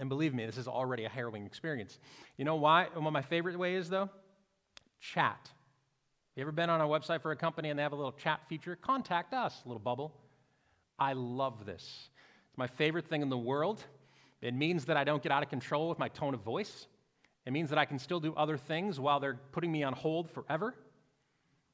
And 0.00 0.08
believe 0.08 0.34
me, 0.34 0.46
this 0.46 0.56
is 0.56 0.66
already 0.66 1.04
a 1.04 1.08
harrowing 1.08 1.46
experience. 1.46 1.98
You 2.36 2.44
know 2.44 2.56
why? 2.56 2.88
One 2.94 3.06
of 3.06 3.12
my 3.12 3.22
favorite 3.22 3.56
ways, 3.56 3.84
is 3.84 3.90
though? 3.90 4.08
Chat. 4.98 5.50
You 6.34 6.42
ever 6.42 6.52
been 6.52 6.70
on 6.70 6.80
a 6.80 6.84
website 6.84 7.22
for 7.22 7.32
a 7.32 7.36
company 7.36 7.68
and 7.70 7.78
they 7.78 7.82
have 7.82 7.92
a 7.92 7.96
little 7.96 8.12
chat 8.12 8.40
feature? 8.48 8.76
Contact 8.76 9.34
us, 9.34 9.62
little 9.64 9.80
bubble. 9.80 10.14
I 11.00 11.14
love 11.14 11.64
this. 11.64 12.10
It's 12.48 12.58
my 12.58 12.66
favorite 12.66 13.06
thing 13.06 13.22
in 13.22 13.30
the 13.30 13.38
world. 13.38 13.82
It 14.42 14.54
means 14.54 14.84
that 14.84 14.96
I 14.96 15.04
don't 15.04 15.22
get 15.22 15.32
out 15.32 15.42
of 15.42 15.48
control 15.48 15.88
with 15.88 15.98
my 15.98 16.08
tone 16.08 16.34
of 16.34 16.40
voice. 16.40 16.86
It 17.46 17.52
means 17.52 17.70
that 17.70 17.78
I 17.78 17.86
can 17.86 17.98
still 17.98 18.20
do 18.20 18.34
other 18.34 18.56
things 18.56 19.00
while 19.00 19.18
they're 19.18 19.40
putting 19.52 19.72
me 19.72 19.82
on 19.82 19.94
hold 19.94 20.30
forever. 20.30 20.74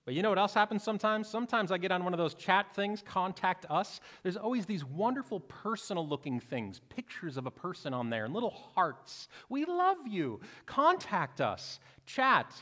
But 0.05 0.15
you 0.15 0.23
know 0.23 0.29
what 0.29 0.39
else 0.39 0.55
happens 0.55 0.85
sometimes? 0.85 1.29
Sometimes 1.29 1.73
I 1.73 1.79
get 1.79 1.91
on 1.91 2.05
one 2.05 2.15
of 2.15 2.19
those 2.19 2.35
chat 2.35 2.73
things, 2.77 3.03
contact 3.05 3.67
us. 3.69 4.01
There's 4.23 4.37
always 4.37 4.65
these 4.65 4.85
wonderful 4.85 5.41
personal 5.41 6.07
looking 6.07 6.39
things, 6.39 6.81
pictures 6.89 7.37
of 7.37 7.47
a 7.47 7.51
person 7.51 7.93
on 7.93 8.09
there, 8.09 8.25
and 8.25 8.33
little 8.33 8.55
hearts. 8.77 9.27
We 9.49 9.65
love 9.65 9.97
you. 10.07 10.39
Contact 10.65 11.41
us. 11.41 11.81
Chat. 12.07 12.53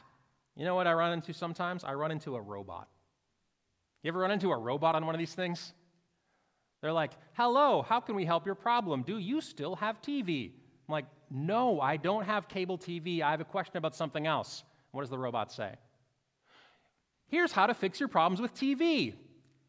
You 0.57 0.65
know 0.65 0.75
what 0.75 0.87
I 0.87 0.95
run 0.95 1.13
into 1.13 1.35
sometimes? 1.35 1.85
I 1.85 1.93
run 1.93 2.11
into 2.11 2.35
a 2.35 2.41
robot. 2.41 2.89
You 4.03 4.09
ever 4.09 4.21
run 4.21 4.31
into 4.31 4.51
a 4.51 4.57
robot 4.57 4.95
on 4.95 5.05
one 5.05 5.15
of 5.15 5.19
these 5.19 5.35
things? 5.35 5.75
They're 6.85 6.93
like, 6.93 7.13
hello, 7.33 7.81
how 7.81 7.99
can 7.99 8.15
we 8.15 8.27
help 8.27 8.45
your 8.45 8.55
problem? 8.55 9.05
Do 9.05 9.17
you 9.17 9.41
still 9.41 9.75
have 9.77 10.03
TV? 10.03 10.51
I'm 10.87 10.93
like, 10.93 11.07
no, 11.31 11.81
I 11.81 11.97
don't 11.97 12.27
have 12.27 12.47
cable 12.47 12.77
TV. 12.77 13.23
I 13.23 13.31
have 13.31 13.41
a 13.41 13.45
question 13.47 13.79
about 13.79 13.97
something 13.97 14.27
else. 14.27 14.65
What 14.91 15.01
does 15.01 15.09
the 15.09 15.19
robot 15.19 15.51
say? 15.51 15.77
Here's 17.29 17.53
how 17.53 17.69
to 17.69 17.73
fix 17.73 18.01
your 18.01 18.11
problems 18.11 18.39
with 18.39 18.53
TV. 18.53 19.15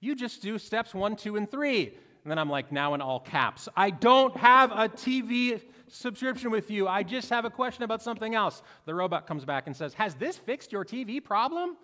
You 0.01 0.13
just 0.13 0.41
do 0.41 0.57
steps 0.59 0.93
one, 0.93 1.15
two, 1.15 1.37
and 1.37 1.49
three. 1.49 1.85
And 1.85 2.31
then 2.31 2.37
I'm 2.37 2.49
like, 2.49 2.73
now 2.73 2.93
in 2.95 2.99
all 2.99 3.21
caps, 3.21 3.69
I 3.77 3.91
don't 3.91 4.35
have 4.35 4.71
a 4.71 4.89
TV 4.89 5.61
subscription 5.87 6.51
with 6.51 6.69
you. 6.69 6.85
I 6.85 7.03
just 7.03 7.29
have 7.29 7.45
a 7.45 7.49
question 7.49 7.85
about 7.85 8.01
something 8.01 8.35
else. 8.35 8.61
The 8.83 8.93
robot 8.93 9.25
comes 9.25 9.45
back 9.45 9.67
and 9.67 9.75
says, 9.77 9.93
Has 9.93 10.15
this 10.15 10.35
fixed 10.35 10.73
your 10.73 10.83
TV 10.83 11.23
problem? 11.23 11.77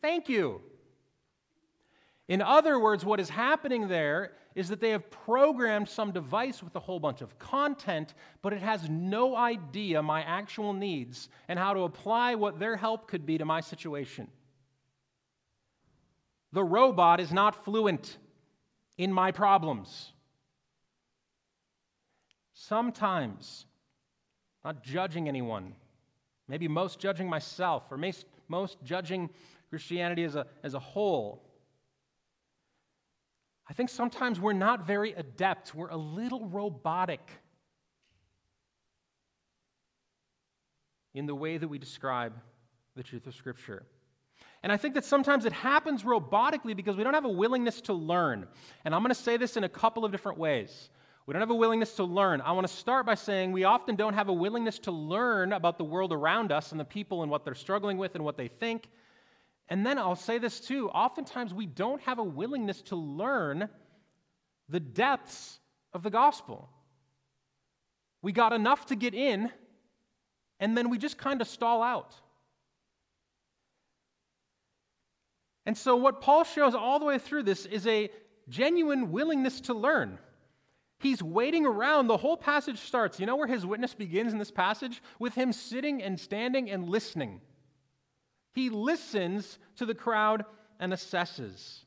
Thank 0.00 0.30
you. 0.30 0.62
In 2.28 2.42
other 2.42 2.78
words, 2.78 3.04
what 3.04 3.20
is 3.20 3.30
happening 3.30 3.88
there 3.88 4.32
is 4.58 4.70
that 4.70 4.80
they 4.80 4.90
have 4.90 5.08
programmed 5.08 5.88
some 5.88 6.10
device 6.10 6.64
with 6.64 6.74
a 6.74 6.80
whole 6.80 6.98
bunch 6.98 7.20
of 7.20 7.38
content, 7.38 8.12
but 8.42 8.52
it 8.52 8.60
has 8.60 8.88
no 8.88 9.36
idea 9.36 10.02
my 10.02 10.20
actual 10.22 10.72
needs 10.72 11.28
and 11.46 11.60
how 11.60 11.72
to 11.72 11.82
apply 11.82 12.34
what 12.34 12.58
their 12.58 12.76
help 12.76 13.06
could 13.06 13.24
be 13.24 13.38
to 13.38 13.44
my 13.44 13.60
situation. 13.60 14.26
The 16.52 16.64
robot 16.64 17.20
is 17.20 17.32
not 17.32 17.64
fluent 17.64 18.18
in 18.96 19.12
my 19.12 19.30
problems. 19.30 20.12
Sometimes, 22.52 23.64
not 24.64 24.82
judging 24.82 25.28
anyone, 25.28 25.72
maybe 26.48 26.66
most 26.66 26.98
judging 26.98 27.28
myself, 27.28 27.84
or 27.92 27.96
most 28.48 28.76
judging 28.82 29.30
Christianity 29.70 30.24
as 30.24 30.34
a, 30.34 30.48
as 30.64 30.74
a 30.74 30.80
whole. 30.80 31.44
I 33.68 33.74
think 33.74 33.90
sometimes 33.90 34.40
we're 34.40 34.54
not 34.54 34.86
very 34.86 35.12
adept, 35.12 35.74
we're 35.74 35.88
a 35.88 35.96
little 35.96 36.46
robotic 36.46 37.20
in 41.14 41.26
the 41.26 41.34
way 41.34 41.58
that 41.58 41.68
we 41.68 41.78
describe 41.78 42.32
the 42.96 43.02
truth 43.02 43.26
of 43.26 43.34
Scripture. 43.34 43.84
And 44.62 44.72
I 44.72 44.76
think 44.76 44.94
that 44.94 45.04
sometimes 45.04 45.44
it 45.44 45.52
happens 45.52 46.02
robotically 46.02 46.74
because 46.74 46.96
we 46.96 47.04
don't 47.04 47.14
have 47.14 47.24
a 47.24 47.30
willingness 47.30 47.80
to 47.82 47.92
learn. 47.92 48.46
And 48.84 48.94
I'm 48.94 49.02
going 49.02 49.14
to 49.14 49.20
say 49.20 49.36
this 49.36 49.56
in 49.56 49.64
a 49.64 49.68
couple 49.68 50.04
of 50.04 50.12
different 50.12 50.38
ways. 50.38 50.90
We 51.26 51.32
don't 51.32 51.42
have 51.42 51.50
a 51.50 51.54
willingness 51.54 51.94
to 51.96 52.04
learn. 52.04 52.40
I 52.40 52.52
want 52.52 52.66
to 52.66 52.72
start 52.72 53.04
by 53.04 53.14
saying 53.14 53.52
we 53.52 53.64
often 53.64 53.96
don't 53.96 54.14
have 54.14 54.28
a 54.28 54.32
willingness 54.32 54.78
to 54.80 54.90
learn 54.90 55.52
about 55.52 55.76
the 55.76 55.84
world 55.84 56.12
around 56.12 56.52
us 56.52 56.72
and 56.72 56.80
the 56.80 56.84
people 56.84 57.22
and 57.22 57.30
what 57.30 57.44
they're 57.44 57.54
struggling 57.54 57.98
with 57.98 58.14
and 58.14 58.24
what 58.24 58.36
they 58.36 58.48
think. 58.48 58.88
And 59.68 59.84
then 59.84 59.98
I'll 59.98 60.16
say 60.16 60.38
this 60.38 60.60
too 60.60 60.88
oftentimes 60.90 61.52
we 61.52 61.66
don't 61.66 62.00
have 62.02 62.18
a 62.18 62.24
willingness 62.24 62.82
to 62.82 62.96
learn 62.96 63.68
the 64.68 64.80
depths 64.80 65.60
of 65.92 66.02
the 66.02 66.10
gospel. 66.10 66.68
We 68.22 68.32
got 68.32 68.52
enough 68.52 68.86
to 68.86 68.96
get 68.96 69.14
in, 69.14 69.50
and 70.58 70.76
then 70.76 70.90
we 70.90 70.98
just 70.98 71.18
kind 71.18 71.40
of 71.40 71.48
stall 71.48 71.82
out. 71.82 72.14
And 75.64 75.76
so, 75.76 75.96
what 75.96 76.20
Paul 76.20 76.44
shows 76.44 76.74
all 76.74 76.98
the 76.98 77.04
way 77.04 77.18
through 77.18 77.44
this 77.44 77.66
is 77.66 77.86
a 77.86 78.10
genuine 78.48 79.12
willingness 79.12 79.60
to 79.62 79.74
learn. 79.74 80.18
He's 80.98 81.22
waiting 81.22 81.64
around. 81.64 82.08
The 82.08 82.16
whole 82.16 82.36
passage 82.36 82.80
starts. 82.80 83.20
You 83.20 83.26
know 83.26 83.36
where 83.36 83.46
his 83.46 83.64
witness 83.64 83.94
begins 83.94 84.32
in 84.32 84.38
this 84.38 84.50
passage? 84.50 85.00
With 85.18 85.34
him 85.34 85.52
sitting 85.52 86.02
and 86.02 86.18
standing 86.18 86.70
and 86.70 86.88
listening. 86.88 87.40
He 88.52 88.70
listens 88.70 89.58
to 89.76 89.86
the 89.86 89.94
crowd 89.94 90.44
and 90.80 90.92
assesses. 90.92 91.84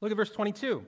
Look 0.00 0.10
at 0.10 0.16
verse 0.16 0.30
22. 0.30 0.84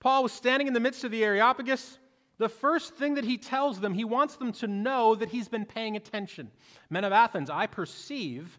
Paul 0.00 0.22
was 0.22 0.32
standing 0.32 0.68
in 0.68 0.74
the 0.74 0.80
midst 0.80 1.04
of 1.04 1.10
the 1.10 1.24
Areopagus. 1.24 1.98
The 2.38 2.48
first 2.48 2.94
thing 2.94 3.14
that 3.14 3.24
he 3.24 3.38
tells 3.38 3.80
them, 3.80 3.94
he 3.94 4.04
wants 4.04 4.36
them 4.36 4.52
to 4.52 4.66
know 4.66 5.14
that 5.14 5.30
he's 5.30 5.48
been 5.48 5.64
paying 5.64 5.96
attention. 5.96 6.50
Men 6.90 7.04
of 7.04 7.12
Athens, 7.12 7.48
I 7.48 7.66
perceive 7.66 8.58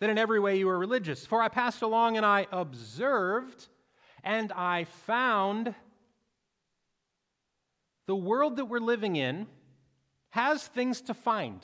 that 0.00 0.10
in 0.10 0.18
every 0.18 0.40
way 0.40 0.58
you 0.58 0.68
are 0.68 0.78
religious. 0.78 1.24
For 1.24 1.42
I 1.42 1.48
passed 1.48 1.82
along 1.82 2.16
and 2.16 2.26
I 2.26 2.46
observed 2.52 3.68
and 4.22 4.52
I 4.52 4.84
found 4.84 5.74
the 8.06 8.16
world 8.16 8.56
that 8.56 8.66
we're 8.66 8.80
living 8.80 9.16
in 9.16 9.46
has 10.30 10.66
things 10.66 11.00
to 11.02 11.14
find. 11.14 11.60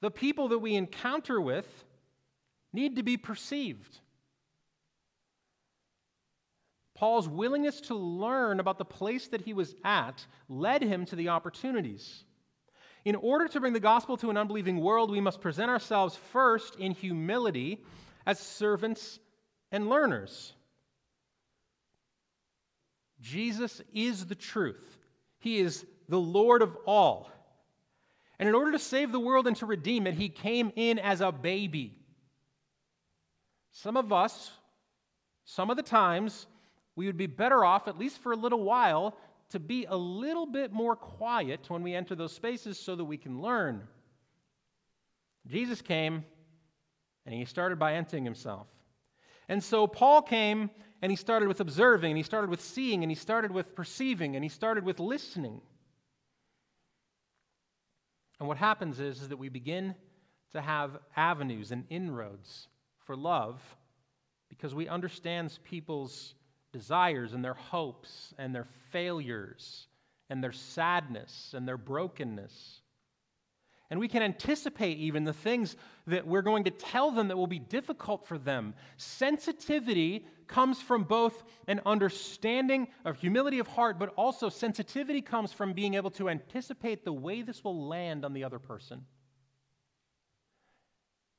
The 0.00 0.10
people 0.10 0.48
that 0.48 0.58
we 0.58 0.74
encounter 0.74 1.40
with 1.40 1.66
need 2.72 2.96
to 2.96 3.02
be 3.02 3.16
perceived. 3.16 4.00
Paul's 6.94 7.28
willingness 7.28 7.80
to 7.82 7.94
learn 7.94 8.60
about 8.60 8.78
the 8.78 8.84
place 8.84 9.28
that 9.28 9.42
he 9.42 9.52
was 9.52 9.74
at 9.84 10.26
led 10.48 10.82
him 10.82 11.06
to 11.06 11.16
the 11.16 11.28
opportunities. 11.28 12.24
In 13.04 13.16
order 13.16 13.48
to 13.48 13.60
bring 13.60 13.72
the 13.72 13.80
gospel 13.80 14.16
to 14.18 14.30
an 14.30 14.36
unbelieving 14.36 14.80
world, 14.80 15.10
we 15.10 15.20
must 15.20 15.40
present 15.40 15.70
ourselves 15.70 16.16
first 16.32 16.76
in 16.76 16.92
humility 16.92 17.82
as 18.24 18.38
servants 18.38 19.18
and 19.70 19.88
learners. 19.88 20.54
Jesus 23.20 23.82
is 23.92 24.26
the 24.26 24.34
truth, 24.34 24.98
He 25.38 25.58
is 25.58 25.84
the 26.08 26.20
Lord 26.20 26.62
of 26.62 26.76
all. 26.86 27.30
And 28.38 28.48
in 28.48 28.54
order 28.54 28.72
to 28.72 28.78
save 28.78 29.12
the 29.12 29.20
world 29.20 29.46
and 29.46 29.56
to 29.56 29.66
redeem 29.66 30.06
it, 30.06 30.14
He 30.14 30.28
came 30.28 30.72
in 30.76 30.98
as 30.98 31.20
a 31.20 31.30
baby. 31.30 31.98
Some 33.70 33.96
of 33.96 34.12
us, 34.12 34.50
some 35.44 35.70
of 35.70 35.76
the 35.76 35.82
times, 35.82 36.46
we 36.96 37.06
would 37.06 37.16
be 37.16 37.26
better 37.26 37.64
off, 37.64 37.88
at 37.88 37.98
least 37.98 38.18
for 38.18 38.32
a 38.32 38.36
little 38.36 38.62
while, 38.62 39.16
to 39.50 39.58
be 39.58 39.84
a 39.86 39.96
little 39.96 40.46
bit 40.46 40.72
more 40.72 40.96
quiet 40.96 41.68
when 41.68 41.82
we 41.82 41.94
enter 41.94 42.14
those 42.14 42.32
spaces 42.32 42.78
so 42.78 42.96
that 42.96 43.04
we 43.04 43.16
can 43.16 43.40
learn. 43.40 43.82
Jesus 45.46 45.82
came 45.82 46.24
and 47.26 47.34
he 47.34 47.44
started 47.44 47.78
by 47.78 47.94
emptying 47.94 48.24
himself. 48.24 48.66
And 49.48 49.62
so 49.62 49.86
Paul 49.86 50.22
came 50.22 50.70
and 51.02 51.12
he 51.12 51.16
started 51.16 51.48
with 51.48 51.60
observing, 51.60 52.12
and 52.12 52.16
he 52.16 52.22
started 52.22 52.48
with 52.48 52.62
seeing, 52.62 53.02
and 53.02 53.10
he 53.10 53.14
started 53.14 53.50
with 53.50 53.74
perceiving, 53.74 54.36
and 54.36 54.42
he 54.42 54.48
started 54.48 54.84
with 54.84 54.98
listening. 54.98 55.60
And 58.38 58.48
what 58.48 58.58
happens 58.58 59.00
is, 59.00 59.22
is 59.22 59.28
that 59.28 59.36
we 59.36 59.48
begin 59.48 59.94
to 60.52 60.60
have 60.60 60.98
avenues 61.16 61.72
and 61.72 61.84
inroads 61.90 62.68
for 63.04 63.16
love 63.16 63.60
because 64.48 64.74
we 64.74 64.88
understand 64.88 65.58
people's 65.64 66.34
desires 66.72 67.32
and 67.32 67.44
their 67.44 67.54
hopes 67.54 68.34
and 68.38 68.54
their 68.54 68.66
failures 68.90 69.86
and 70.30 70.42
their 70.42 70.52
sadness 70.52 71.54
and 71.56 71.66
their 71.66 71.76
brokenness. 71.76 72.80
And 73.90 74.00
we 74.00 74.08
can 74.08 74.22
anticipate 74.22 74.98
even 74.98 75.24
the 75.24 75.32
things 75.32 75.76
that 76.06 76.26
we're 76.26 76.42
going 76.42 76.64
to 76.64 76.70
tell 76.70 77.10
them 77.10 77.28
that 77.28 77.36
will 77.36 77.46
be 77.46 77.58
difficult 77.58 78.26
for 78.26 78.38
them. 78.38 78.74
Sensitivity 78.96 80.26
comes 80.46 80.80
from 80.80 81.04
both 81.04 81.44
an 81.68 81.80
understanding 81.86 82.88
of 83.04 83.18
humility 83.18 83.58
of 83.58 83.66
heart, 83.66 83.98
but 83.98 84.12
also 84.16 84.48
sensitivity 84.48 85.20
comes 85.20 85.52
from 85.52 85.72
being 85.72 85.94
able 85.94 86.10
to 86.12 86.28
anticipate 86.28 87.04
the 87.04 87.12
way 87.12 87.42
this 87.42 87.62
will 87.62 87.86
land 87.86 88.24
on 88.24 88.32
the 88.32 88.44
other 88.44 88.58
person. 88.58 89.04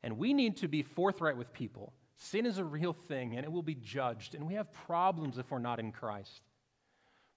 And 0.04 0.18
we 0.18 0.34
need 0.34 0.58
to 0.58 0.68
be 0.68 0.84
forthright 0.84 1.38
with 1.38 1.52
people 1.52 1.94
Sin 2.18 2.46
is 2.46 2.58
a 2.58 2.64
real 2.64 2.94
thing 2.94 3.36
and 3.36 3.46
it 3.46 3.52
will 3.52 3.64
be 3.64 3.76
judged, 3.76 4.36
and 4.36 4.48
we 4.48 4.54
have 4.54 4.72
problems 4.72 5.38
if 5.38 5.52
we're 5.52 5.60
not 5.60 5.80
in 5.80 5.92
Christ. 5.92 6.42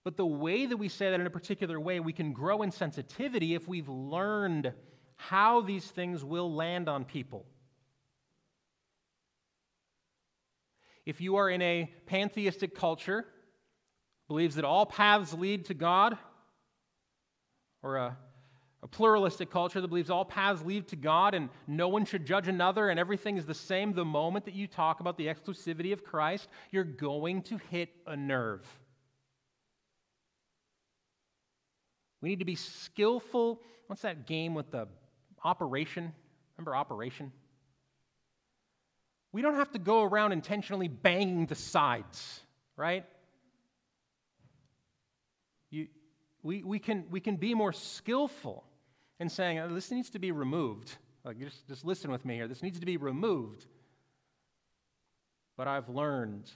But 0.05 0.17
the 0.17 0.27
way 0.27 0.67
that 0.67 0.77
we 0.77 0.89
say 0.89 1.11
that 1.11 1.21
in 1.21 1.27
a 1.27 1.31
particular 1.31 1.79
way, 1.81 2.01
we 2.01 2.13
can 2.13 2.33
grow 2.33 2.63
in 2.63 2.71
sensitivity 2.71 3.55
if 3.55 3.67
we've 3.67 3.89
learned 3.89 4.73
how 5.19 5.61
these 5.61 5.85
things 5.85 6.25
will 6.25 6.53
land 6.53 6.89
on 6.89 7.05
people. 7.05 7.45
If 11.05 11.21
you 11.21 11.37
are 11.37 11.51
in 11.51 11.63
a 11.63 11.93
pantheistic 12.07 12.75
culture, 12.75 13.27
believes 14.27 14.55
that 14.57 14.65
all 14.65 14.87
paths 14.87 15.35
lead 15.35 15.67
to 15.67 15.75
God, 15.75 16.17
or 17.83 17.97
a 17.97 18.17
a 18.83 18.87
pluralistic 18.87 19.51
culture 19.51 19.81
that 19.81 19.89
believes 19.89 20.11
all 20.11 20.25
paths 20.25 20.63
lead 20.63 20.87
to 20.89 20.97
God 20.97 21.35
and 21.35 21.49
no 21.67 21.89
one 21.89 22.05
should 22.05 22.25
judge 22.25 22.47
another 22.47 22.89
and 22.89 23.01
everything 23.01 23.37
is 23.37 23.45
the 23.45 23.55
same 23.55 23.93
the 23.93 24.05
moment 24.05 24.45
that 24.45 24.55
you 24.55 24.67
talk 24.67 25.01
about 25.01 25.17
the 25.17 25.27
exclusivity 25.27 25.93
of 25.93 26.05
Christ, 26.05 26.49
you're 26.71 26.85
going 26.85 27.43
to 27.43 27.59
hit 27.71 27.91
a 28.07 28.17
nerve. 28.17 28.65
We 32.21 32.29
need 32.29 32.39
to 32.39 32.45
be 32.45 32.55
skillful. 32.55 33.61
What's 33.89 34.03
that 34.03 34.27
game 34.27 34.55
with 34.55 34.71
the 34.71 34.87
operation? 35.45 36.13
Remember 36.57 36.75
operation? 36.75 37.33
We 39.33 39.43
don't 39.43 39.57
have 39.57 39.71
to 39.73 39.79
go 39.79 40.03
around 40.03 40.33
intentionally 40.33 40.89
banging 40.89 41.47
the 41.47 41.55
sides, 41.55 42.41
right? 42.77 43.05
You, 45.71 45.89
we, 46.43 46.63
we, 46.63 46.79
can, 46.79 47.05
we 47.11 47.21
can 47.21 47.37
be 47.37 47.55
more 47.55 47.73
skillful 47.73 48.65
in 49.21 49.29
saying, 49.29 49.59
oh, 49.59 49.75
this 49.75 49.91
needs 49.91 50.11
to 50.11 50.19
be 50.19 50.33
removed. 50.33 50.97
Like, 51.25 51.39
just, 51.39 51.67
just 51.69 51.85
listen 51.85 52.11
with 52.11 52.25
me 52.25 52.37
here. 52.37 52.49
This 52.49 52.63
needs 52.63 52.81
to 52.81 52.87
be 52.87 52.97
removed. 52.97 53.67
But 55.57 55.69
I've 55.69 55.89
learned. 55.89 56.51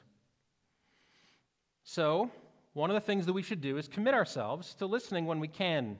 So, 1.85 2.30
one 2.72 2.89
of 2.89 2.95
the 2.95 3.01
things 3.01 3.26
that 3.26 3.33
we 3.33 3.43
should 3.43 3.61
do 3.61 3.76
is 3.76 3.89
commit 3.89 4.14
ourselves 4.14 4.74
to 4.76 4.87
listening 4.87 5.26
when 5.26 5.41
we 5.41 5.49
can. 5.49 5.99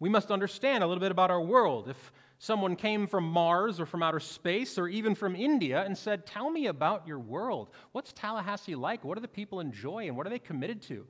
We 0.00 0.08
must 0.08 0.30
understand 0.30 0.84
a 0.84 0.86
little 0.86 1.00
bit 1.00 1.10
about 1.10 1.30
our 1.30 1.40
world. 1.40 1.88
If 1.88 2.12
someone 2.38 2.76
came 2.76 3.06
from 3.06 3.24
Mars 3.24 3.80
or 3.80 3.86
from 3.86 4.02
outer 4.02 4.20
space 4.20 4.78
or 4.78 4.88
even 4.88 5.14
from 5.14 5.34
India 5.34 5.82
and 5.82 5.96
said, 5.96 6.26
Tell 6.26 6.50
me 6.50 6.66
about 6.66 7.06
your 7.06 7.18
world. 7.18 7.70
What's 7.92 8.12
Tallahassee 8.12 8.76
like? 8.76 9.04
What 9.04 9.16
do 9.16 9.20
the 9.20 9.28
people 9.28 9.60
enjoy 9.60 10.06
and 10.06 10.16
what 10.16 10.26
are 10.26 10.30
they 10.30 10.38
committed 10.38 10.82
to? 10.82 11.06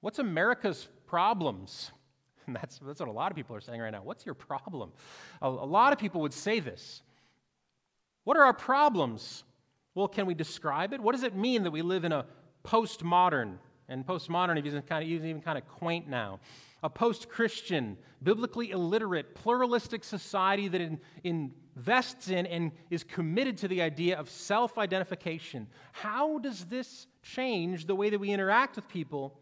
What's 0.00 0.18
America's 0.18 0.88
problems? 1.06 1.90
And 2.48 2.56
that's, 2.56 2.80
that's 2.84 2.98
what 2.98 3.08
a 3.08 3.12
lot 3.12 3.30
of 3.30 3.36
people 3.36 3.54
are 3.54 3.60
saying 3.60 3.80
right 3.80 3.92
now. 3.92 4.02
What's 4.02 4.26
your 4.26 4.34
problem? 4.34 4.90
A, 5.40 5.46
a 5.46 5.48
lot 5.48 5.92
of 5.92 6.00
people 6.00 6.22
would 6.22 6.32
say 6.32 6.58
this. 6.58 7.00
What 8.24 8.36
are 8.36 8.42
our 8.42 8.52
problems? 8.52 9.44
Well, 9.94 10.08
can 10.08 10.26
we 10.26 10.34
describe 10.34 10.92
it? 10.92 11.00
What 11.00 11.12
does 11.12 11.22
it 11.22 11.36
mean 11.36 11.62
that 11.62 11.70
we 11.70 11.82
live 11.82 12.04
in 12.04 12.10
a 12.10 12.26
postmodern, 12.64 13.58
and 13.92 14.06
postmodern 14.06 14.64
is 14.64 14.72
kind 14.88 15.04
of, 15.04 15.10
even 15.10 15.40
kind 15.40 15.58
of 15.58 15.66
quaint 15.68 16.08
now, 16.08 16.40
a 16.82 16.90
post 16.90 17.28
Christian, 17.28 17.96
biblically 18.22 18.70
illiterate, 18.70 19.34
pluralistic 19.34 20.02
society 20.02 20.68
that 20.68 20.80
in, 20.80 20.98
invests 21.22 22.28
in 22.28 22.46
and 22.46 22.72
is 22.90 23.04
committed 23.04 23.56
to 23.58 23.68
the 23.68 23.82
idea 23.82 24.18
of 24.18 24.28
self 24.28 24.78
identification? 24.78 25.68
How 25.92 26.38
does 26.38 26.64
this 26.64 27.06
change 27.22 27.86
the 27.86 27.94
way 27.94 28.10
that 28.10 28.18
we 28.18 28.30
interact 28.30 28.76
with 28.76 28.88
people 28.88 29.38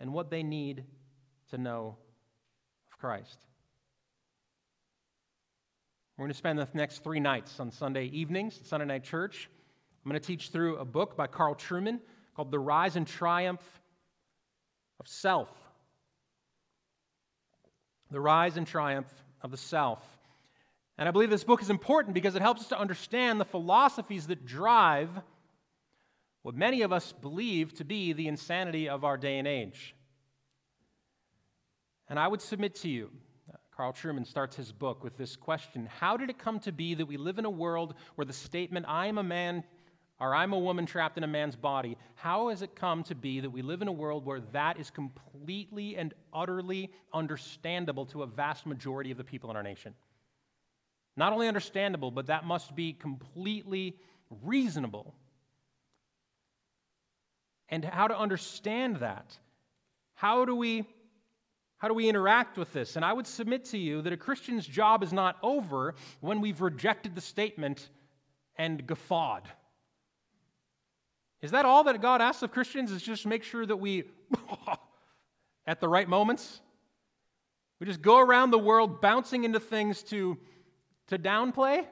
and 0.00 0.12
what 0.12 0.30
they 0.30 0.42
need 0.42 0.84
to 1.50 1.58
know 1.58 1.96
of 2.90 2.98
Christ. 2.98 3.38
We're 6.16 6.24
going 6.24 6.32
to 6.32 6.38
spend 6.38 6.58
the 6.58 6.68
next 6.74 7.04
three 7.04 7.20
nights 7.20 7.60
on 7.60 7.70
Sunday 7.70 8.06
evenings, 8.06 8.60
Sunday 8.64 8.86
night 8.86 9.04
church. 9.04 9.48
I'm 10.04 10.10
going 10.10 10.20
to 10.20 10.26
teach 10.26 10.50
through 10.50 10.76
a 10.76 10.84
book 10.84 11.16
by 11.16 11.26
Carl 11.26 11.54
Trueman 11.54 12.00
called 12.34 12.50
The 12.50 12.58
Rise 12.58 12.96
and 12.96 13.06
Triumph 13.06 13.60
of 15.00 15.08
Self. 15.08 15.48
The 18.10 18.20
Rise 18.20 18.56
and 18.56 18.66
Triumph 18.66 19.12
of 19.42 19.50
the 19.50 19.56
Self. 19.56 20.02
And 20.96 21.08
I 21.08 21.12
believe 21.12 21.30
this 21.30 21.44
book 21.44 21.62
is 21.62 21.70
important 21.70 22.14
because 22.14 22.34
it 22.34 22.42
helps 22.42 22.62
us 22.62 22.68
to 22.68 22.78
understand 22.78 23.40
the 23.40 23.44
philosophies 23.44 24.26
that 24.26 24.46
drive 24.46 25.10
what 26.42 26.54
many 26.54 26.82
of 26.82 26.92
us 26.92 27.12
believe 27.12 27.74
to 27.74 27.84
be 27.84 28.12
the 28.12 28.26
insanity 28.26 28.88
of 28.88 29.04
our 29.04 29.16
day 29.16 29.38
and 29.38 29.46
age. 29.46 29.94
And 32.08 32.18
I 32.18 32.26
would 32.26 32.40
submit 32.40 32.74
to 32.76 32.88
you, 32.88 33.10
Carl 33.76 33.92
Trueman 33.92 34.26
starts 34.26 34.56
his 34.56 34.72
book 34.72 35.04
with 35.04 35.16
this 35.16 35.36
question 35.36 35.88
How 36.00 36.16
did 36.16 36.30
it 36.30 36.38
come 36.38 36.58
to 36.60 36.72
be 36.72 36.94
that 36.94 37.06
we 37.06 37.16
live 37.16 37.38
in 37.38 37.44
a 37.44 37.50
world 37.50 37.94
where 38.14 38.24
the 38.24 38.32
statement, 38.32 38.86
I 38.88 39.06
am 39.06 39.18
a 39.18 39.22
man 39.22 39.62
or 40.20 40.34
I'm 40.34 40.52
a 40.52 40.58
woman 40.58 40.84
trapped 40.84 41.16
in 41.16 41.24
a 41.24 41.28
man's 41.28 41.54
body, 41.54 41.96
how 42.14 42.48
has 42.48 42.62
it 42.62 42.74
come 42.74 43.04
to 43.04 43.14
be 43.14 43.40
that 43.40 43.50
we 43.50 43.62
live 43.62 43.82
in 43.82 43.88
a 43.88 43.92
world 43.92 44.24
where 44.24 44.40
that 44.52 44.78
is 44.78 44.90
completely 44.90 45.96
and 45.96 46.12
utterly 46.32 46.90
understandable 47.12 48.04
to 48.06 48.22
a 48.22 48.26
vast 48.26 48.66
majority 48.66 49.10
of 49.10 49.18
the 49.18 49.24
people 49.24 49.50
in 49.50 49.56
our 49.56 49.62
nation? 49.62 49.94
Not 51.16 51.32
only 51.32 51.46
understandable, 51.48 52.10
but 52.10 52.26
that 52.26 52.44
must 52.44 52.74
be 52.74 52.92
completely 52.92 53.96
reasonable. 54.42 55.14
And 57.68 57.84
how 57.84 58.08
to 58.08 58.18
understand 58.18 58.96
that? 58.96 59.36
How 60.14 60.44
do 60.44 60.54
we 60.54 60.84
how 61.78 61.86
do 61.86 61.94
we 61.94 62.08
interact 62.08 62.58
with 62.58 62.72
this? 62.72 62.96
And 62.96 63.04
I 63.04 63.12
would 63.12 63.26
submit 63.26 63.64
to 63.66 63.78
you 63.78 64.02
that 64.02 64.12
a 64.12 64.16
Christian's 64.16 64.66
job 64.66 65.04
is 65.04 65.12
not 65.12 65.36
over 65.44 65.94
when 66.20 66.40
we've 66.40 66.60
rejected 66.60 67.14
the 67.14 67.20
statement 67.20 67.88
and 68.56 68.84
guffawed. 68.84 69.48
Is 71.40 71.52
that 71.52 71.64
all 71.64 71.84
that 71.84 72.00
God 72.02 72.20
asks 72.20 72.42
of 72.42 72.50
Christians? 72.50 72.90
Is 72.90 73.02
just 73.02 73.26
make 73.26 73.44
sure 73.44 73.64
that 73.64 73.76
we, 73.76 74.04
at 75.66 75.80
the 75.80 75.88
right 75.88 76.08
moments, 76.08 76.60
we 77.78 77.86
just 77.86 78.02
go 78.02 78.18
around 78.18 78.50
the 78.50 78.58
world 78.58 79.00
bouncing 79.00 79.44
into 79.44 79.60
things 79.60 80.02
to, 80.04 80.36
to 81.08 81.18
downplay? 81.18 81.84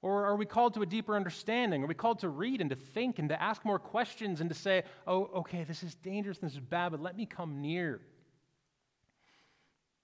Or 0.00 0.24
are 0.26 0.34
we 0.34 0.46
called 0.46 0.74
to 0.74 0.82
a 0.82 0.86
deeper 0.86 1.14
understanding? 1.14 1.84
Are 1.84 1.86
we 1.86 1.94
called 1.94 2.20
to 2.20 2.28
read 2.28 2.60
and 2.60 2.70
to 2.70 2.76
think 2.76 3.20
and 3.20 3.28
to 3.28 3.40
ask 3.40 3.64
more 3.64 3.78
questions 3.78 4.40
and 4.40 4.50
to 4.50 4.54
say, 4.54 4.82
oh, 5.06 5.30
okay, 5.36 5.62
this 5.62 5.84
is 5.84 5.94
dangerous, 5.94 6.38
this 6.38 6.54
is 6.54 6.60
bad, 6.60 6.90
but 6.90 7.00
let 7.00 7.16
me 7.16 7.24
come 7.24 7.60
near? 7.60 8.00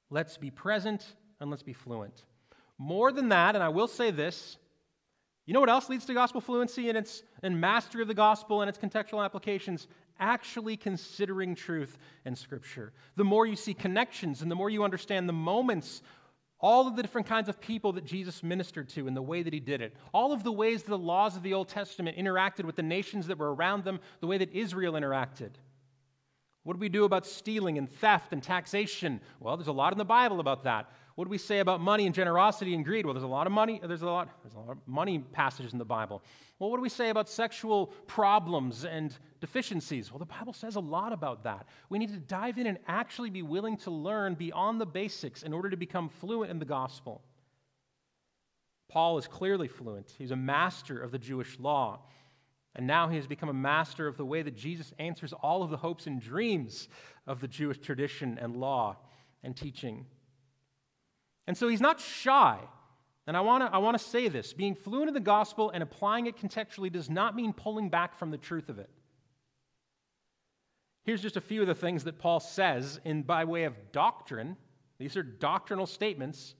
Let's 0.09 0.37
be 0.37 0.51
present 0.51 1.05
and 1.41 1.51
let's 1.51 1.65
be 1.65 1.73
fluent. 1.73 2.25
More 2.79 3.11
than 3.11 3.31
that, 3.31 3.57
and 3.57 3.65
I 3.65 3.71
will 3.71 3.89
say 3.89 4.13
this, 4.13 4.57
you 5.49 5.55
know 5.55 5.61
what 5.61 5.71
else 5.71 5.89
leads 5.89 6.05
to 6.05 6.13
gospel 6.13 6.43
fluency 6.43 6.91
and 6.91 6.99
its 6.99 7.23
and 7.43 7.59
mastery 7.59 8.03
of 8.03 8.09
the 8.09 8.13
gospel 8.13 8.61
and 8.61 8.69
its 8.69 8.77
contextual 8.77 9.25
applications? 9.25 9.89
Actually 10.21 10.77
considering 10.77 11.55
truth 11.55 11.97
and 12.27 12.37
scripture. 12.37 12.93
The 13.17 13.25
more 13.25 13.47
you 13.47 13.57
see 13.57 13.73
connections 13.73 14.43
and 14.43 14.51
the 14.51 14.55
more 14.55 14.69
you 14.69 14.85
understand 14.85 15.27
the 15.27 15.33
moments 15.33 16.03
all 16.61 16.87
of 16.87 16.97
the 16.97 17.03
different 17.03 17.29
kinds 17.29 17.49
of 17.49 17.63
people 17.63 17.93
that 17.93 18.05
Jesus 18.05 18.43
ministered 18.43 18.91
to 18.91 19.07
and 19.07 19.17
the 19.17 19.23
way 19.23 19.43
that 19.43 19.55
he 19.55 19.61
did 19.61 19.81
it, 19.81 19.97
all 20.13 20.33
of 20.33 20.43
the 20.45 20.53
ways 20.53 20.83
the 20.83 20.99
laws 20.99 21.35
of 21.35 21.43
the 21.43 21.55
Old 21.55 21.69
Testament 21.69 22.19
interacted 22.19 22.65
with 22.65 22.77
the 22.77 22.83
nations 22.83 23.29
that 23.29 23.39
were 23.39 23.55
around 23.55 23.85
them, 23.85 24.01
the 24.21 24.27
way 24.27 24.37
that 24.37 24.53
Israel 24.53 24.93
interacted. 24.95 25.53
What 26.65 26.75
do 26.75 26.81
we 26.81 26.91
do 26.91 27.05
about 27.05 27.25
stealing 27.25 27.79
and 27.79 27.91
theft 27.91 28.35
and 28.35 28.43
taxation? 28.43 29.23
Well, 29.41 29.57
there's 29.57 29.69
a 29.69 29.73
lot 29.73 29.93
in 29.93 29.99
the 29.99 30.05
Bible 30.05 30.41
about 30.41 30.65
that. 30.65 30.93
What 31.19 31.25
do 31.25 31.31
we 31.31 31.39
say 31.39 31.59
about 31.59 31.81
money 31.81 32.07
and 32.07 32.15
generosity 32.15 32.75
and 32.75 32.85
greed? 32.85 33.05
Well, 33.05 33.13
there's 33.13 33.25
a 33.25 33.27
lot 33.27 33.49
of 33.49 33.53
money. 33.53 33.81
There's 33.83 34.03
a 34.03 34.07
lot. 34.07 34.29
There's 34.45 34.55
a 34.55 34.61
lot 34.61 34.71
of 34.71 34.79
money 34.87 35.19
passages 35.19 35.73
in 35.73 35.79
the 35.81 35.85
Bible. 35.85 36.23
Well, 36.61 36.71
what 36.71 36.77
do 36.77 36.81
we 36.81 36.89
say 36.89 37.09
about 37.09 37.29
sexual 37.29 37.89
problems 38.07 38.85
and 38.85 39.13
deficiencies? 39.41 40.13
Well, 40.13 40.21
the 40.21 40.27
Bible 40.27 40.53
says 40.53 40.77
a 40.77 40.81
lot 40.81 41.13
about 41.13 41.43
that. 41.43 41.67
We 41.91 41.99
need 41.99 42.11
to 42.11 42.21
dive 42.21 42.57
in 42.57 42.69
and 42.69 42.79
actually 42.87 43.31
be 43.31 43.43
willing 43.43 43.79
to 43.79 43.91
learn 43.91 44.35
beyond 44.35 44.81
the 44.81 44.87
basics 44.87 45.43
in 45.43 45.53
order 45.53 45.69
to 45.71 45.77
become 45.77 46.09
fluent 46.09 46.53
in 46.53 46.61
the 46.61 46.65
gospel. 46.65 47.25
Paul 48.89 49.19
is 49.19 49.27
clearly 49.27 49.67
fluent. 49.67 50.15
He's 50.19 50.31
a 50.31 50.37
master 50.37 51.01
of 51.03 51.11
the 51.11 51.19
Jewish 51.19 51.59
law. 51.59 51.99
And 52.77 52.87
now 52.87 53.09
he 53.09 53.17
has 53.17 53.27
become 53.27 53.49
a 53.49 53.53
master 53.53 54.07
of 54.07 54.17
the 54.17 54.25
way 54.25 54.43
that 54.43 54.55
Jesus 54.55 54.93
answers 55.01 55.33
all 55.33 55.65
of 55.65 55.71
the 55.71 55.79
hopes 55.79 56.07
and 56.07 56.21
dreams 56.21 56.89
of 57.27 57.41
the 57.41 57.49
Jewish 57.49 57.79
tradition 57.79 58.39
and 58.41 58.55
law 58.55 58.99
and 59.43 59.57
teaching. 59.57 60.07
And 61.49 61.57
so 61.57 61.67
he's 61.67 61.81
not 61.81 61.99
shy. 61.99 62.59
And 63.27 63.37
I 63.37 63.41
want 63.41 63.65
to 63.65 63.75
I 63.75 63.79
wanna 63.79 63.99
say 63.99 64.29
this 64.29 64.53
being 64.53 64.75
fluent 64.75 65.09
in 65.09 65.15
the 65.15 65.21
gospel 65.21 65.71
and 65.71 65.83
applying 65.83 66.27
it 66.27 66.37
contextually 66.37 66.93
does 66.93 67.11
not 67.11 67.35
mean 67.35 67.53
pulling 67.53 67.89
back 67.89 68.17
from 68.17 68.31
the 68.31 68.39
truth 68.39 68.69
of 68.69 68.79
it. 68.79 68.91
Here's 71.05 71.23
just 71.23 71.39
a 71.39 71.41
few 71.41 71.63
of 71.63 71.67
the 71.67 71.75
things 71.75 72.05
that 72.05 72.19
Paul 72.19 72.39
says 72.39 73.01
in 73.03 73.23
by 73.23 73.45
way 73.45 73.65
of 73.65 73.75
doctrine. 73.93 74.59
These 74.99 75.17
are 75.17 75.23
doctrinal 75.23 75.87
statements. 75.87 76.55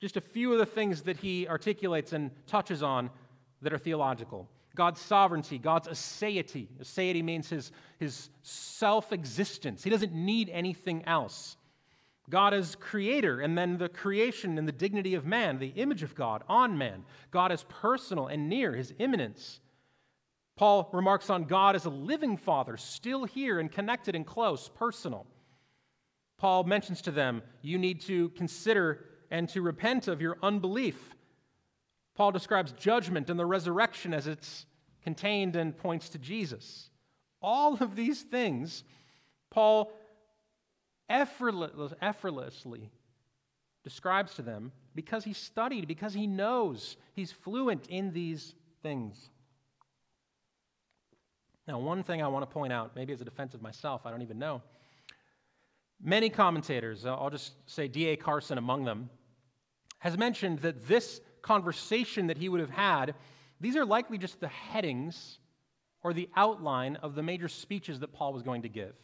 Just 0.00 0.16
a 0.16 0.22
few 0.22 0.52
of 0.54 0.58
the 0.58 0.66
things 0.66 1.02
that 1.02 1.18
he 1.18 1.46
articulates 1.46 2.14
and 2.14 2.30
touches 2.46 2.82
on 2.82 3.10
that 3.60 3.74
are 3.74 3.78
theological. 3.78 4.48
God's 4.74 5.00
sovereignty, 5.02 5.58
God's 5.58 5.88
aseity. 5.88 6.68
Aseity 6.80 7.22
means 7.22 7.50
his, 7.50 7.72
his 7.98 8.30
self 8.42 9.12
existence. 9.12 9.82
He 9.84 9.90
doesn't 9.90 10.14
need 10.14 10.48
anything 10.48 11.04
else. 11.04 11.58
God 12.28 12.54
as 12.54 12.74
creator, 12.74 13.40
and 13.40 13.56
then 13.56 13.78
the 13.78 13.88
creation 13.88 14.58
and 14.58 14.66
the 14.66 14.72
dignity 14.72 15.14
of 15.14 15.24
man, 15.24 15.58
the 15.58 15.68
image 15.68 16.02
of 16.02 16.14
God 16.14 16.42
on 16.48 16.76
man. 16.76 17.04
God 17.30 17.52
as 17.52 17.64
personal 17.68 18.26
and 18.26 18.48
near, 18.48 18.74
his 18.74 18.92
immanence. 18.98 19.60
Paul 20.56 20.88
remarks 20.92 21.30
on 21.30 21.44
God 21.44 21.76
as 21.76 21.84
a 21.84 21.90
living 21.90 22.36
father, 22.36 22.76
still 22.76 23.24
here 23.24 23.60
and 23.60 23.70
connected 23.70 24.16
and 24.16 24.26
close, 24.26 24.68
personal. 24.74 25.26
Paul 26.38 26.64
mentions 26.64 27.02
to 27.02 27.10
them, 27.10 27.42
you 27.62 27.78
need 27.78 28.00
to 28.02 28.30
consider 28.30 29.04
and 29.30 29.48
to 29.50 29.62
repent 29.62 30.08
of 30.08 30.20
your 30.20 30.38
unbelief. 30.42 31.14
Paul 32.14 32.32
describes 32.32 32.72
judgment 32.72 33.30
and 33.30 33.38
the 33.38 33.46
resurrection 33.46 34.14
as 34.14 34.26
it's 34.26 34.66
contained 35.02 35.54
and 35.54 35.76
points 35.76 36.08
to 36.10 36.18
Jesus. 36.18 36.90
All 37.42 37.76
of 37.76 37.94
these 37.94 38.22
things, 38.22 38.82
Paul 39.50 39.92
effortless, 41.08 41.92
effortlessly 42.00 42.90
describes 43.84 44.34
to 44.34 44.42
them 44.42 44.72
because 44.94 45.24
he 45.24 45.32
studied, 45.32 45.86
because 45.86 46.12
he 46.12 46.26
knows, 46.26 46.96
he's 47.14 47.30
fluent 47.30 47.86
in 47.88 48.12
these 48.12 48.54
things. 48.82 49.30
Now, 51.68 51.78
one 51.78 52.02
thing 52.02 52.22
I 52.22 52.28
want 52.28 52.48
to 52.48 52.52
point 52.52 52.72
out, 52.72 52.94
maybe 52.94 53.12
as 53.12 53.20
a 53.20 53.24
defense 53.24 53.54
of 53.54 53.62
myself, 53.62 54.02
I 54.04 54.10
don't 54.10 54.22
even 54.22 54.38
know. 54.38 54.62
Many 56.02 56.30
commentators, 56.30 57.06
uh, 57.06 57.14
I'll 57.14 57.30
just 57.30 57.52
say 57.66 57.88
D.A. 57.88 58.16
Carson 58.16 58.58
among 58.58 58.84
them, 58.84 59.10
has 59.98 60.16
mentioned 60.16 60.60
that 60.60 60.86
this 60.86 61.20
conversation 61.42 62.26
that 62.26 62.38
he 62.38 62.48
would 62.48 62.60
have 62.60 62.70
had, 62.70 63.14
these 63.60 63.76
are 63.76 63.84
likely 63.84 64.18
just 64.18 64.40
the 64.40 64.48
headings 64.48 65.38
or 66.02 66.12
the 66.12 66.28
outline 66.36 66.96
of 66.96 67.14
the 67.14 67.22
major 67.22 67.48
speeches 67.48 68.00
that 68.00 68.12
Paul 68.12 68.32
was 68.32 68.42
going 68.42 68.62
to 68.62 68.68
give. 68.68 68.94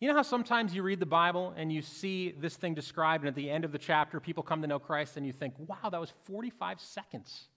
You 0.00 0.08
know 0.08 0.14
how 0.14 0.22
sometimes 0.22 0.74
you 0.74 0.82
read 0.82 0.98
the 0.98 1.06
Bible 1.06 1.52
and 1.58 1.70
you 1.70 1.82
see 1.82 2.34
this 2.40 2.56
thing 2.56 2.72
described, 2.72 3.22
and 3.22 3.28
at 3.28 3.34
the 3.34 3.50
end 3.50 3.66
of 3.66 3.72
the 3.72 3.78
chapter, 3.78 4.18
people 4.18 4.42
come 4.42 4.62
to 4.62 4.66
know 4.66 4.78
Christ, 4.78 5.18
and 5.18 5.26
you 5.26 5.32
think, 5.32 5.52
wow, 5.58 5.90
that 5.90 6.00
was 6.00 6.10
45 6.24 6.80
seconds. 6.80 7.48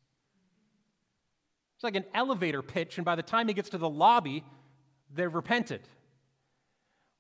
It's 1.78 1.84
like 1.86 1.96
an 1.96 2.04
elevator 2.14 2.62
pitch, 2.62 2.98
and 2.98 3.06
by 3.06 3.16
the 3.16 3.24
time 3.24 3.48
he 3.48 3.54
gets 3.54 3.70
to 3.70 3.78
the 3.78 3.90
lobby, 3.90 4.44
they've 5.14 5.34
repented. 5.34 5.82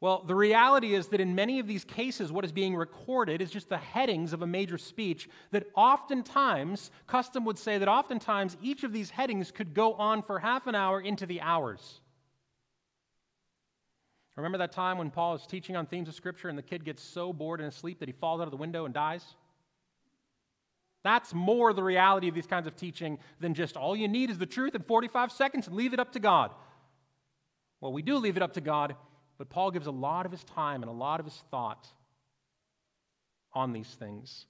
Well, 0.02 0.26
the 0.28 0.36
reality 0.36 0.94
is 0.94 1.08
that 1.08 1.22
in 1.22 1.34
many 1.34 1.60
of 1.60 1.68
these 1.68 1.86
cases, 1.86 2.30
what 2.30 2.44
is 2.44 2.52
being 2.52 2.76
recorded 2.76 3.42
is 3.42 3.50
just 3.50 3.70
the 3.70 3.78
headings 3.78 4.34
of 4.34 4.42
a 4.42 4.48
major 4.48 4.78
speech 4.78 5.30
that 5.52 5.68
oftentimes, 5.76 6.92
custom 7.08 7.46
would 7.46 7.58
say 7.58 7.78
that 7.78 7.88
oftentimes 7.88 8.58
each 8.62 8.84
of 8.84 8.92
these 8.92 9.12
headings 9.12 9.52
could 9.52 9.74
go 9.74 9.94
on 9.94 10.22
for 10.22 10.40
half 10.40 10.68
an 10.68 10.76
hour 10.76 11.00
into 11.00 11.26
the 11.26 11.40
hours. 11.40 12.02
Remember 14.36 14.58
that 14.58 14.72
time 14.72 14.98
when 14.98 15.12
Paul 15.12 15.36
is 15.36 15.46
teaching 15.46 15.76
on 15.76 15.86
themes 15.86 16.08
of 16.08 16.16
Scripture 16.16 16.50
and 16.50 16.58
the 16.58 16.64
kid 16.64 16.84
gets 16.84 17.04
so 17.04 17.32
bored 17.32 17.60
and 17.60 17.70
asleep 17.70 18.00
that 18.00 18.10
he 18.10 18.14
falls 18.14 18.42
out 18.42 18.48
of 18.48 18.52
the 18.52 18.58
window 18.58 18.86
and 18.86 18.94
dies? 18.94 19.24
That's 21.04 21.34
more 21.34 21.74
the 21.74 21.84
reality 21.84 22.30
of 22.30 22.36
these 22.36 22.48
kinds 22.48 22.66
of 22.66 22.76
teaching 22.76 23.20
than 23.40 23.54
just 23.54 23.78
all 23.78 23.96
you 23.96 24.08
need 24.08 24.30
is 24.30 24.38
the 24.38 24.46
truth 24.46 24.74
in 24.74 24.82
45 24.82 25.32
seconds 25.32 25.68
and 25.68 25.76
leave 25.76 25.94
it 25.94 26.00
up 26.00 26.14
to 26.14 26.20
God. 26.20 26.52
Well, 27.82 27.94
we 27.94 28.02
do 28.02 28.18
leave 28.18 28.38
it 28.38 28.44
up 28.44 28.54
to 28.54 28.62
God, 28.62 28.96
but 29.38 29.50
Paul 29.50 29.70
gives 29.72 29.88
a 29.88 29.92
lot 29.92 30.26
of 30.26 30.32
his 30.32 30.44
time 30.46 30.82
and 30.82 30.90
a 30.90 30.94
lot 30.94 31.20
of 31.20 31.26
his 31.26 31.44
thought 31.52 31.88
on 33.54 33.74
these 33.74 33.90
things. 33.90 34.46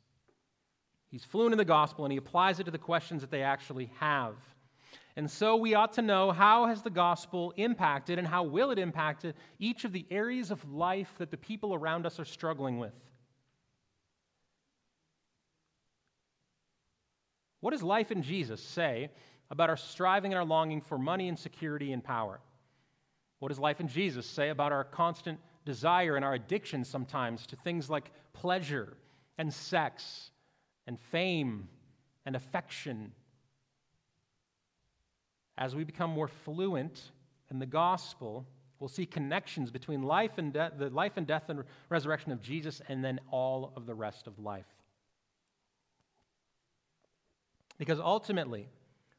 He's 1.10 1.26
fluent 1.26 1.52
in 1.52 1.58
the 1.58 1.66
gospel 1.66 2.06
and 2.06 2.12
he 2.12 2.18
applies 2.18 2.60
it 2.60 2.66
to 2.66 2.72
the 2.72 2.78
questions 2.78 3.22
that 3.22 3.32
they 3.32 3.42
actually 3.42 3.92
have. 4.00 4.36
And 5.16 5.30
so 5.30 5.56
we 5.56 5.76
ought 5.76 5.94
to 5.94 6.02
know 6.02 6.32
how 6.32 6.66
has 6.66 6.82
the 6.82 6.90
gospel 6.90 7.54
impacted 7.58 8.18
and 8.18 8.28
how 8.28 8.44
will 8.44 8.72
it 8.72 8.80
impact 8.80 9.26
each 9.60 9.86
of 9.86 9.92
the 9.92 10.06
areas 10.10 10.50
of 10.50 10.72
life 10.72 11.14
that 11.20 11.32
the 11.32 11.38
people 11.38 11.74
around 11.74 12.06
us 12.06 12.20
are 12.20 12.26
struggling 12.26 12.80
with. 12.80 12.94
What 17.60 17.72
does 17.72 17.84
life 17.84 18.12
in 18.12 18.24
Jesus 18.24 18.62
say 18.62 19.10
about 19.50 19.70
our 19.70 19.78
striving 19.78 20.34
and 20.34 20.40
our 20.40 20.46
longing 20.46 20.82
for 20.82 20.98
money 20.98 21.30
and 21.30 21.38
security 21.38 21.94
and 21.94 22.04
power? 22.04 22.40
What 23.40 23.50
does 23.50 23.60
life 23.60 23.80
in 23.80 23.88
Jesus 23.88 24.26
say 24.26 24.50
about 24.50 24.72
our 24.72 24.84
constant 24.84 25.40
desire 25.66 26.16
and 26.16 26.26
our 26.26 26.34
addiction 26.34 26.84
sometimes 26.84 27.46
to 27.48 27.56
things 27.56 27.90
like 27.90 28.12
pleasure 28.34 28.98
and 29.38 29.54
sex 29.54 30.32
and 30.88 31.00
fame 31.00 31.68
and 32.26 32.36
affection 32.36 33.12
as 35.58 35.76
we 35.76 35.84
become 35.84 36.10
more 36.10 36.28
fluent 36.28 37.12
in 37.52 37.60
the 37.60 37.66
gospel, 37.66 38.46
we'll 38.80 38.88
see 38.88 39.06
connections 39.06 39.72
between 39.72 40.04
life 40.04 40.38
and 40.38 40.54
death, 40.54 40.74
the 40.78 40.90
life 40.90 41.14
and 41.18 41.28
death 41.28 41.50
and 41.50 41.64
resurrection 41.90 42.32
of 42.32 42.42
Jesus, 42.42 42.82
and 42.90 43.04
then 43.04 43.20
all 43.32 43.72
of 43.76 43.86
the 43.86 43.94
rest 43.94 44.28
of 44.28 44.40
life. 44.40 44.66
Because 47.78 48.00
ultimately, 48.00 48.68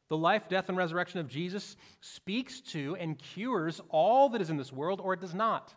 the 0.09 0.17
life, 0.17 0.49
death, 0.49 0.69
and 0.69 0.77
resurrection 0.77 1.21
of 1.21 1.29
Jesus 1.29 1.77
speaks 2.01 2.61
to 2.61 2.97
and 2.97 3.19
cures 3.19 3.81
all 3.89 4.29
that 4.31 4.41
is 4.41 4.51
in 4.51 4.57
this 4.57 4.73
world, 4.73 5.01
or 5.03 5.15
it 5.15 5.21
does 5.21 5.35
not. 5.35 5.73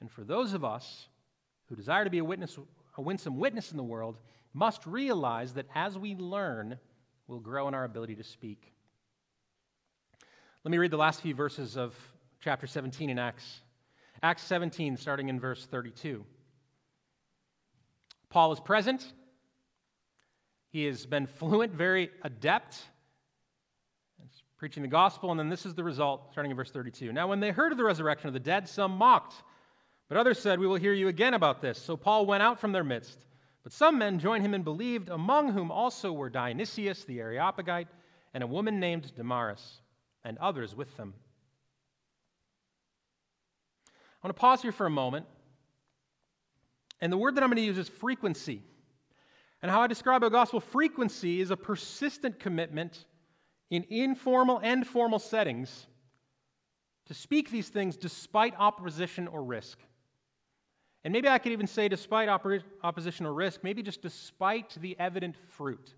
And 0.00 0.10
for 0.10 0.22
those 0.22 0.52
of 0.52 0.64
us 0.64 1.08
who 1.66 1.76
desire 1.76 2.04
to 2.04 2.10
be 2.10 2.18
a 2.18 2.24
witness, 2.24 2.58
a 2.96 3.02
winsome 3.02 3.38
witness 3.38 3.70
in 3.70 3.76
the 3.76 3.82
world, 3.82 4.18
must 4.52 4.86
realize 4.86 5.54
that 5.54 5.66
as 5.74 5.98
we 5.98 6.14
learn, 6.14 6.78
we'll 7.26 7.40
grow 7.40 7.68
in 7.68 7.74
our 7.74 7.84
ability 7.84 8.16
to 8.16 8.24
speak. 8.24 8.72
Let 10.64 10.72
me 10.72 10.78
read 10.78 10.90
the 10.90 10.96
last 10.96 11.20
few 11.20 11.36
verses 11.36 11.76
of 11.76 11.94
chapter 12.40 12.66
17 12.66 13.10
in 13.10 13.18
Acts. 13.18 13.60
Acts 14.24 14.42
17, 14.42 14.96
starting 14.96 15.28
in 15.28 15.38
verse 15.38 15.64
32. 15.66 16.24
Paul 18.28 18.52
is 18.52 18.58
present. 18.58 19.12
He 20.70 20.84
has 20.86 21.06
been 21.06 21.26
fluent, 21.38 21.72
very 21.72 22.10
adept, 22.22 22.82
preaching 24.56 24.82
the 24.82 24.88
gospel, 24.88 25.30
and 25.30 25.38
then 25.38 25.48
this 25.48 25.64
is 25.64 25.76
the 25.76 25.84
result, 25.84 26.32
starting 26.32 26.50
in 26.50 26.56
verse 26.56 26.72
32. 26.72 27.12
Now, 27.12 27.28
when 27.28 27.38
they 27.38 27.52
heard 27.52 27.70
of 27.70 27.78
the 27.78 27.84
resurrection 27.84 28.26
of 28.26 28.34
the 28.34 28.40
dead, 28.40 28.68
some 28.68 28.90
mocked, 28.90 29.34
but 30.08 30.18
others 30.18 30.40
said, 30.40 30.58
We 30.58 30.66
will 30.66 30.74
hear 30.74 30.92
you 30.92 31.06
again 31.06 31.34
about 31.34 31.62
this. 31.62 31.80
So 31.80 31.96
Paul 31.96 32.26
went 32.26 32.42
out 32.42 32.58
from 32.58 32.72
their 32.72 32.84
midst. 32.84 33.26
But 33.62 33.72
some 33.72 33.96
men 33.96 34.18
joined 34.18 34.44
him 34.44 34.54
and 34.54 34.64
believed, 34.64 35.08
among 35.08 35.52
whom 35.52 35.70
also 35.70 36.12
were 36.12 36.28
Dionysius 36.28 37.04
the 37.04 37.20
Areopagite 37.20 37.88
and 38.34 38.42
a 38.42 38.46
woman 38.46 38.80
named 38.80 39.14
Damaris 39.14 39.82
and 40.24 40.38
others 40.38 40.74
with 40.74 40.96
them. 40.96 41.14
I 44.22 44.26
want 44.26 44.36
to 44.36 44.40
pause 44.40 44.62
here 44.62 44.72
for 44.72 44.86
a 44.86 44.90
moment. 44.90 45.26
And 47.00 47.12
the 47.12 47.16
word 47.16 47.36
that 47.36 47.44
I'm 47.44 47.50
going 47.50 47.58
to 47.58 47.62
use 47.62 47.78
is 47.78 47.88
frequency. 47.88 48.62
And 49.62 49.70
how 49.70 49.82
I 49.82 49.86
describe 49.86 50.24
a 50.24 50.30
gospel 50.30 50.60
frequency 50.60 51.40
is 51.40 51.50
a 51.50 51.56
persistent 51.56 52.38
commitment 52.38 53.04
in 53.70 53.84
informal 53.90 54.58
and 54.62 54.86
formal 54.86 55.18
settings 55.18 55.86
to 57.06 57.14
speak 57.14 57.50
these 57.50 57.68
things 57.68 57.96
despite 57.96 58.54
opposition 58.58 59.28
or 59.28 59.42
risk. 59.42 59.78
And 61.04 61.12
maybe 61.12 61.28
I 61.28 61.38
could 61.38 61.52
even 61.52 61.66
say, 61.66 61.88
despite 61.88 62.28
opposition 62.28 63.24
or 63.24 63.32
risk, 63.32 63.62
maybe 63.62 63.82
just 63.82 64.02
despite 64.02 64.76
the 64.80 64.96
evident 64.98 65.36
fruit. 65.50 65.94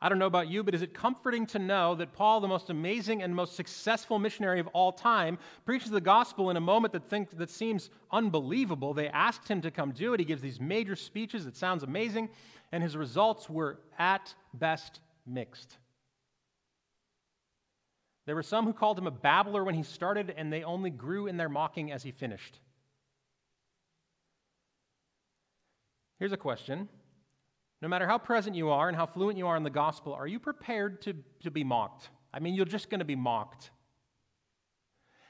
I 0.00 0.08
don't 0.08 0.18
know 0.18 0.26
about 0.26 0.48
you, 0.48 0.62
but 0.62 0.74
is 0.74 0.82
it 0.82 0.92
comforting 0.92 1.46
to 1.46 1.58
know 1.58 1.94
that 1.94 2.12
Paul, 2.12 2.40
the 2.40 2.48
most 2.48 2.68
amazing 2.68 3.22
and 3.22 3.34
most 3.34 3.56
successful 3.56 4.18
missionary 4.18 4.60
of 4.60 4.66
all 4.68 4.92
time, 4.92 5.38
preaches 5.64 5.90
the 5.90 6.00
gospel 6.00 6.50
in 6.50 6.56
a 6.56 6.60
moment 6.60 6.92
that, 6.92 7.08
think, 7.08 7.30
that 7.38 7.48
seems 7.50 7.90
unbelievable? 8.10 8.92
They 8.92 9.08
asked 9.08 9.48
him 9.48 9.62
to 9.62 9.70
come 9.70 9.92
do 9.92 10.12
it. 10.12 10.20
He 10.20 10.26
gives 10.26 10.42
these 10.42 10.60
major 10.60 10.94
speeches. 10.94 11.46
It 11.46 11.56
sounds 11.56 11.82
amazing. 11.82 12.28
And 12.72 12.82
his 12.82 12.96
results 12.96 13.48
were 13.48 13.78
at 13.98 14.34
best 14.52 15.00
mixed. 15.26 15.78
There 18.26 18.34
were 18.34 18.42
some 18.42 18.64
who 18.64 18.72
called 18.72 18.98
him 18.98 19.06
a 19.06 19.10
babbler 19.10 19.64
when 19.64 19.74
he 19.74 19.82
started, 19.82 20.34
and 20.36 20.52
they 20.52 20.64
only 20.64 20.90
grew 20.90 21.26
in 21.26 21.36
their 21.36 21.48
mocking 21.48 21.92
as 21.92 22.02
he 22.02 22.10
finished. 22.10 22.58
Here's 26.18 26.32
a 26.32 26.38
question 26.38 26.88
no 27.84 27.88
matter 27.88 28.06
how 28.06 28.16
present 28.16 28.56
you 28.56 28.70
are 28.70 28.88
and 28.88 28.96
how 28.96 29.04
fluent 29.04 29.36
you 29.36 29.46
are 29.46 29.58
in 29.58 29.62
the 29.62 29.68
gospel, 29.68 30.14
are 30.14 30.26
you 30.26 30.38
prepared 30.38 31.02
to, 31.02 31.14
to 31.42 31.50
be 31.50 31.62
mocked? 31.62 32.08
I 32.32 32.40
mean, 32.40 32.54
you're 32.54 32.64
just 32.64 32.88
going 32.88 33.00
to 33.00 33.04
be 33.04 33.14
mocked. 33.14 33.72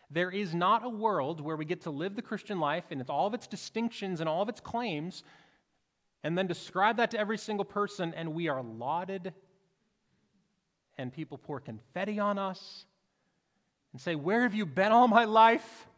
There 0.08 0.30
is 0.30 0.54
not 0.54 0.84
a 0.84 0.88
world 0.88 1.40
where 1.40 1.56
we 1.56 1.64
get 1.64 1.80
to 1.80 1.90
live 1.90 2.14
the 2.14 2.22
Christian 2.22 2.60
life 2.60 2.84
and 2.90 3.02
all 3.10 3.26
of 3.26 3.34
its 3.34 3.48
distinctions 3.48 4.20
and 4.20 4.28
all 4.28 4.40
of 4.40 4.48
its 4.48 4.60
claims, 4.60 5.24
and 6.22 6.38
then 6.38 6.46
describe 6.46 6.98
that 6.98 7.10
to 7.10 7.18
every 7.18 7.38
single 7.38 7.64
person, 7.64 8.14
and 8.14 8.34
we 8.34 8.46
are 8.46 8.62
lauded, 8.62 9.34
and 10.96 11.12
people 11.12 11.38
pour 11.38 11.58
confetti 11.58 12.20
on 12.20 12.38
us 12.38 12.84
and 13.90 14.00
say, 14.00 14.14
Where 14.14 14.42
have 14.42 14.54
you 14.54 14.64
been 14.64 14.92
all 14.92 15.08
my 15.08 15.24
life? 15.24 15.88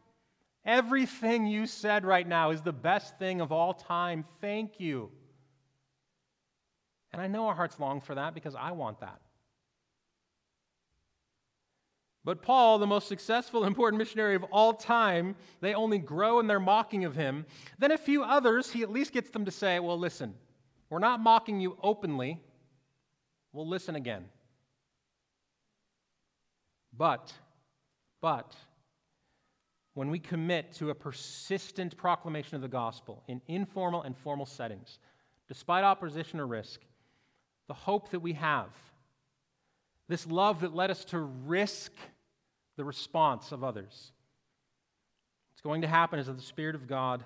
Everything 0.64 1.46
you 1.46 1.66
said 1.66 2.06
right 2.06 2.26
now 2.26 2.50
is 2.50 2.62
the 2.62 2.72
best 2.72 3.18
thing 3.18 3.42
of 3.42 3.52
all 3.52 3.74
time. 3.74 4.24
Thank 4.40 4.80
you. 4.80 5.10
And 7.12 7.22
I 7.22 7.26
know 7.26 7.46
our 7.46 7.54
hearts 7.54 7.78
long 7.80 8.00
for 8.00 8.14
that 8.14 8.34
because 8.34 8.54
I 8.54 8.72
want 8.72 9.00
that. 9.00 9.20
But 12.26 12.42
Paul, 12.42 12.78
the 12.78 12.88
most 12.88 13.06
successful, 13.06 13.64
important 13.64 13.98
missionary 13.98 14.34
of 14.34 14.42
all 14.50 14.72
time, 14.74 15.36
they 15.60 15.74
only 15.74 15.98
grow 15.98 16.40
in 16.40 16.48
their 16.48 16.58
mocking 16.58 17.04
of 17.04 17.14
him. 17.14 17.46
Then 17.78 17.92
a 17.92 17.96
few 17.96 18.24
others, 18.24 18.72
he 18.72 18.82
at 18.82 18.90
least 18.90 19.12
gets 19.12 19.30
them 19.30 19.44
to 19.44 19.52
say, 19.52 19.78
Well, 19.78 19.96
listen, 19.96 20.34
we're 20.90 20.98
not 20.98 21.20
mocking 21.20 21.60
you 21.60 21.78
openly. 21.82 22.40
We'll 23.52 23.68
listen 23.68 23.94
again. 23.94 24.24
But, 26.92 27.32
but, 28.20 28.56
when 29.94 30.10
we 30.10 30.18
commit 30.18 30.72
to 30.74 30.90
a 30.90 30.94
persistent 30.94 31.96
proclamation 31.96 32.56
of 32.56 32.62
the 32.62 32.68
gospel 32.68 33.22
in 33.28 33.40
informal 33.46 34.02
and 34.02 34.16
formal 34.16 34.46
settings, 34.46 34.98
despite 35.48 35.84
opposition 35.84 36.40
or 36.40 36.46
risk, 36.46 36.80
the 37.68 37.74
hope 37.74 38.10
that 38.10 38.20
we 38.20 38.34
have, 38.34 38.68
this 40.08 40.26
love 40.26 40.60
that 40.60 40.74
led 40.74 40.90
us 40.90 41.04
to 41.06 41.18
risk 41.18 41.92
the 42.76 42.84
response 42.84 43.52
of 43.52 43.64
others. 43.64 44.12
What's 45.52 45.62
going 45.62 45.82
to 45.82 45.88
happen 45.88 46.18
is 46.18 46.26
that 46.26 46.36
the 46.36 46.42
Spirit 46.42 46.74
of 46.74 46.86
God 46.86 47.24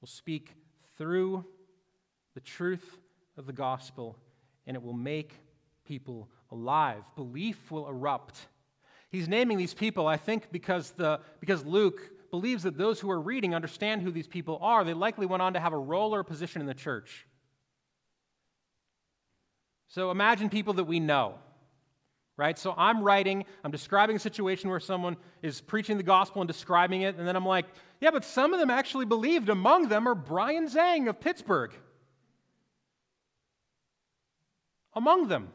will 0.00 0.08
speak 0.08 0.54
through 0.96 1.44
the 2.34 2.40
truth 2.40 2.98
of 3.36 3.46
the 3.46 3.52
gospel 3.52 4.16
and 4.66 4.76
it 4.76 4.82
will 4.82 4.92
make 4.92 5.34
people 5.84 6.28
alive. 6.50 7.02
Belief 7.16 7.70
will 7.70 7.88
erupt. 7.88 8.38
He's 9.10 9.28
naming 9.28 9.58
these 9.58 9.74
people, 9.74 10.06
I 10.06 10.16
think, 10.16 10.50
because, 10.50 10.92
the, 10.92 11.20
because 11.40 11.64
Luke 11.64 12.10
believes 12.30 12.62
that 12.62 12.76
those 12.76 12.98
who 12.98 13.10
are 13.10 13.20
reading 13.20 13.54
understand 13.54 14.02
who 14.02 14.10
these 14.10 14.26
people 14.26 14.58
are. 14.60 14.82
They 14.82 14.94
likely 14.94 15.26
went 15.26 15.42
on 15.42 15.54
to 15.54 15.60
have 15.60 15.72
a 15.72 15.78
role 15.78 16.14
or 16.14 16.20
a 16.20 16.24
position 16.24 16.60
in 16.60 16.66
the 16.66 16.74
church. 16.74 17.26
So 19.94 20.10
imagine 20.10 20.48
people 20.48 20.74
that 20.74 20.84
we 20.84 20.98
know, 20.98 21.36
right? 22.36 22.58
So 22.58 22.74
I'm 22.76 23.04
writing, 23.04 23.44
I'm 23.62 23.70
describing 23.70 24.16
a 24.16 24.18
situation 24.18 24.68
where 24.68 24.80
someone 24.80 25.16
is 25.40 25.60
preaching 25.60 25.98
the 25.98 26.02
gospel 26.02 26.42
and 26.42 26.48
describing 26.48 27.02
it, 27.02 27.14
and 27.16 27.28
then 27.28 27.36
I'm 27.36 27.46
like, 27.46 27.66
yeah, 28.00 28.10
but 28.10 28.24
some 28.24 28.52
of 28.52 28.58
them 28.58 28.70
actually 28.70 29.04
believed. 29.04 29.48
Among 29.48 29.86
them 29.86 30.08
are 30.08 30.16
Brian 30.16 30.66
Zhang 30.66 31.08
of 31.08 31.20
Pittsburgh. 31.20 31.72
Among 34.94 35.28
them. 35.28 35.50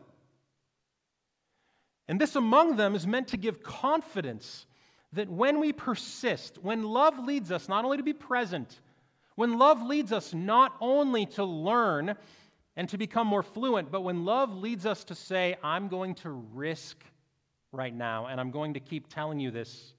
And 2.07 2.17
this 2.21 2.37
among 2.37 2.77
them 2.77 2.95
is 2.95 3.05
meant 3.05 3.27
to 3.29 3.37
give 3.37 3.61
confidence 3.61 4.67
that 5.11 5.27
when 5.29 5.59
we 5.59 5.73
persist, 5.73 6.59
when 6.61 6.83
love 6.83 7.19
leads 7.19 7.51
us 7.51 7.67
not 7.67 7.83
only 7.83 7.97
to 7.97 8.03
be 8.03 8.13
present, 8.13 8.79
when 9.35 9.57
love 9.57 9.81
leads 9.81 10.13
us 10.13 10.33
not 10.33 10.77
only 10.79 11.25
to 11.25 11.43
learn 11.43 12.15
and 12.79 12.87
to 12.87 12.97
become 12.97 13.27
more 13.27 13.43
fluent. 13.43 13.91
But 13.91 14.03
when 14.03 14.23
love 14.23 14.55
leads 14.55 14.85
us 14.85 15.03
to 15.03 15.15
say, 15.15 15.57
I'm 15.61 15.89
going 15.89 16.15
to 16.15 16.29
risk 16.29 17.03
right 17.73 17.93
now, 17.93 18.27
and 18.27 18.39
I'm 18.39 18.51
going 18.51 18.75
to 18.75 18.79
keep 18.79 19.13
telling 19.13 19.37
you 19.41 19.51
this, 19.51 19.93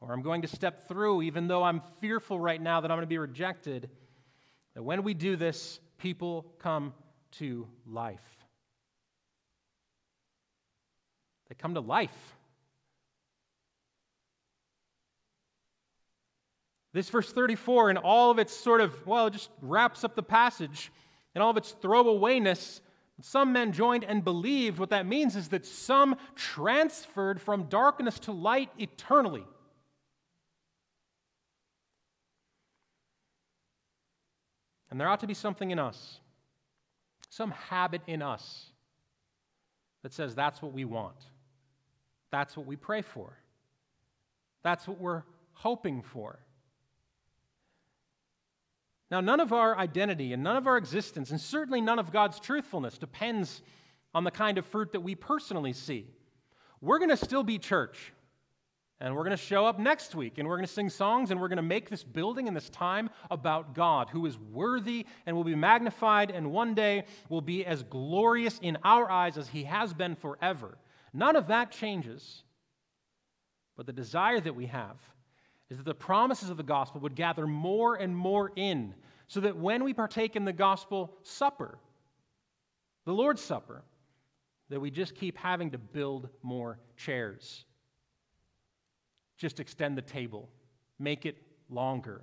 or 0.00 0.12
I'm 0.12 0.22
going 0.22 0.42
to 0.42 0.48
step 0.48 0.88
through, 0.88 1.22
even 1.22 1.46
though 1.46 1.62
I'm 1.62 1.80
fearful 2.00 2.40
right 2.40 2.60
now 2.60 2.80
that 2.80 2.90
I'm 2.90 2.96
going 2.96 3.06
to 3.06 3.06
be 3.06 3.18
rejected, 3.18 3.90
that 4.74 4.82
when 4.82 5.04
we 5.04 5.14
do 5.14 5.36
this, 5.36 5.78
people 5.98 6.44
come 6.58 6.94
to 7.38 7.68
life. 7.86 8.44
They 11.48 11.54
come 11.54 11.74
to 11.74 11.80
life. 11.80 12.34
This 16.92 17.08
verse 17.08 17.30
34, 17.30 17.90
and 17.90 17.98
all 18.00 18.32
of 18.32 18.40
its 18.40 18.52
sort 18.52 18.80
of, 18.80 19.06
well, 19.06 19.28
it 19.28 19.34
just 19.34 19.50
wraps 19.62 20.02
up 20.02 20.16
the 20.16 20.24
passage 20.24 20.90
and 21.34 21.42
all 21.42 21.50
of 21.50 21.56
its 21.56 21.74
throwawayness, 21.82 22.80
some 23.20 23.52
men 23.52 23.72
joined 23.72 24.04
and 24.04 24.24
believed. 24.24 24.78
What 24.78 24.90
that 24.90 25.06
means 25.06 25.36
is 25.36 25.48
that 25.48 25.66
some 25.66 26.16
transferred 26.34 27.40
from 27.40 27.64
darkness 27.64 28.18
to 28.20 28.32
light 28.32 28.70
eternally. 28.78 29.44
And 34.90 35.00
there 35.00 35.08
ought 35.08 35.20
to 35.20 35.26
be 35.26 35.34
something 35.34 35.70
in 35.72 35.78
us, 35.78 36.20
some 37.28 37.50
habit 37.50 38.02
in 38.06 38.22
us 38.22 38.70
that 40.04 40.12
says 40.12 40.34
that's 40.34 40.62
what 40.62 40.72
we 40.72 40.84
want. 40.84 41.16
That's 42.30 42.56
what 42.56 42.66
we 42.66 42.76
pray 42.76 43.02
for. 43.02 43.36
That's 44.62 44.86
what 44.86 45.00
we're 45.00 45.22
hoping 45.52 46.02
for. 46.02 46.38
Now, 49.14 49.20
none 49.20 49.38
of 49.38 49.52
our 49.52 49.78
identity 49.78 50.32
and 50.32 50.42
none 50.42 50.56
of 50.56 50.66
our 50.66 50.76
existence, 50.76 51.30
and 51.30 51.40
certainly 51.40 51.80
none 51.80 52.00
of 52.00 52.10
God's 52.10 52.40
truthfulness, 52.40 52.98
depends 52.98 53.62
on 54.12 54.24
the 54.24 54.30
kind 54.32 54.58
of 54.58 54.66
fruit 54.66 54.90
that 54.90 55.02
we 55.02 55.14
personally 55.14 55.72
see. 55.72 56.08
We're 56.80 56.98
going 56.98 57.10
to 57.10 57.16
still 57.16 57.44
be 57.44 57.60
church. 57.60 58.12
And 58.98 59.14
we're 59.14 59.22
going 59.22 59.36
to 59.36 59.36
show 59.36 59.66
up 59.66 59.78
next 59.78 60.16
week 60.16 60.38
and 60.38 60.48
we're 60.48 60.56
going 60.56 60.66
to 60.66 60.72
sing 60.72 60.88
songs 60.88 61.30
and 61.30 61.40
we're 61.40 61.46
going 61.46 61.58
to 61.58 61.62
make 61.62 61.90
this 61.90 62.02
building 62.02 62.48
and 62.48 62.56
this 62.56 62.68
time 62.70 63.08
about 63.30 63.72
God, 63.72 64.10
who 64.10 64.26
is 64.26 64.36
worthy 64.36 65.06
and 65.26 65.36
will 65.36 65.44
be 65.44 65.54
magnified 65.54 66.32
and 66.32 66.50
one 66.50 66.74
day 66.74 67.04
will 67.28 67.40
be 67.40 67.64
as 67.64 67.84
glorious 67.84 68.58
in 68.62 68.78
our 68.82 69.08
eyes 69.08 69.38
as 69.38 69.46
he 69.46 69.62
has 69.62 69.94
been 69.94 70.16
forever. 70.16 70.76
None 71.12 71.36
of 71.36 71.46
that 71.46 71.70
changes. 71.70 72.42
But 73.76 73.86
the 73.86 73.92
desire 73.92 74.40
that 74.40 74.56
we 74.56 74.66
have 74.66 74.96
is 75.70 75.78
that 75.78 75.86
the 75.86 75.94
promises 75.94 76.50
of 76.50 76.56
the 76.56 76.64
gospel 76.64 77.00
would 77.02 77.14
gather 77.14 77.46
more 77.46 77.94
and 77.94 78.16
more 78.16 78.50
in 78.56 78.92
so 79.26 79.40
that 79.40 79.56
when 79.56 79.84
we 79.84 79.94
partake 79.94 80.36
in 80.36 80.44
the 80.44 80.52
gospel 80.52 81.16
supper, 81.22 81.78
the 83.04 83.12
Lord's 83.12 83.42
Supper, 83.42 83.82
that 84.70 84.80
we 84.80 84.90
just 84.90 85.14
keep 85.14 85.36
having 85.36 85.70
to 85.72 85.78
build 85.78 86.28
more 86.42 86.78
chairs. 86.96 87.64
Just 89.36 89.60
extend 89.60 89.98
the 89.98 90.02
table, 90.02 90.48
make 90.98 91.26
it 91.26 91.36
longer. 91.68 92.22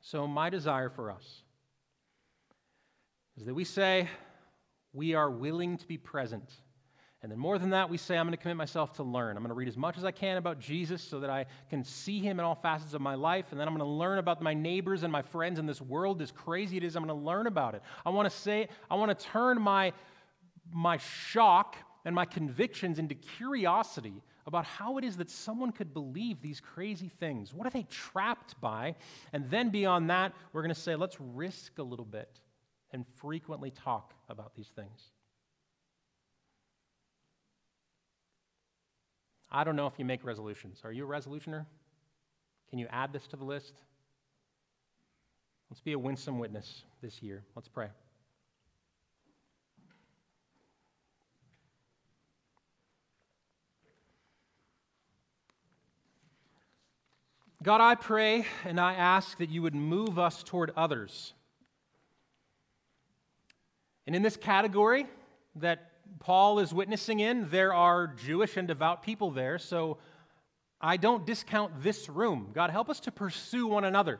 So, 0.00 0.26
my 0.26 0.50
desire 0.50 0.88
for 0.88 1.10
us 1.10 1.42
is 3.36 3.44
that 3.44 3.54
we 3.54 3.64
say 3.64 4.08
we 4.92 5.14
are 5.14 5.30
willing 5.30 5.76
to 5.78 5.86
be 5.86 5.98
present 5.98 6.52
and 7.26 7.32
then, 7.32 7.40
more 7.40 7.58
than 7.58 7.70
that, 7.70 7.90
we 7.90 7.96
say, 7.96 8.16
I'm 8.16 8.26
going 8.26 8.36
to 8.36 8.40
commit 8.40 8.56
myself 8.56 8.92
to 8.98 9.02
learn. 9.02 9.36
I'm 9.36 9.42
going 9.42 9.48
to 9.48 9.54
read 9.54 9.66
as 9.66 9.76
much 9.76 9.98
as 9.98 10.04
I 10.04 10.12
can 10.12 10.36
about 10.36 10.60
Jesus 10.60 11.02
so 11.02 11.18
that 11.18 11.28
I 11.28 11.46
can 11.68 11.82
see 11.82 12.20
him 12.20 12.38
in 12.38 12.44
all 12.44 12.54
facets 12.54 12.94
of 12.94 13.00
my 13.00 13.16
life. 13.16 13.46
And 13.50 13.58
then 13.58 13.66
I'm 13.66 13.74
going 13.74 13.84
to 13.84 13.92
learn 13.92 14.18
about 14.18 14.40
my 14.40 14.54
neighbors 14.54 15.02
and 15.02 15.10
my 15.10 15.22
friends 15.22 15.58
in 15.58 15.66
this 15.66 15.82
world, 15.82 16.22
as 16.22 16.30
crazy 16.30 16.76
it 16.76 16.84
is. 16.84 16.94
I'm 16.94 17.04
going 17.04 17.18
to 17.18 17.26
learn 17.26 17.48
about 17.48 17.74
it. 17.74 17.82
I 18.04 18.10
want 18.10 18.30
to 18.30 18.36
say, 18.38 18.68
I 18.88 18.94
want 18.94 19.18
to 19.18 19.26
turn 19.26 19.60
my, 19.60 19.92
my 20.72 20.98
shock 20.98 21.74
and 22.04 22.14
my 22.14 22.26
convictions 22.26 23.00
into 23.00 23.16
curiosity 23.16 24.22
about 24.46 24.64
how 24.64 24.96
it 24.96 25.02
is 25.02 25.16
that 25.16 25.28
someone 25.28 25.72
could 25.72 25.92
believe 25.92 26.40
these 26.40 26.60
crazy 26.60 27.10
things. 27.18 27.52
What 27.52 27.66
are 27.66 27.70
they 27.70 27.88
trapped 27.90 28.60
by? 28.60 28.94
And 29.32 29.50
then 29.50 29.70
beyond 29.70 30.10
that, 30.10 30.32
we're 30.52 30.62
going 30.62 30.72
to 30.72 30.80
say, 30.80 30.94
let's 30.94 31.16
risk 31.18 31.80
a 31.80 31.82
little 31.82 32.04
bit 32.04 32.38
and 32.92 33.04
frequently 33.16 33.72
talk 33.72 34.14
about 34.28 34.54
these 34.54 34.68
things. 34.76 35.10
I 39.56 39.64
don't 39.64 39.74
know 39.74 39.86
if 39.86 39.94
you 39.96 40.04
make 40.04 40.22
resolutions. 40.22 40.82
Are 40.84 40.92
you 40.92 41.06
a 41.06 41.08
resolutioner? 41.08 41.64
Can 42.68 42.78
you 42.78 42.86
add 42.90 43.10
this 43.10 43.26
to 43.28 43.36
the 43.36 43.44
list? 43.44 43.72
Let's 45.70 45.80
be 45.80 45.94
a 45.94 45.98
winsome 45.98 46.38
witness 46.38 46.82
this 47.00 47.22
year. 47.22 47.42
Let's 47.54 47.66
pray. 47.66 47.88
God, 57.62 57.80
I 57.80 57.94
pray 57.94 58.44
and 58.66 58.78
I 58.78 58.92
ask 58.92 59.38
that 59.38 59.48
you 59.48 59.62
would 59.62 59.74
move 59.74 60.18
us 60.18 60.42
toward 60.42 60.70
others. 60.76 61.32
And 64.06 64.14
in 64.14 64.20
this 64.20 64.36
category 64.36 65.06
that 65.54 65.92
Paul 66.18 66.58
is 66.58 66.74
witnessing 66.74 67.20
in, 67.20 67.50
there 67.50 67.72
are 67.72 68.08
Jewish 68.08 68.56
and 68.56 68.66
devout 68.66 69.02
people 69.02 69.30
there, 69.30 69.58
so 69.58 69.98
I 70.80 70.96
don't 70.96 71.24
discount 71.24 71.82
this 71.82 72.08
room. 72.08 72.50
God, 72.52 72.70
help 72.70 72.90
us 72.90 73.00
to 73.00 73.12
pursue 73.12 73.66
one 73.66 73.84
another. 73.84 74.18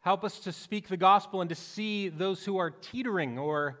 Help 0.00 0.24
us 0.24 0.40
to 0.40 0.52
speak 0.52 0.88
the 0.88 0.96
gospel 0.96 1.40
and 1.40 1.50
to 1.50 1.54
see 1.54 2.08
those 2.08 2.44
who 2.44 2.56
are 2.56 2.70
teetering 2.70 3.38
or 3.38 3.80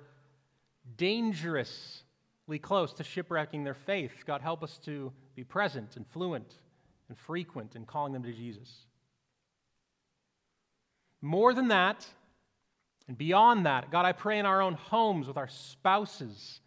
dangerously 0.96 2.58
close 2.60 2.92
to 2.94 3.04
shipwrecking 3.04 3.64
their 3.64 3.74
faith. 3.74 4.12
God, 4.26 4.42
help 4.42 4.62
us 4.62 4.78
to 4.84 5.12
be 5.34 5.44
present 5.44 5.96
and 5.96 6.06
fluent 6.06 6.54
and 7.08 7.16
frequent 7.16 7.74
in 7.74 7.86
calling 7.86 8.12
them 8.12 8.22
to 8.22 8.32
Jesus. 8.32 8.86
More 11.22 11.52
than 11.54 11.68
that, 11.68 12.06
and 13.10 13.18
beyond 13.18 13.66
that, 13.66 13.90
God, 13.90 14.04
I 14.04 14.12
pray 14.12 14.38
in 14.38 14.46
our 14.46 14.62
own 14.62 14.74
homes 14.74 15.26
with 15.26 15.36
our 15.36 15.48
spouses, 15.48 16.60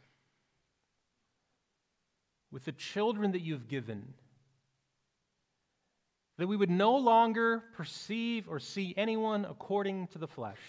with 2.51 2.65
the 2.65 2.73
children 2.73 3.31
that 3.31 3.39
you've 3.39 3.69
given, 3.69 4.13
that 6.37 6.47
we 6.47 6.57
would 6.57 6.69
no 6.69 6.97
longer 6.97 7.63
perceive 7.77 8.49
or 8.49 8.59
see 8.59 8.93
anyone 8.97 9.45
according 9.45 10.07
to 10.07 10.17
the 10.17 10.27
flesh, 10.27 10.59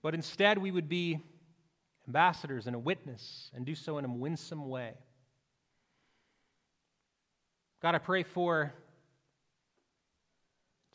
but 0.00 0.14
instead 0.14 0.56
we 0.56 0.70
would 0.70 0.88
be 0.88 1.18
ambassadors 2.06 2.68
and 2.68 2.76
a 2.76 2.78
witness 2.78 3.50
and 3.52 3.66
do 3.66 3.74
so 3.74 3.98
in 3.98 4.04
a 4.04 4.08
winsome 4.08 4.68
way. 4.68 4.92
God, 7.82 7.96
I 7.96 7.98
pray 7.98 8.22
for 8.22 8.72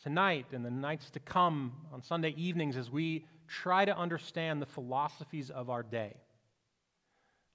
tonight 0.01 0.47
and 0.51 0.65
the 0.65 0.71
nights 0.71 1.09
to 1.11 1.19
come 1.19 1.73
on 1.93 2.01
Sunday 2.01 2.33
evenings 2.37 2.77
as 2.77 2.89
we 2.89 3.25
try 3.47 3.85
to 3.85 3.97
understand 3.97 4.61
the 4.61 4.65
philosophies 4.65 5.49
of 5.49 5.69
our 5.69 5.83
day. 5.83 6.15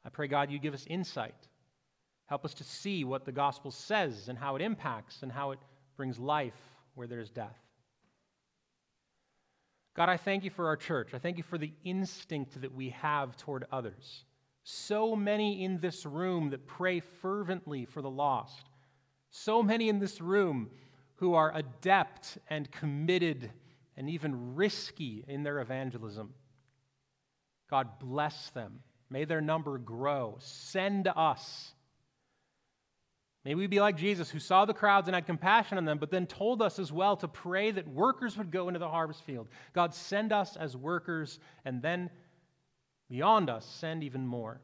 I 0.05 0.09
pray, 0.09 0.29
God, 0.29 0.51
you 0.51 0.59
give 0.59 0.75
us 0.75 0.87
insight. 0.89 1.35
Help 2.27 2.45
us 2.45 2.55
to 2.55 2.65
see 2.65 3.05
what 3.05 3.25
the 3.25 3.33
gospel 3.33 3.71
says 3.71 4.29
and 4.29 4.39
how 4.39 4.57
it 4.57 4.63
impacts 4.63 5.23
and 5.23 5.33
how 5.33 5.53
it 5.53 5.59
brings 5.97 6.19
life 6.19 6.55
where 6.95 7.07
there's 7.07 7.31
death. 7.31 7.57
God, 9.95 10.09
I 10.09 10.17
thank 10.17 10.45
you 10.45 10.51
for 10.51 10.67
our 10.67 10.77
church. 10.77 11.15
I 11.15 11.19
thank 11.19 11.39
you 11.39 11.43
for 11.43 11.59
the 11.59 11.73
instinct 11.85 12.61
that 12.61 12.75
we 12.75 12.91
have 12.91 13.37
toward 13.37 13.65
others. 13.73 14.25
So 14.63 15.17
many 15.17 15.65
in 15.65 15.79
this 15.81 16.05
room 16.05 16.51
that 16.51 16.67
pray 16.67 17.01
fervently 17.01 17.87
for 17.87 18.03
the 18.03 18.11
lost 18.11 18.67
so 19.37 19.63
many 19.63 19.89
in 19.89 19.99
this 19.99 20.21
room 20.21 20.71
who 21.17 21.35
are 21.35 21.53
adept 21.55 22.39
and 22.49 22.71
committed 22.71 23.51
and 23.97 24.11
even 24.11 24.55
risky 24.55 25.25
in 25.27 25.43
their 25.43 25.61
evangelism. 25.61 26.35
God 27.71 27.99
bless 27.99 28.51
them. 28.51 28.81
May 29.09 29.25
their 29.25 29.41
number 29.41 29.79
grow. 29.79 30.37
Send 30.41 31.09
us. 31.09 31.73
May 33.45 33.55
we 33.55 33.69
be 33.69 33.79
like 33.79 33.97
Jesus, 33.97 34.29
who 34.29 34.41
saw 34.41 34.65
the 34.65 34.75
crowds 34.75 35.07
and 35.07 35.15
had 35.15 35.25
compassion 35.25 35.79
on 35.79 35.85
them, 35.85 35.99
but 35.99 36.11
then 36.11 36.27
told 36.27 36.61
us 36.61 36.81
as 36.81 36.91
well 36.91 37.17
to 37.19 37.29
pray 37.29 37.71
that 37.71 37.87
workers 37.87 38.37
would 38.37 38.51
go 38.51 38.67
into 38.67 38.81
the 38.81 38.89
harvest 38.89 39.23
field. 39.23 39.49
God, 39.73 39.95
send 39.95 40.33
us 40.33 40.57
as 40.57 40.77
workers, 40.77 41.39
and 41.65 41.81
then 41.81 42.11
beyond 43.09 43.49
us, 43.49 43.65
send 43.65 44.03
even 44.03 44.27
more. 44.27 44.61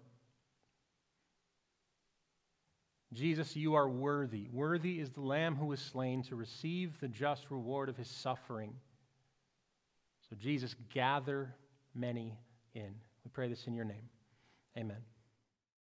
Jesus, 3.13 3.55
you 3.55 3.75
are 3.75 3.89
worthy. 3.89 4.49
Worthy 4.53 4.99
is 4.99 5.11
the 5.11 5.21
Lamb 5.21 5.55
who 5.55 5.67
was 5.67 5.81
slain 5.81 6.23
to 6.25 6.37
receive 6.37 6.99
the 7.01 7.09
just 7.09 7.51
reward 7.51 7.89
of 7.89 7.97
his 7.97 8.09
suffering. 8.09 8.73
So, 10.29 10.37
Jesus, 10.37 10.75
gather 10.93 11.55
many 11.95 12.39
in. 12.75 12.95
We 13.25 13.31
pray 13.33 13.49
this 13.49 13.67
in 13.67 13.75
your 13.75 13.85
name. 13.85 14.09
Amen. 14.79 14.97